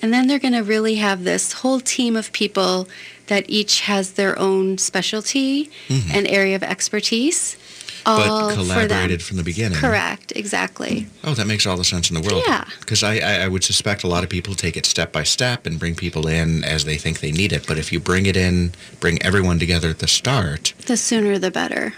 And 0.01 0.13
then 0.13 0.27
they're 0.27 0.39
going 0.39 0.53
to 0.53 0.63
really 0.63 0.95
have 0.95 1.23
this 1.23 1.53
whole 1.53 1.79
team 1.79 2.15
of 2.15 2.31
people 2.33 2.87
that 3.27 3.45
each 3.49 3.81
has 3.81 4.11
their 4.13 4.37
own 4.39 4.77
specialty 4.77 5.69
Mhm. 5.89 6.13
and 6.13 6.27
area 6.27 6.55
of 6.55 6.63
expertise. 6.63 7.55
All 8.03 8.17
but 8.49 8.55
collaborated 8.55 9.21
from 9.21 9.37
the 9.37 9.43
beginning 9.43 9.77
Correct, 9.77 10.33
exactly. 10.35 11.05
Oh, 11.23 11.35
that 11.35 11.45
makes 11.45 11.67
all 11.67 11.77
the 11.77 11.83
sense 11.83 12.09
in 12.09 12.15
the 12.15 12.21
world. 12.27 12.43
Yeah. 12.47 12.65
Because 12.79 13.03
I, 13.03 13.17
I, 13.19 13.33
I 13.43 13.47
would 13.47 13.63
suspect 13.63 14.03
a 14.03 14.07
lot 14.07 14.23
of 14.23 14.29
people 14.29 14.55
take 14.55 14.75
it 14.75 14.87
step 14.87 15.11
by 15.11 15.21
step 15.21 15.67
and 15.67 15.77
bring 15.77 15.93
people 15.93 16.25
in 16.27 16.63
as 16.63 16.83
they 16.85 16.97
think 16.97 17.19
they 17.19 17.31
need 17.31 17.53
it. 17.53 17.67
But 17.67 17.77
if 17.77 17.91
you 17.91 17.99
bring 17.99 18.25
it 18.25 18.35
in, 18.35 18.73
bring 18.99 19.21
everyone 19.21 19.59
together 19.59 19.89
at 19.91 19.99
the 19.99 20.07
start, 20.07 20.73
The 20.87 20.97
sooner 20.97 21.37
the 21.37 21.51
better. 21.51 21.93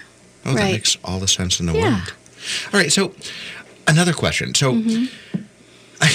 oh, 0.45 0.53
that 0.55 0.59
Right. 0.61 0.71
makes 0.73 0.97
all 1.05 1.21
the 1.21 1.27
sense 1.29 1.61
in 1.61 1.67
the 1.67 1.73
Yeah. 1.73 1.79
world. 1.99 2.13
All 2.73 2.79
right. 2.81 2.91
So, 2.91 3.13
another 3.87 4.11
question. 4.11 4.53
So, 4.55 4.73
Mhm. 4.73 5.07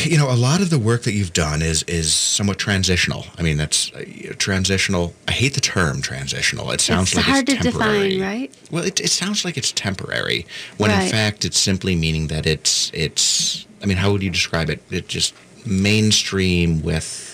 You 0.05 0.19
know, 0.19 0.31
a 0.31 0.37
lot 0.37 0.61
of 0.61 0.71
the 0.71 0.79
work 0.79 1.03
that 1.03 1.13
you've 1.13 1.33
done 1.33 1.63
is 1.63 1.83
is 1.85 2.13
somewhat 2.13 2.59
transitional. 2.59 3.25
I 3.39 3.43
mean, 3.43 3.57
that's 3.57 3.93
uh, 3.93 4.05
transitional. 4.39 5.15
I 5.27 5.33
hate 5.33 5.55
the 5.55 5.61
term 5.61 6.03
transitional. 6.03 6.71
It 6.71 6.81
sounds 6.81 7.09
it's 7.09 7.17
like 7.17 7.25
hard 7.25 7.49
it's 7.49 7.59
to 7.59 7.71
temporary. 7.71 8.17
define, 8.17 8.21
right? 8.21 8.55
Well, 8.71 8.85
it, 8.85 9.01
it 9.01 9.11
sounds 9.11 9.45
like 9.45 9.57
it's 9.57 9.73
temporary 9.73 10.47
when 10.77 10.91
in 10.91 11.09
fact 11.11 11.45
it's 11.45 11.59
simply 11.59 11.95
meaning 11.97 12.29
that 12.29 12.47
it's 12.47 12.91
it's. 12.95 13.67
I 13.83 13.87
mean, 13.87 13.97
how 13.97 14.11
would 14.13 14.23
you 14.23 14.31
describe 14.31 14.71
it? 14.71 14.83
It 14.91 15.09
just 15.09 15.35
mainstream 15.67 16.83
with. 16.83 17.27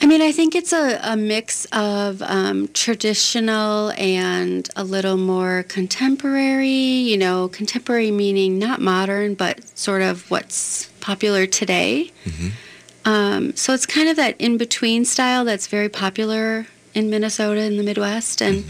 I 0.00 0.06
mean, 0.06 0.20
I 0.20 0.32
think 0.32 0.56
it's 0.56 0.72
a, 0.72 0.98
a 1.00 1.16
mix 1.16 1.64
of 1.66 2.22
um, 2.22 2.66
traditional 2.68 3.92
and 3.92 4.68
a 4.74 4.82
little 4.82 5.16
more 5.16 5.64
contemporary, 5.68 6.66
you 6.68 7.16
know, 7.16 7.48
contemporary 7.48 8.10
meaning 8.10 8.58
not 8.58 8.80
modern, 8.80 9.34
but 9.34 9.60
sort 9.78 10.02
of 10.02 10.28
what's 10.28 10.90
popular 11.02 11.44
today. 11.46 12.10
Um, 13.04 13.54
so 13.56 13.74
it's 13.74 13.84
kind 13.84 14.08
of 14.08 14.16
that 14.16 14.40
in 14.40 14.56
between 14.56 15.04
style 15.04 15.44
that's 15.44 15.66
very 15.66 15.88
popular 15.90 16.66
in 16.94 17.10
Minnesota 17.10 17.60
in 17.60 17.76
the 17.76 17.82
Midwest. 17.82 18.40
And, 18.40 18.64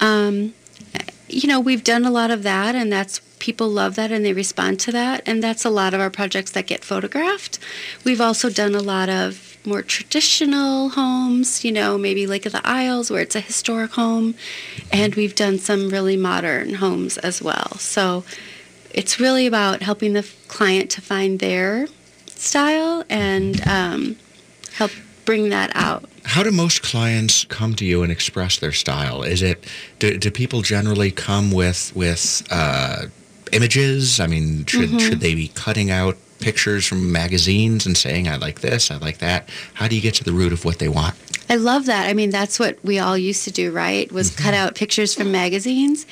um, 0.00 0.54
you 1.28 1.48
know, 1.48 1.58
we've 1.58 1.82
done 1.82 2.04
a 2.04 2.10
lot 2.10 2.30
of 2.30 2.42
that, 2.44 2.74
and 2.76 2.92
that's 2.92 3.20
people 3.44 3.68
love 3.68 3.94
that 3.96 4.10
and 4.10 4.24
they 4.24 4.32
respond 4.32 4.80
to 4.80 4.90
that. 4.92 5.22
And 5.26 5.42
that's 5.42 5.66
a 5.66 5.70
lot 5.70 5.92
of 5.92 6.00
our 6.00 6.08
projects 6.08 6.52
that 6.52 6.66
get 6.66 6.82
photographed. 6.82 7.58
We've 8.02 8.20
also 8.20 8.48
done 8.48 8.74
a 8.74 8.80
lot 8.80 9.10
of 9.10 9.58
more 9.66 9.82
traditional 9.82 10.90
homes, 10.90 11.62
you 11.62 11.70
know, 11.70 11.98
maybe 11.98 12.26
Lake 12.26 12.46
of 12.46 12.52
the 12.52 12.66
Isles 12.66 13.10
where 13.10 13.20
it's 13.20 13.36
a 13.36 13.40
historic 13.40 13.92
home. 13.92 14.34
And 14.90 15.14
we've 15.14 15.34
done 15.34 15.58
some 15.58 15.90
really 15.90 16.16
modern 16.16 16.74
homes 16.74 17.18
as 17.18 17.42
well. 17.42 17.76
So 17.78 18.24
it's 18.94 19.20
really 19.20 19.46
about 19.46 19.82
helping 19.82 20.12
the 20.14 20.26
client 20.48 20.90
to 20.92 21.00
find 21.00 21.38
their 21.40 21.86
style 22.28 23.04
and 23.10 23.60
um, 23.66 24.16
help 24.74 24.90
bring 25.24 25.50
that 25.50 25.70
out. 25.74 26.04
How 26.24 26.42
do 26.42 26.50
most 26.50 26.82
clients 26.82 27.44
come 27.44 27.74
to 27.76 27.84
you 27.84 28.02
and 28.02 28.10
express 28.10 28.58
their 28.58 28.72
style? 28.72 29.22
Is 29.22 29.42
it 29.42 29.64
do, 29.98 30.16
do 30.18 30.30
people 30.30 30.62
generally 30.62 31.10
come 31.10 31.50
with 31.50 31.92
with 31.94 32.42
uh, 32.50 33.06
images? 33.52 34.20
I 34.20 34.26
mean, 34.26 34.64
should 34.66 34.90
Mhm. 34.90 35.00
should 35.00 35.20
they 35.20 35.34
be 35.34 35.48
cutting 35.48 35.90
out 35.90 36.16
pictures 36.40 36.86
from 36.86 37.10
magazines 37.12 37.86
and 37.86 37.96
saying 37.96 38.28
I 38.28 38.36
like 38.36 38.60
this, 38.60 38.90
I 38.90 38.96
like 38.96 39.18
that? 39.18 39.48
How 39.74 39.88
do 39.88 39.94
you 39.96 40.02
get 40.02 40.14
to 40.14 40.24
the 40.24 40.32
root 40.32 40.52
of 40.52 40.64
what 40.64 40.78
they 40.78 40.88
want? 40.88 41.14
I 41.48 41.56
love 41.56 41.86
that. 41.86 42.08
I 42.08 42.14
mean, 42.14 42.30
that's 42.30 42.58
what 42.58 42.82
we 42.84 42.98
all 42.98 43.18
used 43.18 43.44
to 43.44 43.50
do, 43.50 43.70
right? 43.70 44.10
Was 44.10 44.30
mm-hmm. 44.30 44.44
cut 44.44 44.54
out 44.54 44.74
pictures 44.74 45.14
from 45.14 45.30
magazines. 45.30 46.06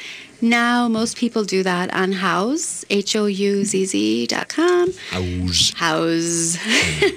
Now, 0.45 0.89
most 0.89 1.17
people 1.17 1.45
do 1.45 1.63
that 1.63 1.95
on 1.95 2.13
Houzz, 2.15 2.85
H-O-U-Z-Z 2.91 4.27
dot 4.27 4.49
com. 4.49 4.91
Houzz. 4.91 5.73
Houzz. 5.75 6.59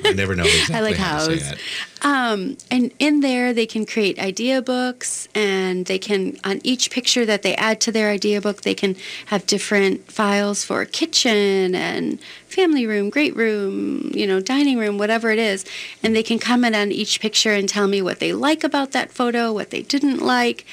I 0.06 0.14
never 0.14 0.36
know 0.36 0.44
exactly 0.44 0.76
I 0.76 0.82
like 0.82 0.96
how 0.96 1.28
to 1.28 1.40
say 1.40 1.56
Houzz. 1.56 1.60
Um, 2.06 2.56
and 2.70 2.94
in 3.00 3.22
there, 3.22 3.52
they 3.52 3.66
can 3.66 3.84
create 3.84 4.20
idea 4.20 4.62
books, 4.62 5.28
and 5.34 5.88
they 5.88 5.98
can, 5.98 6.38
on 6.44 6.62
each 6.64 6.92
picture 6.92 7.26
that 7.26 7.42
they 7.42 7.56
add 7.56 7.82
to 7.82 7.92
their 7.92 8.12
idea 8.12 8.40
book, 8.40 8.62
they 8.62 8.76
can 8.76 8.96
have 9.26 9.48
different 9.48 10.12
files 10.12 10.64
for 10.64 10.86
kitchen 10.86 11.74
and 11.74 12.20
family 12.48 12.86
room, 12.86 13.10
great 13.10 13.36
room, 13.36 14.12
you 14.14 14.28
know, 14.28 14.40
dining 14.40 14.78
room, 14.78 15.00
whatever 15.00 15.32
it 15.32 15.40
is. 15.40 15.66
And 16.04 16.16
they 16.16 16.22
can 16.22 16.38
comment 16.38 16.76
on 16.76 16.92
each 16.92 17.20
picture 17.20 17.54
and 17.54 17.68
tell 17.68 17.88
me 17.88 18.04
what 18.04 18.20
they 18.20 18.34
like 18.34 18.64
about 18.64 18.92
that 18.92 19.12
photo, 19.12 19.52
what 19.52 19.72
they 19.72 19.82
didn't 19.82 20.20
like. 20.20 20.64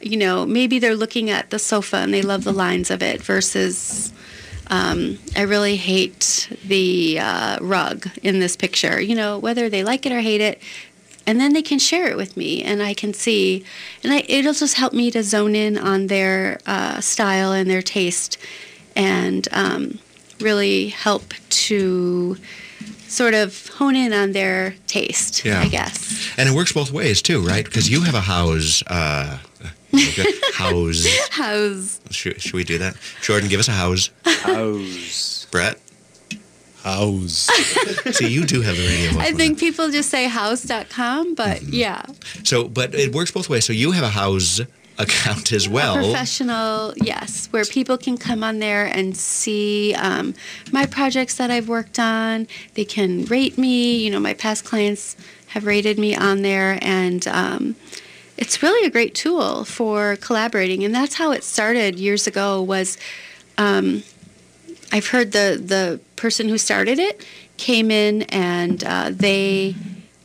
You 0.00 0.16
know, 0.16 0.44
maybe 0.44 0.80
they're 0.80 0.96
looking 0.96 1.30
at 1.30 1.50
the 1.50 1.60
sofa 1.60 1.98
and 1.98 2.12
they 2.12 2.22
love 2.22 2.42
the 2.42 2.52
lines 2.52 2.90
of 2.90 3.00
it 3.00 3.22
versus 3.22 4.12
um, 4.70 5.18
I 5.36 5.42
really 5.42 5.76
hate 5.76 6.48
the 6.64 7.18
uh, 7.20 7.58
rug 7.60 8.08
in 8.22 8.38
this 8.40 8.56
picture. 8.56 9.00
You 9.00 9.14
know, 9.14 9.38
whether 9.38 9.68
they 9.68 9.84
like 9.84 10.06
it 10.06 10.12
or 10.12 10.20
hate 10.20 10.40
it, 10.40 10.60
and 11.26 11.38
then 11.40 11.52
they 11.52 11.62
can 11.62 11.78
share 11.78 12.08
it 12.08 12.16
with 12.16 12.36
me, 12.36 12.62
and 12.62 12.82
I 12.82 12.94
can 12.94 13.12
see, 13.12 13.64
and 14.02 14.12
I, 14.12 14.24
it'll 14.28 14.54
just 14.54 14.76
help 14.76 14.92
me 14.92 15.10
to 15.10 15.22
zone 15.22 15.54
in 15.54 15.76
on 15.76 16.06
their 16.06 16.58
uh, 16.66 17.00
style 17.00 17.52
and 17.52 17.68
their 17.68 17.82
taste, 17.82 18.38
and 18.96 19.46
um, 19.52 19.98
really 20.40 20.88
help 20.88 21.34
to 21.68 22.36
sort 23.08 23.34
of 23.34 23.66
hone 23.70 23.96
in 23.96 24.12
on 24.12 24.32
their 24.32 24.76
taste, 24.86 25.44
Yeah. 25.44 25.60
I 25.60 25.68
guess. 25.68 26.30
And 26.38 26.48
it 26.48 26.52
works 26.54 26.72
both 26.72 26.92
ways 26.92 27.20
too, 27.22 27.40
right? 27.44 27.64
Because 27.64 27.90
you 27.90 28.02
have 28.02 28.14
a 28.14 28.20
Houzz. 28.20 28.82
Uh, 28.86 29.38
Houzz. 30.54 31.06
Houzz. 31.32 32.00
Should, 32.12 32.40
should 32.40 32.54
we 32.54 32.64
do 32.64 32.78
that? 32.78 32.96
Jordan, 33.22 33.48
give 33.48 33.60
us 33.60 33.68
a 33.68 33.72
Houzz. 33.72 34.10
Houzz. 34.24 35.50
Brett. 35.50 35.78
Houzz. 36.82 37.50
See, 38.14 38.28
you 38.28 38.44
do 38.46 38.62
have 38.62 38.76
the 38.76 38.86
radio. 38.86 39.10
voice 39.12 39.26
I 39.26 39.30
for 39.32 39.36
think 39.36 39.58
people 39.58 39.90
just 39.90 40.08
say 40.10 40.26
houzz.com, 40.28 41.34
but 41.34 41.58
Mm-hmm. 41.58 41.72
yeah. 41.74 42.02
So, 42.44 42.68
but 42.68 42.94
it 42.94 43.14
works 43.14 43.30
both 43.30 43.48
ways. 43.50 43.64
So 43.66 43.72
you 43.72 43.90
have 43.92 44.04
a 44.04 44.08
Houzz 44.10 44.66
account 44.98 45.52
as 45.52 45.66
A 45.66 45.70
well. 45.70 45.94
professional, 45.96 46.94
yes, 46.96 47.48
where 47.50 47.64
people 47.64 47.96
can 47.98 48.16
come 48.18 48.42
on 48.44 48.58
there 48.60 48.86
and 48.86 49.16
see 49.16 49.94
um, 49.94 50.34
my 50.72 50.86
projects 50.86 51.36
that 51.36 51.50
I've 51.50 51.68
worked 51.68 51.98
on. 51.98 52.46
They 52.74 52.84
can 52.84 53.24
rate 53.26 53.58
me. 53.58 53.96
You 54.02 54.10
know, 54.10 54.20
my 54.20 54.34
past 54.34 54.64
clients 54.64 55.16
have 55.48 55.66
rated 55.66 55.98
me 55.98 56.14
on 56.14 56.42
there, 56.42 56.78
and 56.82 57.26
um, 57.28 57.76
it's 58.40 58.62
really 58.62 58.86
a 58.86 58.90
great 58.90 59.14
tool 59.14 59.64
for 59.64 60.16
collaborating. 60.16 60.82
And 60.84 60.94
that's 60.94 61.14
how 61.14 61.30
it 61.32 61.44
started 61.44 62.00
years 62.00 62.26
ago. 62.26 62.60
Was 62.62 62.98
um, 63.58 64.02
I've 64.90 65.06
heard 65.08 65.32
the 65.32 65.60
the 65.64 66.00
person 66.16 66.48
who 66.48 66.58
started 66.58 66.98
it 66.98 67.24
came 67.56 67.90
in 67.90 68.22
and 68.22 68.82
uh, 68.82 69.10
they 69.12 69.74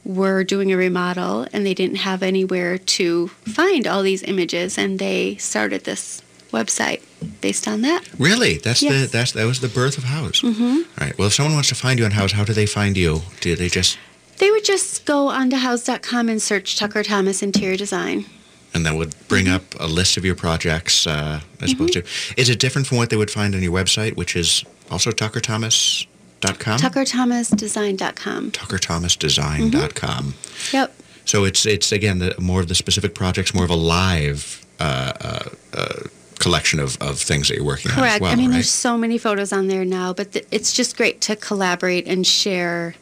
were 0.05 0.43
doing 0.43 0.71
a 0.71 0.77
remodel 0.77 1.47
and 1.51 1.65
they 1.65 1.73
didn't 1.73 1.97
have 1.97 2.23
anywhere 2.23 2.77
to 2.77 3.27
find 3.27 3.85
all 3.87 4.01
these 4.03 4.23
images 4.23 4.77
and 4.77 4.99
they 4.99 5.35
started 5.37 5.83
this 5.83 6.21
website 6.51 7.01
based 7.41 7.67
on 7.67 7.81
that. 7.81 8.01
Really? 8.19 8.57
That's 8.57 8.79
the 8.79 9.07
that's 9.11 9.33
that 9.33 9.45
was 9.45 9.59
the 9.59 9.67
birth 9.67 9.97
of 9.97 10.05
Houzz. 10.05 10.41
hmm 10.41 10.63
All 10.77 11.07
right. 11.07 11.17
Well, 11.17 11.27
if 11.27 11.33
someone 11.33 11.53
wants 11.55 11.69
to 11.69 11.75
find 11.75 11.99
you 11.99 12.05
on 12.05 12.11
Houzz, 12.11 12.31
how 12.31 12.45
do 12.45 12.53
they 12.53 12.65
find 12.65 12.95
you? 12.95 13.21
Do 13.41 13.55
they 13.55 13.67
just 13.67 13.97
They 14.39 14.51
would 14.51 14.65
just 14.65 15.05
go 15.05 15.27
onto 15.29 15.55
houzz.com 15.57 16.29
and 16.29 16.41
search 16.41 16.77
Tucker 16.77 17.03
Thompson 17.03 17.49
Interior 17.49 17.77
Design. 17.77 18.25
and 18.73 18.85
that 18.85 18.95
would 18.95 19.15
bring 19.29 19.47
up 19.47 19.61
a 19.79 19.87
list 19.87 20.17
of 20.17 20.25
your 20.25 20.35
projects 20.35 21.07
uh, 21.07 21.39
as 21.61 21.71
opposed 21.73 21.93
to 21.93 22.01
Mm-hmm. 22.01 22.39
is 22.41 22.49
it 22.49 22.59
different 22.59 22.87
from 22.87 22.97
what 22.97 23.09
they 23.09 23.15
would 23.17 23.31
find 23.31 23.55
on 23.55 23.61
your 23.63 23.71
website, 23.71 24.15
which 24.17 24.35
is 24.35 24.63
also 24.91 25.11
tuckerthompson.com? 25.11 26.79
TuckerThompsonDesign.com. 26.79 28.51
tuckerthompsondesign.com. 28.51 30.33
Yep. 30.73 30.95
So 31.25 31.43
it's 31.43 31.65
it's 31.65 31.91
again 31.91 32.19
the, 32.19 32.35
more 32.39 32.59
of 32.61 32.67
the 32.67 32.75
specific 32.75 33.15
projects, 33.15 33.53
more 33.53 33.63
of 33.63 33.69
a 33.71 33.75
live 33.75 34.63
uh, 34.79 35.13
uh, 35.21 35.49
uh, 35.73 35.93
collection 36.39 36.79
of, 36.79 36.97
of 37.01 37.17
things 37.19 37.47
that 37.47 37.55
you're 37.55 37.63
working 37.65 37.91
on 37.91 37.97
Correct. 37.97 38.21
well, 38.21 38.31
I 38.31 38.35
mean, 38.35 38.47
right? 38.49 38.55
there's 38.55 38.69
so 38.69 38.97
many 38.97 39.17
photos 39.17 39.51
on 39.53 39.67
there 39.67 39.85
now, 39.85 40.13
but 40.13 40.33
th- 40.33 40.45
it's 40.51 40.73
just 40.73 40.95
great 40.97 41.21
to 41.21 41.35
collaborate 41.35 42.05
and 42.07 42.27
share 42.27 42.95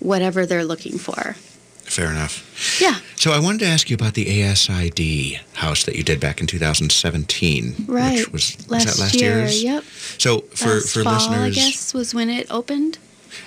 whatever 0.00 0.46
they're 0.46 0.64
looking 0.64 0.98
for. 0.98 1.36
Fair 1.84 2.10
enough. 2.10 2.78
Yeah. 2.80 2.98
So 3.16 3.32
I 3.32 3.38
wanted 3.38 3.60
to 3.60 3.66
ask 3.66 3.90
you 3.90 3.94
about 3.94 4.14
the 4.14 4.24
ASID 4.42 5.38
house 5.54 5.84
that 5.84 5.94
you 5.96 6.02
did 6.02 6.20
back 6.20 6.40
in 6.40 6.46
2017, 6.46 7.84
Right. 7.86 8.18
which 8.18 8.32
was, 8.32 8.56
was 8.56 8.70
last, 8.70 8.84
that 8.86 8.98
last 8.98 9.14
year. 9.20 9.38
year's? 9.40 9.62
Yep. 9.62 9.84
So 10.18 10.38
for 10.54 10.68
last 10.74 10.92
for 10.94 11.02
fall, 11.04 11.14
listeners, 11.14 11.38
I 11.58 11.60
guess 11.60 11.92
was 11.92 12.14
when 12.14 12.30
it 12.30 12.46
opened. 12.50 12.98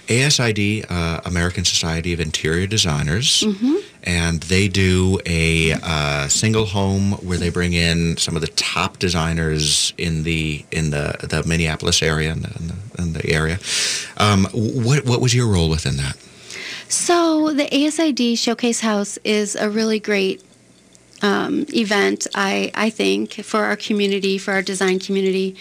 ASID, 0.07 0.85
uh, 0.89 1.21
American 1.25 1.63
Society 1.65 2.13
of 2.13 2.19
Interior 2.19 2.67
Designers, 2.67 3.41
Mhm. 3.41 3.81
and 4.03 4.41
they 4.43 4.67
do 4.67 5.19
a 5.25 5.73
uh, 5.73 6.27
single 6.27 6.65
home 6.65 7.13
where 7.23 7.37
they 7.37 7.49
bring 7.49 7.73
in 7.73 8.17
some 8.17 8.35
of 8.35 8.41
the 8.41 8.47
top 8.49 8.97
designers 8.99 9.93
in 9.97 10.23
the 10.23 10.65
in 10.71 10.89
the, 10.91 11.15
the 11.27 11.43
Minneapolis 11.47 12.01
area 12.03 12.31
and 12.31 12.43
the, 12.43 12.59
in 12.59 12.67
the, 12.67 13.01
in 13.01 13.13
the 13.13 13.29
area. 13.31 13.59
Um, 14.17 14.45
what 14.53 15.05
what 15.05 15.21
was 15.21 15.33
your 15.33 15.47
role 15.47 15.69
within 15.69 15.97
that? 15.97 16.17
So 16.97 17.51
the 17.51 17.65
ASID 17.65 18.37
Showcase 18.37 18.79
House 18.79 19.19
is 19.25 19.55
a 19.55 19.69
really 19.69 19.99
great 19.99 20.41
um, 21.21 21.65
event, 21.73 22.25
I, 22.33 22.71
I 22.73 22.89
think, 22.89 23.33
for 23.43 23.65
our 23.65 23.75
community, 23.75 24.37
for 24.37 24.53
our 24.53 24.61
design 24.61 24.99
community, 24.99 25.57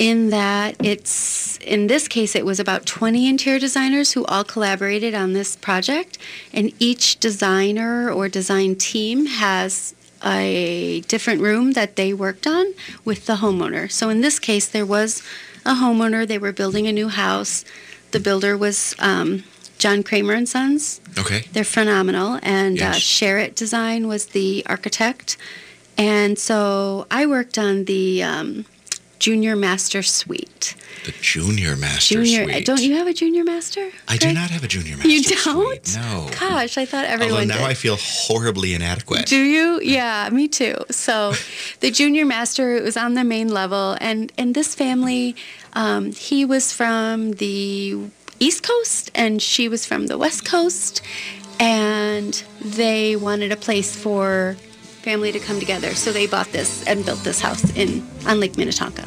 in 0.00 0.30
that 0.30 0.74
it's, 0.84 1.56
in 1.58 1.86
this 1.86 2.08
case, 2.08 2.34
it 2.34 2.44
was 2.44 2.58
about 2.58 2.84
20 2.84 3.28
interior 3.28 3.60
designers 3.60 4.12
who 4.12 4.24
all 4.26 4.42
collaborated 4.42 5.14
on 5.14 5.34
this 5.34 5.54
project, 5.54 6.18
and 6.52 6.72
each 6.80 7.20
designer 7.20 8.10
or 8.10 8.28
design 8.28 8.74
team 8.74 9.26
has 9.26 9.94
a 10.24 11.00
different 11.02 11.40
room 11.40 11.72
that 11.72 11.94
they 11.94 12.12
worked 12.12 12.48
on 12.48 12.74
with 13.04 13.26
the 13.26 13.36
homeowner. 13.36 13.90
So 13.90 14.08
in 14.08 14.20
this 14.20 14.40
case, 14.40 14.66
there 14.66 14.84
was 14.84 15.22
a 15.64 15.74
homeowner, 15.74 16.26
they 16.26 16.38
were 16.38 16.52
building 16.52 16.88
a 16.88 16.92
new 16.92 17.08
house. 17.08 17.64
The 18.10 18.18
builder 18.18 18.58
was 18.58 18.96
um, 18.98 19.44
John 19.80 20.02
Kraemer 20.02 20.36
and 20.36 20.48
Sons. 20.48 21.00
Okay. 21.18 21.46
They're 21.52 21.64
phenomenal. 21.64 22.38
And 22.42 22.80
uh, 22.80 22.92
Sharratt 22.92 23.54
Design 23.54 24.06
was 24.06 24.26
the 24.26 24.62
architect. 24.66 25.38
And 25.96 26.38
so 26.38 27.06
I 27.10 27.24
worked 27.24 27.56
on 27.58 27.86
the 27.86 28.22
um, 28.22 28.66
Junior 29.18 29.56
Master 29.56 30.02
Suite. 30.02 30.76
The 31.06 31.12
Junior 31.22 31.76
Master 31.76 32.22
junior, 32.22 32.44
Suite. 32.44 32.66
Don't 32.66 32.82
you 32.82 32.96
have 32.96 33.06
a 33.06 33.14
Junior 33.14 33.42
Master? 33.42 33.90
I 34.06 34.18
do 34.18 34.32
not 34.34 34.50
have 34.50 34.62
a 34.62 34.68
Junior 34.68 34.98
Master 34.98 35.08
You 35.08 35.22
don't? 35.22 35.94
No. 35.94 36.28
Gosh, 36.38 36.76
I 36.76 36.84
thought 36.84 37.06
everyone. 37.06 37.32
Although 37.32 37.44
now 37.46 37.58
did. 37.58 37.66
I 37.66 37.74
feel 37.74 37.96
horribly 37.98 38.74
inadequate. 38.74 39.26
Do 39.26 39.42
you? 39.42 39.80
Yeah, 39.82 40.28
me 40.30 40.46
too. 40.46 40.76
So, 40.90 41.32
the 41.80 41.90
junior 41.90 42.26
master 42.26 42.76
it 42.76 42.82
was 42.82 42.98
on 42.98 43.14
the 43.14 43.24
main 43.24 43.48
level, 43.48 43.96
and 43.98 44.30
and 44.36 44.54
this 44.54 44.74
family, 44.74 45.36
um, 45.72 46.12
he 46.12 46.44
was 46.44 46.70
from 46.72 47.32
the 47.32 48.10
East 48.40 48.62
Coast, 48.62 49.10
and 49.14 49.40
she 49.40 49.68
was 49.68 49.86
from 49.86 50.06
the 50.06 50.18
West 50.18 50.44
Coast, 50.44 51.02
and 51.60 52.42
they 52.60 53.14
wanted 53.14 53.52
a 53.52 53.56
place 53.56 53.94
for 53.94 54.56
family 55.02 55.30
to 55.32 55.38
come 55.38 55.60
together. 55.60 55.94
So 55.94 56.10
they 56.12 56.26
bought 56.26 56.48
this 56.52 56.84
and 56.86 57.04
built 57.04 57.20
this 57.20 57.40
house 57.40 57.64
in 57.76 58.06
on 58.26 58.40
Lake 58.40 58.56
Minnetonka. 58.56 59.06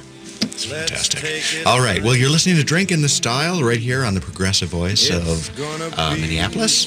Fantastic. 0.53 1.65
All 1.65 1.79
right. 1.79 2.01
Well, 2.03 2.15
you're 2.15 2.29
listening 2.29 2.55
to 2.57 2.63
Drink 2.63 2.91
in 2.91 3.01
the 3.01 3.09
Style 3.09 3.63
right 3.63 3.79
here 3.79 4.05
on 4.05 4.13
the 4.13 4.21
Progressive 4.21 4.69
Voice 4.69 5.09
of 5.09 5.49
uh, 5.97 6.15
Minneapolis. 6.15 6.85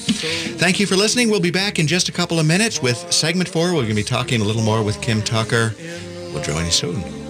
Thank 0.57 0.79
you 0.79 0.87
for 0.87 0.95
listening. 0.95 1.31
We'll 1.31 1.41
be 1.41 1.51
back 1.51 1.79
in 1.79 1.87
just 1.87 2.09
a 2.09 2.13
couple 2.13 2.39
of 2.39 2.47
minutes 2.47 2.81
with 2.81 3.13
segment 3.13 3.49
four. 3.49 3.67
We're 3.67 3.83
going 3.83 3.89
to 3.89 3.95
be 3.95 4.03
talking 4.05 4.41
a 4.41 4.45
little 4.45 4.63
more 4.63 4.83
with 4.83 5.03
Kim 5.03 5.21
Tucker. 5.21 5.75
We'll 6.33 6.43
join 6.43 6.65
you 6.65 6.71
soon. 6.71 7.26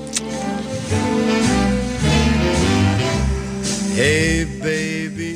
Hey, 3.97 4.45
baby. 4.45 5.36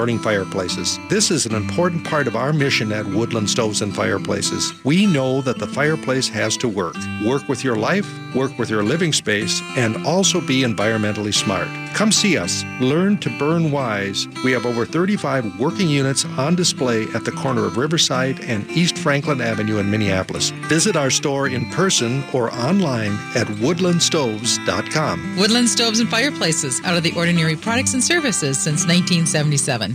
burning 0.01 0.17
fireplaces. 0.17 0.97
This 1.09 1.29
is 1.29 1.45
an 1.45 1.53
important 1.53 2.03
part 2.03 2.25
of 2.25 2.35
our 2.35 2.51
mission 2.51 2.91
at 2.91 3.05
Woodland 3.05 3.47
Stoves 3.47 3.83
and 3.83 3.95
Fireplaces. 3.95 4.73
We 4.83 5.05
know 5.05 5.41
that 5.41 5.59
the 5.59 5.67
fireplace 5.67 6.27
has 6.29 6.57
to 6.57 6.67
work. 6.67 6.95
Work 7.23 7.47
with 7.47 7.63
your 7.63 7.75
life, 7.75 8.09
work 8.33 8.57
with 8.57 8.67
your 8.67 8.81
living 8.81 9.13
space, 9.13 9.61
and 9.77 10.03
also 10.07 10.41
be 10.41 10.63
environmentally 10.63 11.31
smart. 11.31 11.67
Come 11.93 12.11
see 12.11 12.35
us. 12.35 12.63
Learn 12.79 13.19
to 13.19 13.29
burn 13.37 13.69
wise. 13.69 14.27
We 14.43 14.53
have 14.53 14.65
over 14.65 14.87
35 14.87 15.59
working 15.59 15.87
units 15.87 16.25
on 16.25 16.55
display 16.55 17.03
at 17.13 17.23
the 17.23 17.31
corner 17.31 17.65
of 17.65 17.77
Riverside 17.77 18.39
and 18.39 18.67
East 18.71 18.97
Franklin 18.97 19.39
Avenue 19.39 19.77
in 19.77 19.91
Minneapolis. 19.91 20.49
Visit 20.67 20.95
our 20.95 21.11
store 21.11 21.47
in 21.47 21.69
person 21.69 22.23
or 22.33 22.51
online 22.53 23.11
at 23.35 23.45
woodlandstoves.com. 23.61 25.37
Woodland 25.37 25.69
Stoves 25.69 25.99
and 25.99 26.09
Fireplaces, 26.09 26.81
out 26.85 26.97
of 26.97 27.03
the 27.03 27.13
ordinary 27.15 27.55
products 27.55 27.93
and 27.93 28.03
services 28.03 28.57
since 28.57 28.87
1977. 28.87 29.90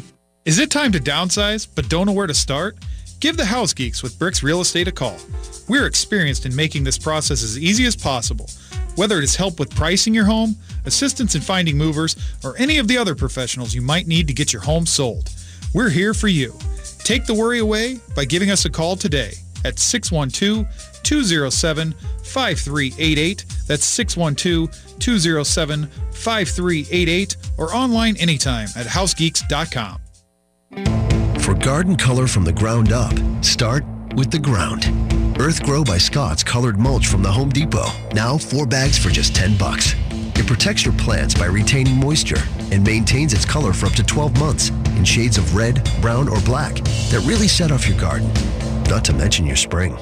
Is 0.46 0.60
it 0.60 0.70
time 0.70 0.92
to 0.92 1.00
downsize 1.00 1.66
but 1.74 1.88
don't 1.88 2.06
know 2.06 2.12
where 2.12 2.28
to 2.28 2.32
start? 2.32 2.76
Give 3.18 3.36
the 3.36 3.44
House 3.44 3.74
Geeks 3.74 4.00
with 4.04 4.16
Bricks 4.16 4.44
Real 4.44 4.60
Estate 4.60 4.86
a 4.86 4.92
call. 4.92 5.16
We're 5.66 5.86
experienced 5.86 6.46
in 6.46 6.54
making 6.54 6.84
this 6.84 6.98
process 6.98 7.42
as 7.42 7.58
easy 7.58 7.84
as 7.84 7.96
possible. 7.96 8.48
Whether 8.94 9.18
it 9.18 9.24
is 9.24 9.34
help 9.34 9.58
with 9.58 9.74
pricing 9.74 10.14
your 10.14 10.26
home, 10.26 10.54
assistance 10.84 11.34
in 11.34 11.40
finding 11.40 11.76
movers, 11.76 12.14
or 12.44 12.56
any 12.58 12.78
of 12.78 12.86
the 12.86 12.96
other 12.96 13.16
professionals 13.16 13.74
you 13.74 13.82
might 13.82 14.06
need 14.06 14.28
to 14.28 14.32
get 14.32 14.52
your 14.52 14.62
home 14.62 14.86
sold, 14.86 15.30
we're 15.74 15.90
here 15.90 16.14
for 16.14 16.28
you. 16.28 16.56
Take 17.00 17.26
the 17.26 17.34
worry 17.34 17.58
away 17.58 17.98
by 18.14 18.24
giving 18.24 18.52
us 18.52 18.66
a 18.66 18.70
call 18.70 18.94
today 18.94 19.32
at 19.64 19.80
612 19.80 20.64
207 21.02 21.92
5388. 22.22 23.44
That's 23.66 23.84
612 23.84 24.98
207 25.00 25.86
5388 26.12 27.36
or 27.58 27.74
online 27.74 28.16
anytime 28.18 28.68
at 28.76 28.86
housegeeks.com. 28.86 30.05
For 31.46 31.54
garden 31.54 31.94
color 31.94 32.26
from 32.26 32.44
the 32.44 32.52
ground 32.52 32.92
up, 32.92 33.14
start 33.40 33.84
with 34.16 34.32
the 34.32 34.38
ground. 34.38 34.82
Earthgro 35.38 35.86
by 35.86 35.96
Scott's 35.96 36.42
colored 36.42 36.76
mulch 36.76 37.06
from 37.06 37.22
the 37.22 37.30
Home 37.30 37.50
Depot. 37.50 37.86
Now 38.14 38.36
four 38.36 38.66
bags 38.66 38.98
for 38.98 39.10
just 39.10 39.36
10 39.36 39.56
bucks. 39.56 39.94
It 40.10 40.46
protects 40.46 40.84
your 40.84 40.94
plants 40.94 41.34
by 41.34 41.46
retaining 41.46 41.96
moisture 42.00 42.42
and 42.72 42.84
maintains 42.84 43.32
its 43.32 43.44
color 43.44 43.72
for 43.72 43.86
up 43.86 43.92
to 43.92 44.02
12 44.02 44.38
months 44.40 44.70
in 44.96 45.04
shades 45.04 45.38
of 45.38 45.54
red, 45.54 45.88
brown, 46.02 46.28
or 46.28 46.40
black 46.40 46.74
that 47.10 47.24
really 47.24 47.46
set 47.46 47.70
off 47.70 47.86
your 47.86 48.00
garden. 48.00 48.28
Not 48.90 49.04
to 49.04 49.12
mention 49.12 49.46
your 49.46 49.54
spring. 49.54 49.96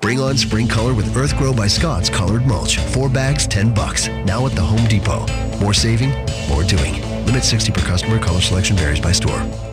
Bring 0.00 0.20
on 0.20 0.38
spring 0.38 0.68
color 0.68 0.94
with 0.94 1.14
Earthgro 1.14 1.54
by 1.54 1.66
Scott's 1.66 2.08
colored 2.08 2.46
mulch. 2.46 2.78
Four 2.78 3.10
bags, 3.10 3.46
10 3.46 3.74
bucks. 3.74 4.08
Now 4.08 4.46
at 4.46 4.52
the 4.52 4.62
Home 4.62 4.86
Depot. 4.88 5.26
More 5.60 5.74
saving, 5.74 6.10
more 6.48 6.62
doing. 6.62 7.02
Limit 7.26 7.44
60 7.44 7.72
per 7.72 7.82
customer. 7.82 8.18
Color 8.18 8.40
selection 8.40 8.74
varies 8.74 9.00
by 9.00 9.12
store. 9.12 9.67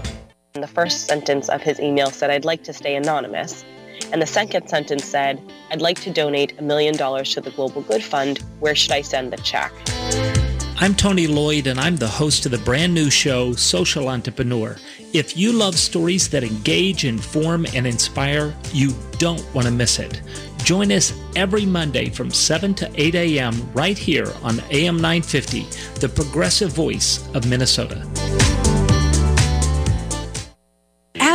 The 0.56 0.68
first 0.68 1.08
sentence 1.08 1.50
of 1.50 1.62
his 1.62 1.82
email 1.82 2.10
said, 2.10 2.30
I'd 2.30 2.46
like 2.46 2.64
to 2.64 2.72
stay 2.72 2.96
anonymous. 2.96 3.66
And 4.14 4.22
the 4.22 4.26
second 4.26 4.70
sentence 4.70 5.04
said, 5.04 5.42
I'd 5.70 5.82
like 5.82 6.00
to 6.02 6.10
donate 6.10 6.58
a 6.58 6.62
million 6.62 6.96
dollars 6.96 7.34
to 7.34 7.42
the 7.42 7.52
Global 7.52 7.82
Good 7.82 8.02
Fund. 8.02 8.40
Where 8.62 8.74
should 8.74 8.94
I 8.94 9.02
send 9.02 9.34
the 9.34 9.38
check? 9.38 9.74
I'm 10.78 10.96
Tony 10.96 11.28
Lloyd, 11.28 11.68
and 11.68 11.78
I'm 11.78 11.98
the 11.98 12.08
host 12.08 12.46
of 12.46 12.54
the 12.54 12.58
brand 12.60 12.94
new 12.94 13.10
show, 13.10 13.52
Social 13.52 14.08
Entrepreneur. 14.08 14.78
If 15.12 15.36
you 15.36 15.52
love 15.52 15.76
stories 15.76 16.30
that 16.30 16.46
engage, 16.46 17.04
inform, 17.04 17.66
and 17.74 17.86
inspire, 17.86 18.56
you 18.72 18.94
don't 19.18 19.44
want 19.54 19.68
to 19.68 19.74
miss 19.74 20.00
it. 20.00 20.22
Join 20.64 20.90
us 20.94 21.14
every 21.36 21.66
Monday 21.66 22.10
from 22.10 22.32
7 22.32 22.74
to 22.76 22.90
8 22.96 23.16
a.m. 23.16 23.72
right 23.74 23.98
here 23.98 24.32
on 24.42 24.62
AM 24.72 24.96
950, 24.98 25.64
the 26.00 26.08
progressive 26.08 26.72
voice 26.72 27.28
of 27.34 27.46
Minnesota. 27.50 28.08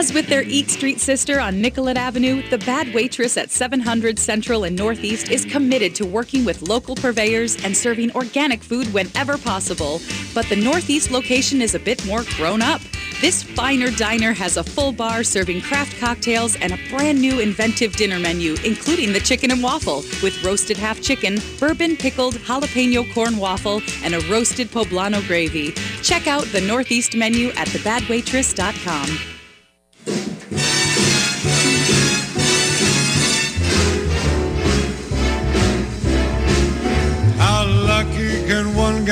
As 0.00 0.14
with 0.14 0.28
their 0.28 0.44
Eat 0.44 0.70
Street 0.70 0.98
sister 0.98 1.38
on 1.40 1.60
Nicollet 1.60 1.98
Avenue, 1.98 2.40
the 2.48 2.56
Bad 2.56 2.94
Waitress 2.94 3.36
at 3.36 3.50
700 3.50 4.18
Central 4.18 4.64
and 4.64 4.74
Northeast 4.74 5.30
is 5.30 5.44
committed 5.44 5.94
to 5.96 6.06
working 6.06 6.42
with 6.42 6.62
local 6.62 6.96
purveyors 6.96 7.62
and 7.62 7.76
serving 7.76 8.10
organic 8.12 8.62
food 8.62 8.90
whenever 8.94 9.36
possible. 9.36 10.00
But 10.34 10.46
the 10.46 10.56
Northeast 10.56 11.10
location 11.10 11.60
is 11.60 11.74
a 11.74 11.78
bit 11.78 12.02
more 12.06 12.22
grown 12.38 12.62
up. 12.62 12.80
This 13.20 13.42
finer 13.42 13.90
diner 13.90 14.32
has 14.32 14.56
a 14.56 14.64
full 14.64 14.92
bar 14.92 15.22
serving 15.22 15.60
craft 15.60 16.00
cocktails 16.00 16.56
and 16.56 16.72
a 16.72 16.78
brand 16.88 17.20
new 17.20 17.38
inventive 17.38 17.94
dinner 17.94 18.18
menu, 18.18 18.56
including 18.64 19.12
the 19.12 19.20
chicken 19.20 19.50
and 19.50 19.62
waffle 19.62 19.96
with 20.22 20.42
roasted 20.42 20.78
half 20.78 21.02
chicken, 21.02 21.38
bourbon 21.58 21.94
pickled 21.94 22.36
jalapeno 22.36 23.04
corn 23.12 23.36
waffle, 23.36 23.82
and 24.02 24.14
a 24.14 24.20
roasted 24.30 24.70
poblano 24.70 25.20
gravy. 25.26 25.72
Check 26.02 26.26
out 26.26 26.44
the 26.52 26.62
Northeast 26.62 27.14
menu 27.14 27.50
at 27.50 27.68
thebadwaitress.com. 27.68 29.39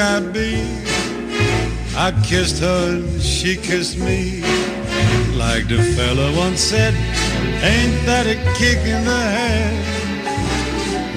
guy 0.09 0.20
be? 0.32 0.54
I 1.96 2.12
kissed 2.24 2.61
her 2.61 2.96
and 2.96 3.22
she 3.22 3.56
kissed 3.56 3.98
me. 3.98 4.40
Like 5.36 5.68
the 5.68 5.80
fella 5.96 6.26
once 6.36 6.61
said, 6.61 6.94
ain't 7.62 8.06
that 8.06 8.26
a 8.26 8.36
kick 8.59 8.78
in 8.78 9.04
the 9.04 9.22
head? 9.36 9.97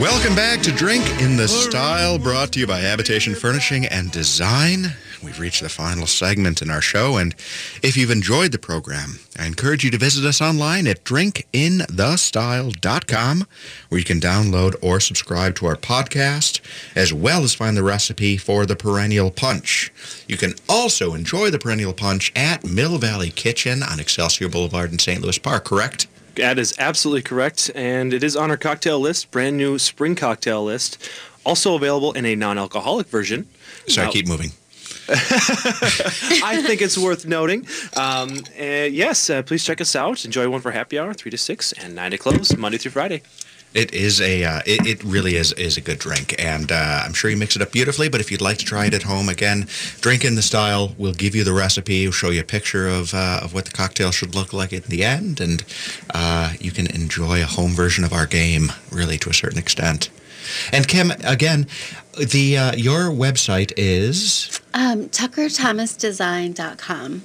Welcome 0.01 0.33
back 0.33 0.61
to 0.61 0.71
Drink 0.71 1.03
in 1.21 1.37
the 1.37 1.47
Style, 1.47 2.17
brought 2.17 2.51
to 2.53 2.59
you 2.59 2.65
by 2.65 2.79
Habitation 2.79 3.35
Furnishing 3.35 3.85
and 3.85 4.11
Design. 4.11 4.95
We've 5.23 5.39
reached 5.39 5.61
the 5.61 5.69
final 5.69 6.07
segment 6.07 6.63
in 6.63 6.71
our 6.71 6.81
show, 6.81 7.17
and 7.17 7.35
if 7.83 7.95
you've 7.95 8.09
enjoyed 8.09 8.51
the 8.51 8.57
program, 8.57 9.19
I 9.37 9.45
encourage 9.45 9.83
you 9.83 9.91
to 9.91 9.99
visit 9.99 10.25
us 10.25 10.41
online 10.41 10.87
at 10.87 11.03
drinkinthestyle.com, 11.03 13.47
where 13.89 13.99
you 13.99 14.03
can 14.03 14.19
download 14.19 14.73
or 14.81 14.99
subscribe 14.99 15.53
to 15.57 15.67
our 15.67 15.75
podcast, 15.75 16.61
as 16.95 17.13
well 17.13 17.43
as 17.43 17.53
find 17.53 17.77
the 17.77 17.83
recipe 17.83 18.37
for 18.37 18.65
the 18.65 18.75
Perennial 18.75 19.29
Punch. 19.29 19.93
You 20.27 20.35
can 20.35 20.55
also 20.67 21.13
enjoy 21.13 21.51
the 21.51 21.59
Perennial 21.59 21.93
Punch 21.93 22.31
at 22.35 22.65
Mill 22.65 22.97
Valley 22.97 23.29
Kitchen 23.29 23.83
on 23.83 23.99
Excelsior 23.99 24.49
Boulevard 24.49 24.91
in 24.91 24.97
St. 24.97 25.21
Louis 25.21 25.37
Park, 25.37 25.65
correct? 25.65 26.07
That 26.35 26.57
is 26.57 26.73
absolutely 26.79 27.23
correct, 27.23 27.69
and 27.75 28.13
it 28.13 28.23
is 28.23 28.35
on 28.35 28.49
our 28.51 28.57
cocktail 28.57 28.99
list, 28.99 29.31
brand 29.31 29.57
new 29.57 29.77
spring 29.77 30.15
cocktail 30.15 30.63
list. 30.63 30.97
Also 31.43 31.75
available 31.75 32.13
in 32.13 32.25
a 32.25 32.35
non-alcoholic 32.35 33.07
version. 33.07 33.47
Sorry, 33.87 34.07
Now- 34.07 34.13
keep 34.13 34.27
moving. 34.27 34.51
I 35.09 36.61
think 36.65 36.81
it's 36.81 36.97
worth 36.97 37.25
noting. 37.25 37.67
Um, 37.97 38.37
uh, 38.57 38.63
yes, 38.63 39.29
uh, 39.29 39.41
please 39.41 39.63
check 39.65 39.81
us 39.81 39.93
out. 39.95 40.23
Enjoy 40.23 40.47
one 40.49 40.61
for 40.61 40.71
happy 40.71 40.97
hour, 40.97 41.13
3 41.13 41.31
to 41.31 41.37
6, 41.37 41.73
and 41.73 41.95
9 41.95 42.11
to 42.11 42.17
close, 42.17 42.55
Monday 42.55 42.77
through 42.77 42.91
Friday. 42.91 43.21
It 43.73 43.93
is 43.93 44.19
a, 44.19 44.43
uh, 44.43 44.59
it, 44.65 44.85
it 44.85 45.01
really 45.03 45.37
is 45.37 45.53
is 45.53 45.77
a 45.77 45.81
good 45.81 45.97
drink, 45.97 46.35
and 46.37 46.69
uh, 46.71 47.03
I'm 47.05 47.13
sure 47.13 47.31
you 47.31 47.37
mix 47.37 47.55
it 47.55 47.61
up 47.61 47.71
beautifully. 47.71 48.09
But 48.09 48.19
if 48.19 48.29
you'd 48.29 48.41
like 48.41 48.57
to 48.57 48.65
try 48.65 48.87
it 48.87 48.93
at 48.93 49.03
home, 49.03 49.29
again, 49.29 49.65
drink 50.01 50.25
in 50.25 50.35
the 50.35 50.41
style. 50.41 50.93
We'll 50.97 51.13
give 51.13 51.35
you 51.35 51.45
the 51.45 51.53
recipe. 51.53 52.05
We'll 52.05 52.11
show 52.11 52.31
you 52.31 52.41
a 52.41 52.43
picture 52.43 52.89
of 52.89 53.13
uh, 53.13 53.39
of 53.41 53.53
what 53.53 53.63
the 53.65 53.71
cocktail 53.71 54.11
should 54.11 54.35
look 54.35 54.51
like 54.51 54.73
in 54.73 54.81
the 54.87 55.05
end, 55.05 55.39
and 55.39 55.63
uh, 56.13 56.51
you 56.59 56.71
can 56.71 56.87
enjoy 56.87 57.41
a 57.41 57.45
home 57.45 57.71
version 57.71 58.03
of 58.03 58.11
our 58.11 58.25
game, 58.25 58.73
really 58.91 59.17
to 59.19 59.29
a 59.29 59.33
certain 59.33 59.57
extent. 59.59 60.09
And 60.73 60.85
Kim, 60.87 61.11
again, 61.23 61.67
the 62.17 62.57
uh, 62.57 62.75
your 62.75 63.09
website 63.09 63.71
is 63.77 64.59
Um, 64.73 65.07
TuckerThompsonDesign.com. 65.09 67.21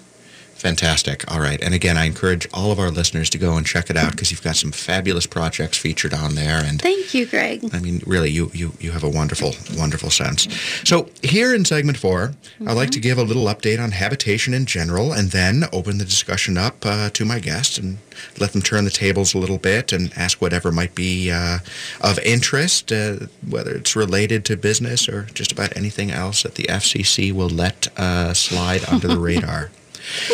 Fantastic. 0.57 1.30
All 1.30 1.38
right. 1.38 1.61
And 1.62 1.74
again, 1.74 1.98
I 1.98 2.07
encourage 2.07 2.48
all 2.54 2.72
of 2.72 2.78
our 2.78 2.90
listeners 2.90 3.28
to 3.30 3.38
go 3.38 3.57
and 3.57 3.66
check 3.66 3.90
it 3.90 3.96
out 3.96 4.12
because 4.12 4.30
you've 4.30 4.42
got 4.42 4.57
some 4.57 4.72
fabulous 4.72 5.26
projects 5.26 5.76
featured 5.76 6.14
on 6.14 6.34
there. 6.34 6.62
And 6.64 6.80
Thank 6.80 7.12
you, 7.12 7.26
Greg. 7.26 7.68
I 7.74 7.78
mean, 7.78 8.02
really, 8.07 8.30
you, 8.30 8.50
you, 8.54 8.72
you 8.80 8.92
have 8.92 9.04
a 9.04 9.09
wonderful, 9.09 9.52
wonderful 9.76 10.11
sense. 10.11 10.48
So, 10.82 11.11
here 11.22 11.54
in 11.54 11.66
segment 11.66 11.98
4 11.98 12.32
I'd 12.66 12.72
like 12.72 12.90
to 12.92 13.00
give 13.00 13.18
a 13.18 13.22
little 13.22 13.44
update 13.44 13.82
on 13.82 13.90
habitation 13.90 14.54
in 14.54 14.64
general 14.64 15.12
and 15.12 15.30
then 15.30 15.64
open 15.72 15.98
the 15.98 16.07
discussion 16.07 16.57
up 16.57 16.86
uh, 16.86 17.11
to 17.11 17.24
my 17.26 17.38
guests 17.38 17.76
and 17.76 17.98
let 18.40 18.52
them 18.52 18.62
turn 18.62 18.84
the 18.84 18.90
tables 18.90 19.34
a 19.34 19.38
little 19.38 19.59
bit 19.59 19.92
and 19.92 20.11
ask 20.16 20.40
whatever 20.40 20.72
might 20.72 20.94
be 20.94 21.30
uh, 21.30 21.59
of 22.00 22.18
interest, 22.20 22.90
uh, 22.92 23.16
whether 23.48 23.72
it's 23.74 23.94
related 23.94 24.46
to 24.46 24.57
business 24.57 25.07
or 25.07 25.24
just 25.34 25.52
about 25.52 25.76
anything 25.76 26.11
else 26.11 26.42
that 26.42 26.54
the 26.54 26.64
FCC 26.64 27.30
will 27.30 27.50
let 27.50 27.88
uh, 27.98 28.32
slide 28.32 28.84
under 28.88 29.07
the 29.07 29.18
radar. 29.20 29.70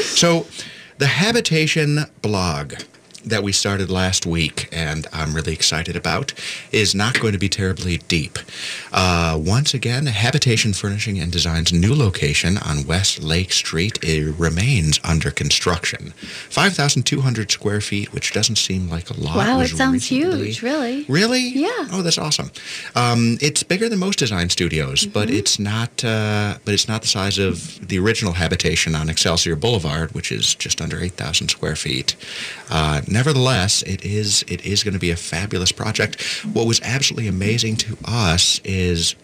So, 0.03 0.47
the 0.99 1.07
habitation 1.07 2.05
blog 2.21 2.75
that 3.25 3.43
we 3.43 3.53
started 3.53 3.91
last 3.91 4.27
week 4.27 4.69
and 4.73 5.07
I'm 5.13 5.35
really 5.35 5.53
excited 5.53 5.97
about 5.97 6.33
is 6.73 6.95
not 6.95 7.21
going 7.21 7.33
to 7.33 7.39
be 7.39 7.49
terribly 7.49 7.99
deep. 8.09 8.39
Uh, 8.93 9.39
once 9.41 9.75
again, 9.75 10.07
Habitation 10.07 10.73
Furnishing 10.73 11.19
and 11.19 11.31
Design's 11.33 11.73
new 11.73 11.95
location 11.95 12.59
on 12.59 12.87
West 12.87 13.23
Lake 13.23 13.53
Street 13.53 13.99
it 14.03 14.35
remains 14.39 15.01
under 15.05 15.31
construction. 15.31 16.13
5,200 16.51 17.51
square 17.51 17.81
feet, 17.81 18.13
which 18.13 18.33
doesn't 18.33 18.57
seem 18.57 18.89
like 18.89 19.11
a 19.11 19.15
lot. 19.21 19.37
wow, 19.37 19.61
it 19.61 19.69
sounds 19.69 20.11
recently- 20.11 20.47
huge, 20.47 20.63
really. 20.63 21.05
Really? 21.09 21.41
Yeah. 21.49 21.89
Oh, 21.93 22.03
that's 22.03 22.19
awesome. 22.19 22.51
Um, 22.95 23.39
it's 23.41 23.63
bigger 23.63 23.89
than 23.89 23.99
most 23.99 24.19
design 24.19 24.49
studios, 24.51 25.07
but 25.07 25.31
it's 25.31 25.59
not. 25.59 26.05
Uh, 26.05 26.59
but 26.65 26.75
it's 26.75 26.89
not 26.89 27.03
the 27.03 27.09
size 27.09 27.39
of 27.39 27.87
the 27.89 27.99
original 27.99 28.33
habitation 28.35 28.95
on 28.95 29.09
Excelsior 29.09 29.57
Boulevard, 29.57 30.13
which 30.13 30.31
is 30.33 30.55
just 30.55 30.81
under 30.81 31.01
eight 31.01 31.13
thousand 31.13 31.49
square 31.49 31.77
feet. 31.77 32.17
Uh, 32.73 33.03
nevertheless, 33.07 33.83
it 33.83 34.03
is. 34.03 34.45
It 34.49 34.65
is 34.65 34.83
going 34.83 34.95
to 34.95 35.01
be 35.01 35.11
a 35.11 35.17
fabulous 35.17 35.73
project. 35.73 36.23
What 36.55 36.67
was 36.67 36.81
absolutely 36.83 37.29
amazing 37.29 37.77
to 37.77 37.99
us 38.07 38.61
is 38.65 39.15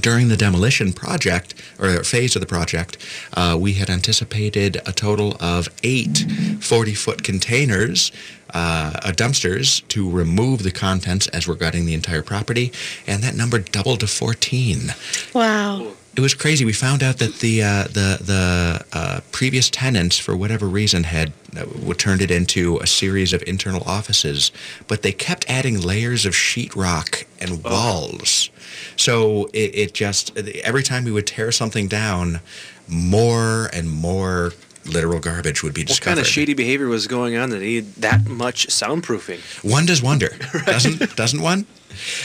during 0.00 0.28
the 0.28 0.36
demolition 0.36 0.92
project 0.92 1.54
or 1.80 2.04
phase 2.04 2.36
of 2.36 2.40
the 2.40 2.46
project, 2.46 2.96
uh, 3.34 3.56
we 3.58 3.72
had 3.72 3.90
anticipated 3.90 4.80
a 4.86 4.92
total 4.92 5.36
of 5.40 5.68
eight 5.82 6.24
40 6.60 6.94
foot 6.94 7.24
containers, 7.24 8.12
uh, 8.54 8.92
uh, 9.02 9.10
dumpsters, 9.10 9.86
to 9.88 10.08
remove 10.08 10.62
the 10.62 10.70
contents 10.70 11.26
as 11.28 11.48
we're 11.48 11.56
gutting 11.56 11.86
the 11.86 11.94
entire 11.94 12.22
property, 12.22 12.72
and 13.04 13.22
that 13.24 13.34
number 13.34 13.58
doubled 13.58 14.00
to 14.00 14.06
14. 14.06 14.94
Wow. 15.34 15.92
It 16.20 16.22
was 16.22 16.34
crazy. 16.34 16.66
We 16.66 16.74
found 16.74 17.02
out 17.02 17.16
that 17.16 17.36
the 17.36 17.62
uh, 17.62 17.84
the 17.84 18.18
the 18.20 18.84
uh, 18.92 19.20
previous 19.32 19.70
tenants, 19.70 20.18
for 20.18 20.36
whatever 20.36 20.68
reason, 20.68 21.04
had 21.04 21.32
uh, 21.56 21.94
turned 21.94 22.20
it 22.20 22.30
into 22.30 22.76
a 22.76 22.86
series 22.86 23.32
of 23.32 23.42
internal 23.46 23.82
offices, 23.84 24.52
but 24.86 25.00
they 25.00 25.12
kept 25.12 25.48
adding 25.48 25.80
layers 25.80 26.26
of 26.26 26.34
sheetrock 26.34 27.24
and 27.40 27.64
walls. 27.64 28.50
So 28.96 29.46
it, 29.54 29.74
it 29.74 29.94
just 29.94 30.36
every 30.36 30.82
time 30.82 31.04
we 31.04 31.10
would 31.10 31.26
tear 31.26 31.50
something 31.52 31.88
down, 31.88 32.40
more 32.86 33.70
and 33.72 33.88
more 33.90 34.52
literal 34.84 35.20
garbage 35.20 35.62
would 35.62 35.72
be 35.72 35.84
discovered. 35.84 36.10
What 36.10 36.16
kind 36.16 36.26
of 36.26 36.30
shady 36.30 36.52
behavior 36.52 36.88
was 36.88 37.06
going 37.06 37.38
on 37.38 37.48
that 37.48 37.60
needed 37.60 37.94
that 37.94 38.26
much 38.26 38.66
soundproofing? 38.66 39.40
One 39.64 39.86
does 39.86 40.02
wonder, 40.02 40.36
doesn't 40.66 41.16
doesn't 41.16 41.40
one? 41.40 41.64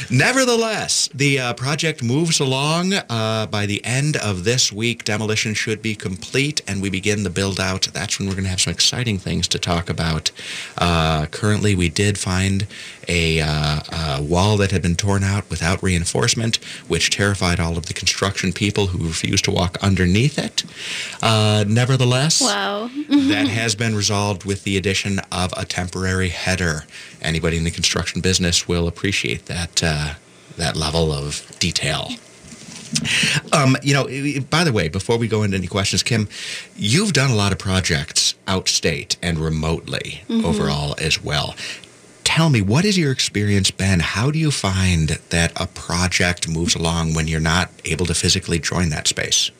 Nevertheless, 0.09 1.09
the 1.13 1.39
uh, 1.39 1.53
project 1.53 2.03
moves 2.03 2.39
along. 2.39 2.93
Uh, 2.93 3.47
by 3.47 3.65
the 3.65 3.83
end 3.83 4.15
of 4.17 4.43
this 4.43 4.71
week, 4.71 5.03
demolition 5.03 5.53
should 5.53 5.81
be 5.81 5.95
complete, 5.95 6.61
and 6.67 6.81
we 6.81 6.89
begin 6.89 7.23
the 7.23 7.29
build 7.29 7.59
out. 7.59 7.87
That's 7.93 8.19
when 8.19 8.27
we're 8.27 8.35
going 8.35 8.45
to 8.45 8.49
have 8.49 8.61
some 8.61 8.73
exciting 8.73 9.17
things 9.17 9.47
to 9.49 9.59
talk 9.59 9.89
about. 9.89 10.31
Uh, 10.77 11.25
currently, 11.27 11.75
we 11.75 11.89
did 11.89 12.17
find 12.17 12.67
a, 13.07 13.39
uh, 13.41 14.17
a 14.17 14.21
wall 14.21 14.57
that 14.57 14.71
had 14.71 14.81
been 14.81 14.95
torn 14.95 15.23
out 15.23 15.49
without 15.49 15.81
reinforcement, 15.83 16.57
which 16.87 17.09
terrified 17.09 17.59
all 17.59 17.77
of 17.77 17.85
the 17.87 17.93
construction 17.93 18.51
people 18.53 18.87
who 18.87 19.05
refused 19.07 19.45
to 19.45 19.51
walk 19.51 19.77
underneath 19.81 20.37
it. 20.39 20.63
Uh, 21.21 21.63
nevertheless, 21.67 22.41
Wow. 22.41 22.89
that 23.09 23.47
has 23.59 23.75
been 23.75 23.95
resolved 23.95 24.43
with 24.45 24.63
the 24.63 24.77
addition 24.77 25.19
of 25.31 25.53
a 25.57 25.65
temporary 25.65 26.29
header. 26.29 26.85
Anybody 27.21 27.57
in 27.57 27.63
the 27.63 27.71
construction 27.71 28.21
business 28.21 28.67
will 28.67 28.87
appreciate 28.87 29.45
that 29.47 29.64
uh, 29.83 30.13
that 30.57 30.75
level 30.75 31.11
of 31.11 31.41
detail. 31.59 32.11
Um, 33.51 33.75
you 33.83 33.93
know, 33.93 34.07
i- 34.07 34.35
i- 34.37 34.39
by 34.39 34.63
the 34.63 34.71
way, 34.71 34.87
before 34.87 35.17
we 35.17 35.27
go 35.27 35.43
into 35.43 35.57
any 35.57 35.67
questions, 35.67 36.01
Kim, 36.03 36.27
you've 36.77 37.13
done 37.13 37.29
a 37.31 37.35
lot 37.35 37.51
of 37.51 37.57
projects 37.57 38.35
outstate 38.47 39.15
and 39.21 39.37
remotely 39.39 40.21
Mhm. 40.29 40.45
overall 40.45 40.95
as 40.99 41.21
well. 41.21 41.55
Tell 42.23 42.49
me, 42.49 42.61
what 42.61 42.85
has 42.85 42.97
your 42.97 43.11
experience 43.11 43.69
been? 43.71 43.99
How 43.99 44.31
do 44.31 44.39
you 44.39 44.51
find 44.51 45.19
that 45.29 45.51
a 45.55 45.67
project 45.67 46.47
moves 46.47 46.75
along 46.75 47.13
when 47.13 47.27
you're 47.27 47.39
not 47.39 47.69
able 47.85 48.05
to 48.05 48.13
physically 48.13 48.59
join 48.59 48.89
that 48.89 49.07
space? 49.07 49.51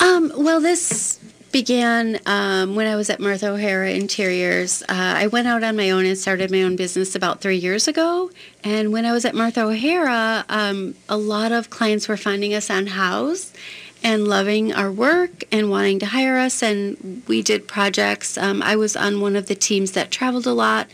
Um, 0.00 0.32
well, 0.36 0.60
this 0.60 1.18
began 1.54 2.18
um, 2.26 2.74
when 2.74 2.88
I 2.88 2.96
was 2.96 3.08
at 3.10 3.20
Martha 3.20 3.50
O'Hara 3.50 3.92
Interiors. 3.92 4.82
Uh, 4.82 4.86
I 4.88 5.28
went 5.28 5.46
out 5.46 5.62
on 5.62 5.76
my 5.76 5.90
own 5.90 6.04
and 6.04 6.18
started 6.18 6.50
my 6.50 6.64
own 6.64 6.74
business 6.74 7.14
about 7.14 7.40
three 7.40 7.58
years 7.58 7.86
ago. 7.86 8.32
And 8.64 8.92
when 8.92 9.04
I 9.04 9.12
was 9.12 9.24
at 9.24 9.36
Martha 9.36 9.62
O'Hara, 9.62 10.44
um, 10.48 10.96
a 11.08 11.16
lot 11.16 11.52
of 11.52 11.70
clients 11.70 12.08
were 12.08 12.16
finding 12.16 12.54
us 12.54 12.70
on 12.70 12.86
Houzz 12.86 13.54
and 14.02 14.26
loving 14.26 14.72
our 14.72 14.90
work 14.90 15.44
and 15.52 15.70
wanting 15.70 16.00
to 16.00 16.06
hire 16.06 16.38
us. 16.38 16.60
And 16.60 17.22
we 17.28 17.40
did 17.40 17.68
projects. 17.68 18.36
Um, 18.36 18.60
I 18.60 18.74
was 18.74 18.96
on 18.96 19.20
one 19.20 19.36
of 19.36 19.46
the 19.46 19.54
teams 19.54 19.92
that 19.92 20.10
traveled 20.10 20.48
a 20.48 20.52
lot 20.52 20.88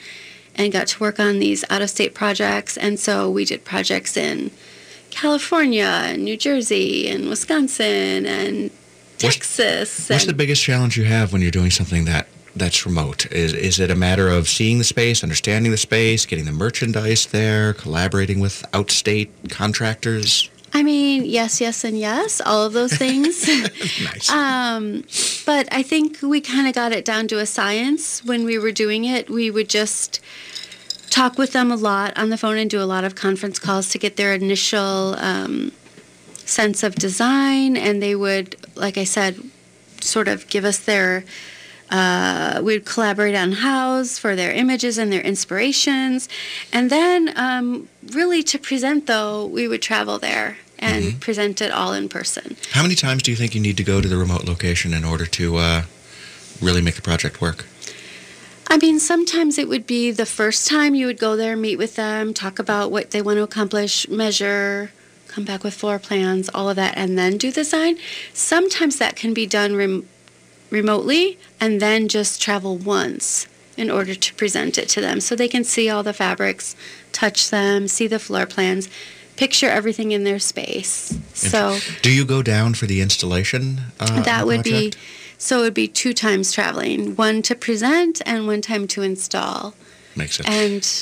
and 0.54 0.70
got 0.70 0.88
to 0.88 1.00
work 1.00 1.18
on 1.18 1.38
these 1.38 1.64
out 1.70 1.80
of 1.80 1.88
state 1.88 2.14
projects. 2.14 2.76
And 2.76 3.00
so 3.00 3.30
we 3.30 3.46
did 3.46 3.64
projects 3.64 4.14
in 4.14 4.50
California 5.08 6.02
and 6.04 6.22
New 6.22 6.36
Jersey 6.36 7.08
and 7.08 7.30
Wisconsin 7.30 8.26
and 8.26 8.70
Texas. 9.28 10.08
What's 10.08 10.26
the 10.26 10.32
biggest 10.32 10.62
challenge 10.62 10.96
you 10.96 11.04
have 11.04 11.32
when 11.32 11.42
you're 11.42 11.50
doing 11.50 11.70
something 11.70 12.04
that 12.06 12.28
that's 12.56 12.84
remote? 12.86 13.30
Is 13.32 13.52
is 13.52 13.78
it 13.78 13.90
a 13.90 13.94
matter 13.94 14.28
of 14.28 14.48
seeing 14.48 14.78
the 14.78 14.84
space, 14.84 15.22
understanding 15.22 15.70
the 15.70 15.78
space, 15.78 16.26
getting 16.26 16.44
the 16.44 16.52
merchandise 16.52 17.26
there, 17.26 17.74
collaborating 17.74 18.40
with 18.40 18.64
outstate 18.72 19.28
contractors? 19.50 20.50
I 20.72 20.84
mean, 20.84 21.24
yes, 21.24 21.60
yes, 21.60 21.82
and 21.82 21.98
yes, 21.98 22.40
all 22.40 22.64
of 22.64 22.72
those 22.72 22.92
things. 22.92 23.48
nice. 24.04 24.30
Um, 24.30 25.04
but 25.44 25.68
I 25.72 25.82
think 25.82 26.22
we 26.22 26.40
kind 26.40 26.68
of 26.68 26.74
got 26.74 26.92
it 26.92 27.04
down 27.04 27.26
to 27.28 27.40
a 27.40 27.46
science 27.46 28.24
when 28.24 28.44
we 28.44 28.56
were 28.56 28.70
doing 28.70 29.04
it. 29.04 29.28
We 29.28 29.50
would 29.50 29.68
just 29.68 30.20
talk 31.10 31.38
with 31.38 31.52
them 31.52 31.72
a 31.72 31.76
lot 31.76 32.16
on 32.16 32.30
the 32.30 32.38
phone 32.38 32.56
and 32.56 32.70
do 32.70 32.80
a 32.80 32.84
lot 32.86 33.02
of 33.02 33.16
conference 33.16 33.58
calls 33.58 33.88
to 33.90 33.98
get 33.98 34.16
their 34.16 34.32
initial 34.32 35.16
um, 35.18 35.72
sense 36.50 36.82
of 36.82 36.94
design. 36.94 37.76
And 37.76 38.02
they 38.02 38.14
would, 38.14 38.56
like 38.76 38.98
I 38.98 39.04
said, 39.04 39.40
sort 40.00 40.28
of 40.28 40.48
give 40.48 40.64
us 40.64 40.78
their. 40.78 41.24
Uh, 41.90 42.60
we'd 42.62 42.84
collaborate 42.84 43.34
on 43.34 43.52
Houzz 43.52 44.18
for 44.18 44.36
their 44.36 44.52
images 44.52 44.96
and 44.96 45.12
their 45.12 45.22
inspirations. 45.22 46.28
And 46.72 46.88
then, 46.88 47.32
um, 47.36 47.88
really, 48.12 48.44
to 48.44 48.58
present, 48.60 49.08
though, 49.08 49.44
we 49.46 49.66
would 49.66 49.82
travel 49.82 50.16
there 50.16 50.58
and 50.78 51.20
present 51.20 51.60
it 51.60 51.70
all 51.70 51.92
in 51.92 52.08
person. 52.08 52.56
How 52.70 52.82
many 52.82 52.94
times 52.94 53.22
do 53.22 53.30
you 53.30 53.36
think 53.36 53.54
you 53.54 53.60
need 53.60 53.76
to 53.76 53.82
go 53.82 54.00
to 54.00 54.08
the 54.08 54.16
remote 54.16 54.44
location 54.44 54.94
in 54.94 55.04
order 55.04 55.26
to 55.26 55.56
uh, 55.56 55.82
really 56.60 56.80
make 56.80 56.94
the 56.94 57.02
project 57.02 57.40
work? 57.40 57.66
I 58.68 58.76
mean, 58.78 59.00
sometimes 59.00 59.58
it 59.58 59.68
would 59.68 59.86
be 59.86 60.12
the 60.12 60.24
first 60.24 60.68
time 60.68 60.94
you 60.94 61.06
would 61.06 61.18
go 61.18 61.34
there, 61.34 61.56
meet 61.56 61.76
with 61.76 61.96
them, 61.96 62.32
talk 62.32 62.60
about 62.60 62.92
what 62.92 63.10
they 63.10 63.20
want 63.20 63.38
to 63.38 63.42
accomplish, 63.42 64.08
measure, 64.08 64.92
come 65.30 65.44
back 65.44 65.62
with 65.62 65.74
floor 65.74 65.98
plans, 65.98 66.50
all 66.52 66.68
of 66.68 66.76
that, 66.76 66.96
and 66.96 67.16
then 67.16 67.36
do 67.36 67.50
the 67.50 67.64
sign. 67.64 67.96
Sometimes 68.34 68.98
that 68.98 69.16
can 69.16 69.32
be 69.32 69.46
done 69.46 69.76
rem- 69.76 70.08
remotely 70.70 71.38
and 71.60 71.80
then 71.80 72.08
just 72.08 72.42
travel 72.42 72.76
once 72.76 73.46
in 73.76 73.90
order 73.90 74.14
to 74.14 74.34
present 74.34 74.76
it 74.76 74.88
to 74.90 75.00
them 75.00 75.20
so 75.20 75.34
they 75.34 75.48
can 75.48 75.64
see 75.64 75.88
all 75.88 76.02
the 76.02 76.12
fabrics, 76.12 76.76
touch 77.12 77.50
them, 77.50 77.88
see 77.88 78.06
the 78.06 78.18
floor 78.18 78.44
plans, 78.44 78.88
picture 79.36 79.70
everything 79.70 80.12
in 80.12 80.24
their 80.24 80.38
space. 80.38 81.18
So 81.32 81.78
Do 82.02 82.12
you 82.12 82.24
go 82.24 82.42
down 82.42 82.74
for 82.74 82.86
the 82.86 83.00
installation? 83.00 83.80
Uh, 83.98 84.20
that 84.22 84.46
would 84.46 84.62
be 84.62 84.92
so 85.38 85.60
it 85.60 85.62
would 85.62 85.74
be 85.74 85.88
two 85.88 86.12
times 86.12 86.52
traveling, 86.52 87.16
one 87.16 87.40
to 87.42 87.54
present 87.54 88.20
and 88.26 88.46
one 88.46 88.60
time 88.60 88.86
to 88.88 89.00
install. 89.00 89.74
Makes 90.16 90.36
sense. 90.38 90.48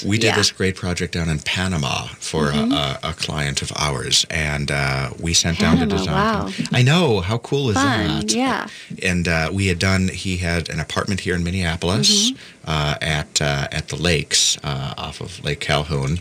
And 0.04 0.10
We 0.10 0.18
did 0.18 0.26
yeah. 0.28 0.36
this 0.36 0.50
great 0.52 0.76
project 0.76 1.14
down 1.14 1.28
in 1.30 1.38
Panama 1.40 2.08
for 2.20 2.52
Mhm. 2.52 2.72
a, 2.74 3.08
a, 3.08 3.12
client 3.14 3.62
of 3.62 3.72
ours, 3.76 4.26
and 4.28 4.70
uh, 4.70 5.10
we 5.18 5.32
sent 5.32 5.58
down 5.58 5.78
the 5.80 5.86
design. 5.86 6.14
wow. 6.14 6.50
I 6.72 6.82
know 6.82 7.20
how 7.20 7.38
cool 7.38 7.70
is 7.70 7.76
Fun, 7.76 8.26
that? 8.26 8.32
yeah. 8.34 8.66
And 9.02 9.26
uh, 9.26 9.50
we 9.52 9.68
had 9.68 9.78
done. 9.78 10.08
He 10.08 10.36
had 10.38 10.68
an 10.68 10.78
apartment 10.78 11.20
here 11.20 11.34
in 11.34 11.42
Minneapolis 11.42 12.30
Mm-hmm. 12.32 12.70
uh, 12.70 12.94
at 13.00 13.40
uh, 13.40 13.68
at 13.72 13.88
the 13.88 13.96
lakes 13.96 14.58
uh, 14.62 14.94
off 14.98 15.20
of 15.22 15.42
Lake 15.42 15.60
Calhoun. 15.60 16.18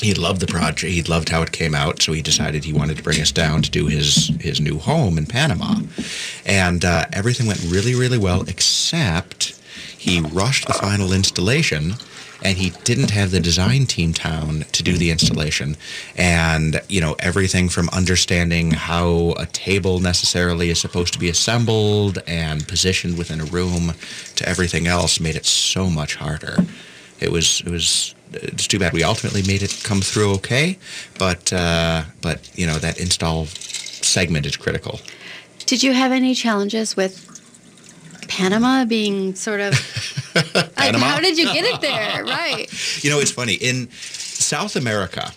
He 0.00 0.12
loved 0.14 0.40
the 0.40 0.46
project. 0.46 0.92
He 0.92 1.02
loved 1.02 1.28
how 1.30 1.42
it 1.42 1.52
came 1.52 1.74
out, 1.74 2.02
so 2.02 2.12
he 2.12 2.22
decided 2.22 2.64
he 2.64 2.72
wanted 2.72 2.96
to 2.96 3.02
bring 3.02 3.20
us 3.20 3.32
down 3.32 3.62
to 3.62 3.70
do 3.70 3.86
his 3.86 4.30
his 4.40 4.60
new 4.60 4.78
home 4.78 5.18
in 5.18 5.26
Panama, 5.26 5.80
and 6.46 6.84
uh, 6.84 7.06
everything 7.12 7.46
went 7.46 7.60
really 7.68 7.94
really 7.94 8.18
well 8.18 8.42
except 8.48 9.54
he 10.04 10.20
rushed 10.20 10.66
the 10.66 10.74
final 10.74 11.14
installation 11.14 11.94
and 12.42 12.58
he 12.58 12.70
didn't 12.84 13.10
have 13.10 13.30
the 13.30 13.40
design 13.40 13.86
team 13.86 14.12
down 14.12 14.66
to 14.72 14.82
do 14.82 14.98
the 14.98 15.10
installation. 15.10 15.78
And 16.14 16.82
you 16.90 17.00
know 17.00 17.16
everything 17.20 17.70
from 17.70 17.88
understanding 17.88 18.72
how 18.72 19.32
a 19.38 19.46
table 19.46 20.00
necessarily 20.00 20.68
is 20.68 20.78
supposed 20.78 21.14
to 21.14 21.18
be 21.18 21.30
assembled 21.30 22.18
and 22.26 22.68
positioned 22.68 23.16
within 23.16 23.40
a 23.40 23.46
room 23.46 23.94
to 24.36 24.46
everything 24.46 24.86
else 24.86 25.20
made 25.20 25.36
it 25.36 25.46
so 25.46 25.88
much 25.88 26.16
harder. 26.16 26.58
It 27.18 27.32
was 27.32 27.62
it 27.62 27.70
was 27.70 28.14
it's 28.34 28.66
too 28.66 28.78
bad 28.78 28.92
we 28.92 29.04
ultimately 29.04 29.42
made 29.42 29.62
it 29.62 29.80
come 29.84 30.02
through 30.02 30.32
okay 30.32 30.76
but 31.18 31.50
uh, 31.50 32.02
but 32.20 32.38
you 32.58 32.66
know 32.66 32.78
that 32.78 33.00
install 33.00 33.46
segment 33.46 34.44
is 34.44 34.58
critical. 34.58 35.00
Did 35.64 35.82
you 35.82 35.94
have 35.94 36.12
any 36.12 36.34
challenges 36.34 36.94
with 36.94 37.33
Panama 38.28 38.84
being 38.84 39.34
sort 39.34 39.60
of 39.60 39.72
Panama? 40.76 41.06
How 41.06 41.20
did 41.20 41.38
you 41.38 41.46
get 41.52 41.64
it 41.64 41.80
there? 41.80 42.24
Right. 42.34 42.66
You 43.04 43.10
know, 43.10 43.18
it's 43.20 43.30
funny. 43.30 43.54
In 43.54 43.90
South 43.90 44.76
America, 44.76 45.32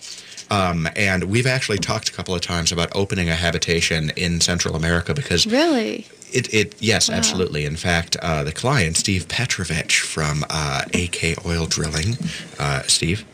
um, 0.50 0.88
and 0.96 1.24
we've 1.24 1.46
actually 1.46 1.78
talked 1.78 2.08
a 2.08 2.12
couple 2.12 2.34
of 2.34 2.40
times 2.40 2.72
about 2.72 2.94
opening 2.94 3.28
a 3.28 3.34
habitation 3.34 4.10
in 4.16 4.40
Central 4.40 4.74
America 4.76 5.12
because 5.14 5.46
Really? 5.46 6.06
it, 6.32 6.52
it 6.54 6.74
yes, 6.80 7.08
Wow. 7.08 7.16
absolutely. 7.16 7.64
In 7.66 7.76
fact, 7.76 8.16
uh, 8.22 8.44
the 8.44 8.52
client, 8.52 8.96
Steve 8.96 9.28
Petrovich 9.28 10.00
from 10.00 10.44
uh, 10.50 10.82
AK 10.94 11.44
Oil 11.46 11.66
Drilling, 11.66 12.16
uh, 12.58 12.82
Steve, 12.82 13.24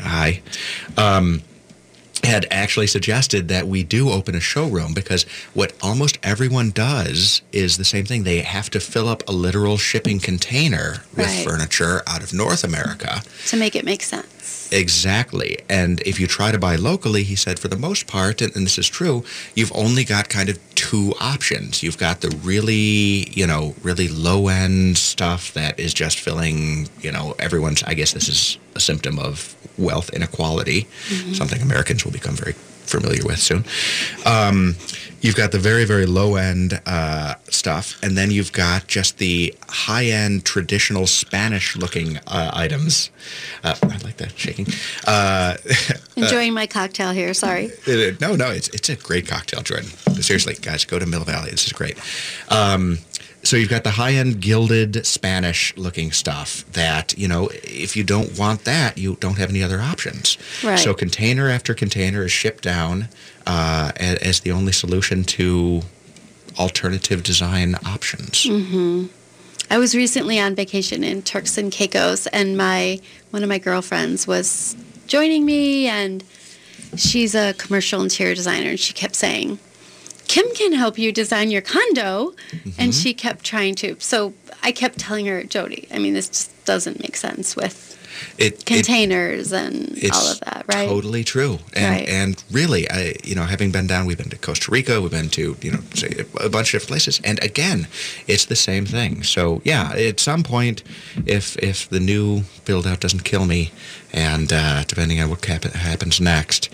hi, 0.00 0.42
um, 0.96 1.42
had 2.24 2.46
actually 2.50 2.86
suggested 2.86 3.48
that 3.48 3.66
we 3.66 3.82
do 3.82 4.10
open 4.10 4.34
a 4.34 4.40
showroom 4.40 4.94
because 4.94 5.24
what 5.54 5.72
almost 5.82 6.18
everyone 6.22 6.70
does 6.70 7.42
is 7.52 7.76
the 7.76 7.84
same 7.84 8.04
thing. 8.04 8.24
They 8.24 8.40
have 8.40 8.70
to 8.70 8.80
fill 8.80 9.08
up 9.08 9.22
a 9.28 9.32
literal 9.32 9.76
shipping 9.78 10.20
container 10.20 11.04
with 11.16 11.26
Right. 11.26 11.44
furniture 11.44 12.02
out 12.06 12.22
of 12.22 12.32
North 12.32 12.64
America. 12.64 13.22
To 13.48 13.56
make 13.56 13.76
it 13.76 13.84
make 13.84 14.02
sense. 14.02 14.26
Exactly. 14.74 15.58
And 15.68 16.00
if 16.04 16.18
you 16.18 16.26
try 16.26 16.50
to 16.50 16.58
buy 16.58 16.74
locally, 16.74 17.22
he 17.22 17.36
said, 17.36 17.58
for 17.60 17.68
the 17.68 17.76
most 17.76 18.06
part, 18.08 18.42
and, 18.42 18.54
and 18.56 18.66
this 18.66 18.76
is 18.76 18.88
true, 18.88 19.22
you've 19.54 19.70
only 19.74 20.04
got 20.04 20.28
kind 20.28 20.48
of 20.48 20.58
two 20.74 21.14
options. 21.20 21.82
You've 21.82 21.96
got 21.96 22.20
the 22.22 22.30
really, 22.42 23.30
you 23.30 23.46
know, 23.46 23.74
really 23.82 24.08
low 24.08 24.48
end 24.48 24.98
stuff 24.98 25.52
that 25.54 25.78
is 25.78 25.94
just 25.94 26.18
filling, 26.18 26.88
you 27.00 27.12
know, 27.12 27.34
everyone's, 27.38 27.82
I 27.84 27.94
guess 27.94 28.12
this 28.12 28.28
is 28.28 28.58
a 28.74 28.80
symptom 28.80 29.18
of 29.18 29.54
wealth 29.78 30.10
inequality, 30.10 30.88
Mhm. 31.08 31.36
something 31.36 31.62
Americans 31.62 32.04
will 32.04 32.12
become 32.12 32.34
very 32.36 32.54
familiar 32.84 33.24
with 33.24 33.38
soon. 33.38 33.64
Um, 34.24 34.76
you've 35.20 35.34
got 35.36 35.52
the 35.52 35.58
very, 35.58 35.84
very 35.84 36.06
low 36.06 36.36
end 36.36 36.80
uh, 36.86 37.34
stuff, 37.48 37.98
and 38.02 38.16
then 38.16 38.30
you've 38.30 38.52
got 38.52 38.86
just 38.86 39.18
the 39.18 39.54
high 39.68 40.04
end 40.06 40.44
traditional 40.44 41.06
Spanish 41.06 41.76
looking 41.76 42.18
uh, 42.26 42.50
items. 42.52 43.10
Uh, 43.62 43.74
I 43.82 43.96
like 44.04 44.18
that 44.18 44.38
shaking. 44.38 44.66
Uh, 45.06 45.56
Enjoying 46.16 46.52
my 46.54 46.66
cocktail 46.66 47.12
here. 47.12 47.34
Sorry. 47.34 47.70
uh, 47.86 48.12
no, 48.20 48.36
no, 48.36 48.50
it's 48.50 48.68
it's 48.68 48.88
a 48.88 48.96
great 48.96 49.26
cocktail, 49.26 49.62
Jordan. 49.62 49.88
Seriously, 50.20 50.54
guys, 50.60 50.84
go 50.84 50.98
to 50.98 51.06
Mill 51.06 51.24
Valley. 51.24 51.50
This 51.50 51.66
is 51.66 51.72
great. 51.72 51.98
Um, 52.50 52.98
so 53.44 53.56
you've 53.56 53.70
got 53.70 53.84
the 53.84 53.90
high-end 53.90 54.40
gilded 54.40 55.06
Spanish-looking 55.06 56.12
stuff 56.12 56.64
that 56.72 57.16
you 57.16 57.28
know. 57.28 57.50
If 57.62 57.96
you 57.96 58.04
don't 58.04 58.38
want 58.38 58.64
that, 58.64 58.98
you 58.98 59.16
don't 59.20 59.38
have 59.38 59.50
any 59.50 59.62
other 59.62 59.80
options. 59.80 60.38
Right. 60.62 60.78
So 60.78 60.94
container 60.94 61.48
after 61.48 61.74
container 61.74 62.24
is 62.24 62.32
shipped 62.32 62.64
down 62.64 63.08
uh, 63.46 63.92
as 63.96 64.40
the 64.40 64.52
only 64.52 64.72
solution 64.72 65.24
to 65.24 65.82
alternative 66.58 67.22
design 67.22 67.74
options. 67.86 68.44
Mm-hmm. 68.44 69.06
I 69.70 69.78
was 69.78 69.94
recently 69.94 70.38
on 70.38 70.54
vacation 70.54 71.02
in 71.02 71.22
Turks 71.22 71.58
and 71.58 71.72
Caicos, 71.72 72.26
and 72.28 72.56
my 72.56 73.00
one 73.30 73.42
of 73.42 73.48
my 73.48 73.58
girlfriends 73.58 74.26
was 74.26 74.76
joining 75.06 75.44
me, 75.44 75.88
and 75.88 76.22
she's 76.96 77.34
a 77.34 77.54
commercial 77.54 78.02
interior 78.02 78.34
designer, 78.34 78.70
and 78.70 78.80
she 78.80 78.92
kept 78.92 79.16
saying, 79.16 79.58
"Kim 80.28 80.46
can 80.54 80.72
help 80.72 80.98
you 80.98 81.12
design 81.12 81.50
your 81.50 81.62
condo," 81.62 82.34
and 82.78 82.92
Mhm. 82.92 83.02
she 83.02 83.14
kept 83.14 83.44
trying 83.44 83.74
to. 83.76 83.96
So 83.98 84.34
I 84.62 84.72
kept 84.72 84.98
telling 84.98 85.26
her, 85.26 85.44
Jody, 85.44 85.86
I 85.92 85.98
mean, 85.98 86.14
this 86.14 86.28
just 86.28 86.64
doesn't 86.64 87.00
make 87.02 87.16
sense 87.16 87.54
with 87.56 87.90
It, 88.38 88.44
it 88.60 88.64
containers 88.64 89.52
and 89.52 89.98
it's 90.00 90.16
all 90.16 90.28
of 90.32 90.40
that, 90.40 90.64
right? 90.72 90.88
Totally 90.88 91.24
true. 91.24 91.58
And 91.74 91.90
Right. 91.90 92.08
and 92.08 92.42
really, 92.50 92.88
I 92.90 93.16
you 93.24 93.34
know, 93.34 93.42
having 93.44 93.70
been 93.72 93.86
down, 93.88 94.06
we've 94.06 94.16
been 94.16 94.30
to 94.30 94.36
Costa 94.36 94.70
Rica, 94.70 95.00
we've 95.00 95.10
been 95.10 95.28
to 95.30 95.56
you 95.60 95.70
know 95.72 95.80
a 96.40 96.48
bunch 96.48 96.68
of 96.68 96.72
different 96.80 96.88
places, 96.88 97.20
and 97.24 97.42
again, 97.42 97.86
it's 98.28 98.44
the 98.46 98.56
same 98.56 98.86
thing. 98.86 99.24
So 99.24 99.60
yeah, 99.64 99.92
at 99.92 100.20
some 100.20 100.42
point, 100.44 100.82
if 101.26 101.56
if 101.58 101.88
the 101.90 102.00
new 102.00 102.44
build 102.64 102.86
out 102.86 103.00
doesn't 103.00 103.24
kill 103.24 103.44
me, 103.46 103.72
and 104.12 104.52
uh, 104.52 104.84
depending 104.86 105.20
on 105.20 105.28
what 105.28 105.44
hap- 105.44 105.64
happens 105.74 106.20
next. 106.20 106.68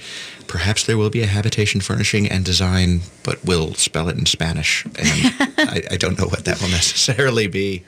Perhaps 0.51 0.85
there 0.87 0.99
will 0.99 1.11
be 1.11 1.23
a 1.23 1.27
habitation 1.27 1.81
furnishing 1.81 2.29
and 2.29 2.45
design, 2.45 3.03
but 3.23 3.39
we'll 3.45 3.73
spell 3.75 4.09
it 4.09 4.19
in 4.19 4.27
Spanish, 4.27 4.85
and 4.85 4.97
I, 5.59 5.83
I 5.93 5.97
don't 5.97 6.19
know 6.19 6.27
what 6.27 6.45
that 6.47 6.61
will 6.61 6.69
necessarily 6.71 7.47
be. 7.47 7.85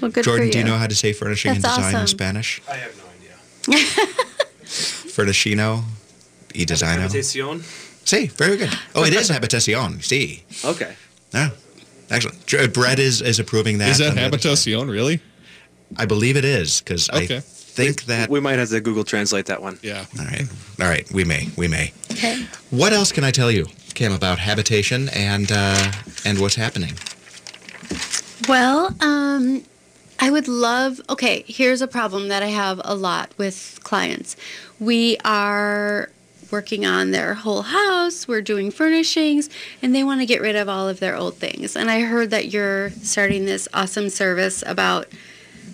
Well, 0.00 0.10
good 0.10 0.24
Jordan, 0.24 0.46
for 0.46 0.52
do 0.52 0.58
you 0.58 0.64
you. 0.64 0.70
know 0.70 0.78
how 0.78 0.86
to 0.86 0.94
say 0.94 1.12
furnishing 1.12 1.52
That's 1.60 1.76
and 1.76 1.84
design 1.84 2.00
in. 2.00 2.06
Spanish? 2.06 2.62
I 2.70 2.76
have 2.76 2.96
no 2.96 3.04
idea. 3.76 3.84
Furnishino, 4.64 5.84
y 6.54 6.64
designo. 6.64 7.06
Habitación? 7.06 7.62
See, 8.08 8.26
very 8.28 8.56
good. 8.56 8.70
Oh, 8.94 9.04
it 9.04 9.12
is 9.12 9.30
habitación. 9.30 10.02
See. 10.02 10.42
Okay. 10.64 10.94
Yeah. 11.34 11.50
Excellent. 12.08 12.54
Uh, 12.54 12.66
Brett 12.68 12.98
is, 12.98 13.20
is 13.20 13.38
approving 13.38 13.76
that. 13.78 13.90
Is 13.90 13.98
that 13.98 14.10
on 14.10 14.14
the 14.16 14.24
other 14.24 14.38
side. 14.38 14.52
habitación, 14.56 14.88
really? 14.90 15.20
I 15.98 16.06
believe 16.06 16.36
it 16.38 16.44
is, 16.46 16.80
because 16.80 17.10
Okay. 17.10 17.36
I 17.38 17.40
think 17.76 18.04
that. 18.04 18.30
We 18.30 18.40
might 18.40 18.58
have 18.58 18.70
to 18.70 18.80
Google 18.80 19.04
Translate 19.04 19.46
that 19.46 19.62
one. 19.62 19.78
Yeah. 19.82 20.04
All 20.18 20.24
right. 20.24 20.48
All 20.80 20.88
right. 20.88 21.10
We 21.12 21.24
may. 21.24 21.48
We 21.56 21.68
may. 21.68 21.92
Okay. 22.12 22.46
What 22.70 22.92
else 22.92 23.12
can 23.12 23.24
I 23.24 23.30
tell 23.30 23.50
you, 23.50 23.66
Kim, 23.94 24.12
about 24.12 24.38
habitation 24.38 25.08
and 25.10 25.50
uh, 25.52 25.92
and 26.24 26.40
what's 26.40 26.56
happening? 26.56 26.94
Well, 28.48 28.94
um, 29.00 29.64
I 30.18 30.30
would 30.30 30.48
love. 30.48 31.00
Okay, 31.10 31.44
here's 31.46 31.82
a 31.82 31.88
problem 31.88 32.28
that 32.28 32.42
I 32.42 32.48
have 32.48 32.80
a 32.84 32.94
lot 32.94 33.32
with 33.36 33.78
clients. 33.82 34.36
We 34.80 35.18
are 35.24 36.10
working 36.50 36.86
on 36.86 37.10
their 37.10 37.34
whole 37.34 37.62
house, 37.62 38.28
we're 38.28 38.40
doing 38.40 38.70
furnishings, 38.70 39.50
and 39.82 39.94
they 39.94 40.04
want 40.04 40.20
to 40.20 40.26
get 40.26 40.40
rid 40.40 40.54
of 40.54 40.68
all 40.68 40.88
of 40.88 41.00
their 41.00 41.16
old 41.16 41.34
things. 41.34 41.76
And 41.76 41.90
I 41.90 42.00
heard 42.00 42.30
that 42.30 42.52
you're 42.52 42.90
starting 42.90 43.46
this 43.46 43.68
awesome 43.74 44.10
service 44.10 44.62
about 44.64 45.08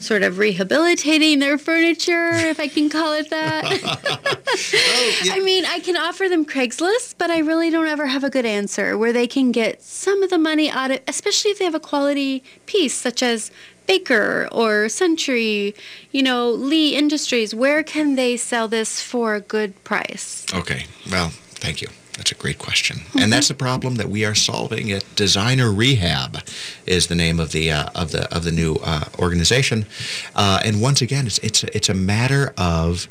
sort 0.03 0.23
of 0.23 0.39
rehabilitating 0.39 1.39
their 1.39 1.59
furniture, 1.59 2.31
if 2.33 2.61
I 2.61 2.69
can 2.69 2.89
call 2.91 3.15
it 3.15 3.31
that. 3.31 3.99
Oh, 4.75 5.13
I 5.31 5.41
mean, 5.41 5.65
I 5.65 5.81
can 5.81 5.97
offer 5.97 6.29
them 6.29 6.45
Craigslist, 6.45 7.15
but 7.17 7.31
I 7.31 7.39
really 7.39 7.71
don't 7.71 7.87
ever 7.87 8.07
have 8.07 8.23
a 8.23 8.29
good 8.29 8.45
answer 8.45 8.99
where 8.99 9.13
they 9.13 9.27
can 9.27 9.51
get 9.51 9.83
some 9.83 10.23
of 10.23 10.29
the 10.29 10.37
money 10.39 10.71
out 10.71 10.91
of, 10.91 11.01
especially 11.09 11.53
if 11.53 11.59
they 11.59 11.65
have 11.65 11.75
a 11.75 11.81
quality 11.81 12.45
piece 12.67 12.93
such 12.95 13.23
as 13.23 13.51
Baker 13.87 14.49
or 14.53 14.89
Century, 14.91 15.75
you 16.11 16.23
know, 16.23 16.51
Lee 16.51 16.95
Industries. 16.95 17.55
Where 17.55 17.83
can 17.83 18.15
they 18.15 18.37
sell 18.37 18.69
this 18.69 19.01
for 19.01 19.35
a 19.35 19.41
good 19.41 19.83
price? 19.85 20.45
Okay. 20.53 20.87
Well, 21.11 21.31
thank 21.55 21.81
you. 21.81 21.89
That's 22.23 22.31
a 22.31 22.37
great 22.37 22.61
question, 22.61 23.01
and 23.19 23.33
that's 23.33 23.49
the 23.49 23.55
problem 23.55 23.97
that 23.97 24.09
we 24.09 24.25
are 24.25 24.37
solving 24.37 24.93
at 24.93 25.05
Designer 25.17 25.73
Rehab, 25.73 26.39
is 26.87 27.09
the 27.09 27.17
name 27.17 27.41
of 27.41 27.51
the 27.51 27.73
uh, 27.73 27.87
of 27.97 28.13
the 28.13 28.33
of 28.33 28.45
the 28.45 28.53
new 28.53 28.77
uh, 28.85 29.07
organization. 29.19 29.87
Uh, 30.37 30.61
and 30.65 30.81
once 30.81 31.03
again, 31.03 31.27
it's 31.27 31.39
it's 31.39 31.65
it's 31.65 31.89
a 31.89 31.95
matter 31.95 32.55
of 32.57 33.09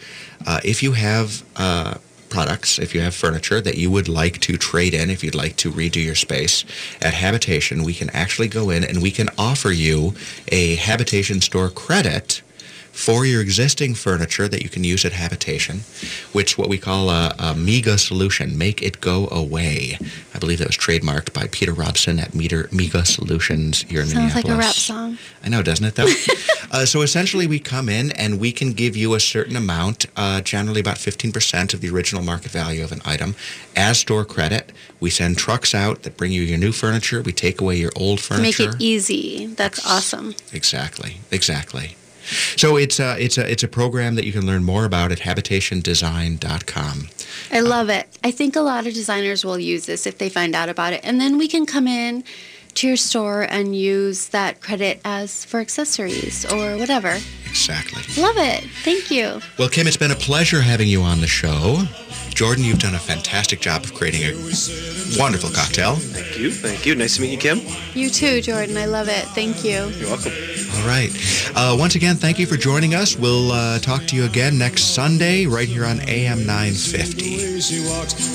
uh, 0.48 0.62
if 0.64 0.82
you 0.82 0.94
have. 0.94 1.44
Uh, 1.58 1.96
products 2.30 2.80
if 2.80 2.96
you 2.96 3.02
have 3.02 3.14
furniture 3.14 3.60
that 3.60 3.78
you 3.78 3.92
would 3.92 4.08
like 4.08 4.40
to 4.40 4.56
trade 4.56 4.94
in 4.94 5.10
if 5.10 5.22
you'd 5.22 5.36
like 5.36 5.58
to 5.58 5.70
redo 5.70 6.02
your 6.02 6.16
space 6.16 6.64
at 7.02 7.14
habitation 7.14 7.84
we 7.84 7.94
can 7.94 8.10
actually 8.12 8.48
go 8.48 8.70
in 8.70 8.86
and 8.86 9.02
we 9.02 9.12
can 9.12 9.28
offer 9.38 9.70
you 9.70 10.14
a 10.48 10.76
habitation 10.76 11.42
store 11.42 11.70
credit 11.70 12.42
for 12.92 13.26
your 13.26 13.42
existing 13.42 13.96
furniture 13.96 14.48
that 14.48 14.62
you 14.62 14.70
can 14.70 14.84
use 14.84 15.06
at 15.06 15.14
habitation, 15.14 15.82
which 16.34 16.58
what 16.58 16.70
we 16.70 16.78
call 16.78 17.10
a, 17.10 17.34
a 17.40 17.56
MEGA 17.56 17.98
solution, 17.98 18.58
make 18.58 18.82
it 18.82 19.02
go 19.02 19.28
away. 19.30 19.98
I 20.34 20.40
believe 20.40 20.60
that 20.60 20.68
was 20.68 20.78
trademarked 20.78 21.34
by 21.34 21.48
Peter 21.52 21.74
Robson 21.74 22.20
at 22.20 22.36
Meter, 22.36 22.68
MEGA 22.72 23.06
Solutions 23.06 23.84
here 23.84 24.02
in 24.02 24.08
Sounds 24.08 24.36
like 24.36 24.46
Minneapolis. 24.46 24.90
a 24.90 24.94
rap 24.94 25.08
song. 25.08 25.18
I 25.44 25.50
know, 25.50 25.62
doesn't 25.62 25.86
it, 25.86 25.96
though? 25.96 26.14
uh, 26.72 26.86
so 26.86 27.02
essentially, 27.02 27.48
we 27.48 27.60
come 27.60 27.90
in 27.90 28.12
and 28.12 28.40
we 28.40 28.52
can 28.52 28.74
give 28.74 28.96
you 28.96 29.14
a 29.14 29.20
certain 29.20 29.56
amount, 29.56 30.06
uh, 30.16 30.42
generally 30.42 30.82
about 30.82 30.98
15% 30.98 31.74
of 31.74 31.82
the 31.82 31.90
original 31.90 32.24
market 32.24 32.52
value 32.52 32.84
of 32.84 32.92
an 32.92 33.02
item, 33.06 33.36
as 33.76 34.00
store 34.00 34.26
credit. 34.26 34.72
We 35.00 35.10
send 35.10 35.38
trucks 35.38 35.74
out 35.74 36.04
that 36.04 36.18
bring 36.18 36.32
you 36.32 36.42
your 36.42 36.58
new 36.58 36.72
furniture. 36.72 37.22
We 37.22 37.32
take 37.32 37.62
away 37.62 37.78
your 37.78 37.92
old 37.96 38.20
To 38.20 38.40
make 38.40 38.60
it 38.60 38.76
easy. 38.80 39.48
That's 39.48 39.86
awesome. 39.86 40.36
Exactly. 40.54 41.18
Exactly. 41.32 41.96
So 42.56 42.78
it's 42.78 43.00
a, 43.00 43.18
it's 43.24 43.38
a 43.38 43.52
it's 43.52 43.64
a 43.64 43.68
program 43.68 44.16
that 44.16 44.26
you 44.26 44.32
can 44.32 44.46
learn 44.46 44.64
more 44.64 44.86
about 44.86 45.12
at 45.12 45.20
habitationdesign.com. 45.20 47.10
I 47.52 47.60
love 47.60 47.90
it. 47.90 48.08
I 48.24 48.32
think 48.32 48.56
a 48.56 48.62
lot 48.62 48.88
of 48.88 48.94
designers 48.94 49.44
will 49.44 49.60
use 49.60 49.86
this 49.86 50.06
if 50.06 50.18
they 50.18 50.30
find 50.30 50.56
out 50.56 50.70
about 50.70 50.94
it. 50.94 51.02
And 51.04 51.20
then 51.20 51.38
we 51.38 51.48
can 51.48 51.66
come 51.66 51.88
in 51.88 52.24
to 52.76 52.88
your 52.88 52.98
store 52.98 53.42
and 53.42 53.76
use 53.76 54.30
that 54.30 54.62
credit 54.62 55.02
as 55.06 55.46
for 55.46 55.60
accessories 55.60 56.46
or 56.52 56.78
whatever. 56.78 57.18
Exactly. 57.50 58.02
Love 58.22 58.38
it. 58.38 58.64
Thank 58.84 59.12
you. 59.12 59.42
Well, 59.58 59.70
Kim, 59.70 59.88
it's 59.88 59.98
been 59.98 60.12
a 60.12 60.16
pleasure 60.16 60.62
having 60.62 60.88
you 60.88 61.02
on 61.02 61.22
the 61.22 61.28
show. 61.28 61.84
Jordan, 62.34 62.64
you've 62.64 62.80
done 62.80 62.96
a 62.96 63.00
fantastic 63.00 63.60
job 63.60 63.84
of 63.84 63.94
creating 63.94 64.24
a 64.24 64.34
wonderful 65.20 65.50
cocktail. 65.50 65.96
Thank 65.96 66.40
you. 66.40 66.52
Thank 66.52 66.86
you. 66.86 66.96
Nice 66.96 67.18
to 67.18 67.22
meet 67.22 67.32
you, 67.32 67.38
Kim. 67.38 67.60
You 67.94 68.10
too, 68.10 68.42
Jordan. 68.42 68.78
I 68.78 68.86
love 68.86 69.10
it. 69.10 69.26
Thank 69.36 69.64
you. 69.64 69.90
You're 69.90 70.10
welcome. 70.10 70.32
All 70.76 70.88
right. 70.88 71.12
Uh, 71.56 71.76
once 71.78 71.96
again, 71.96 72.16
thank 72.16 72.40
you 72.40 72.46
for 72.46 72.56
joining 72.56 72.96
us. 72.96 73.18
We'll 73.18 73.52
uh, 73.52 73.80
talk 73.80 74.06
to 74.08 74.16
you 74.16 74.24
again 74.26 74.58
next 74.58 74.96
Sunday 74.96 75.46
right 75.46 75.68
here 75.68 75.86
on 75.86 76.00
AM 76.08 76.46
950. 76.46 77.62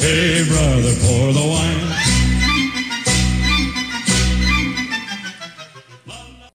Hey, 0.00 0.44
brother, 0.46 0.94
pour 1.00 1.32
the 1.32 1.48
wine. 1.48 2.35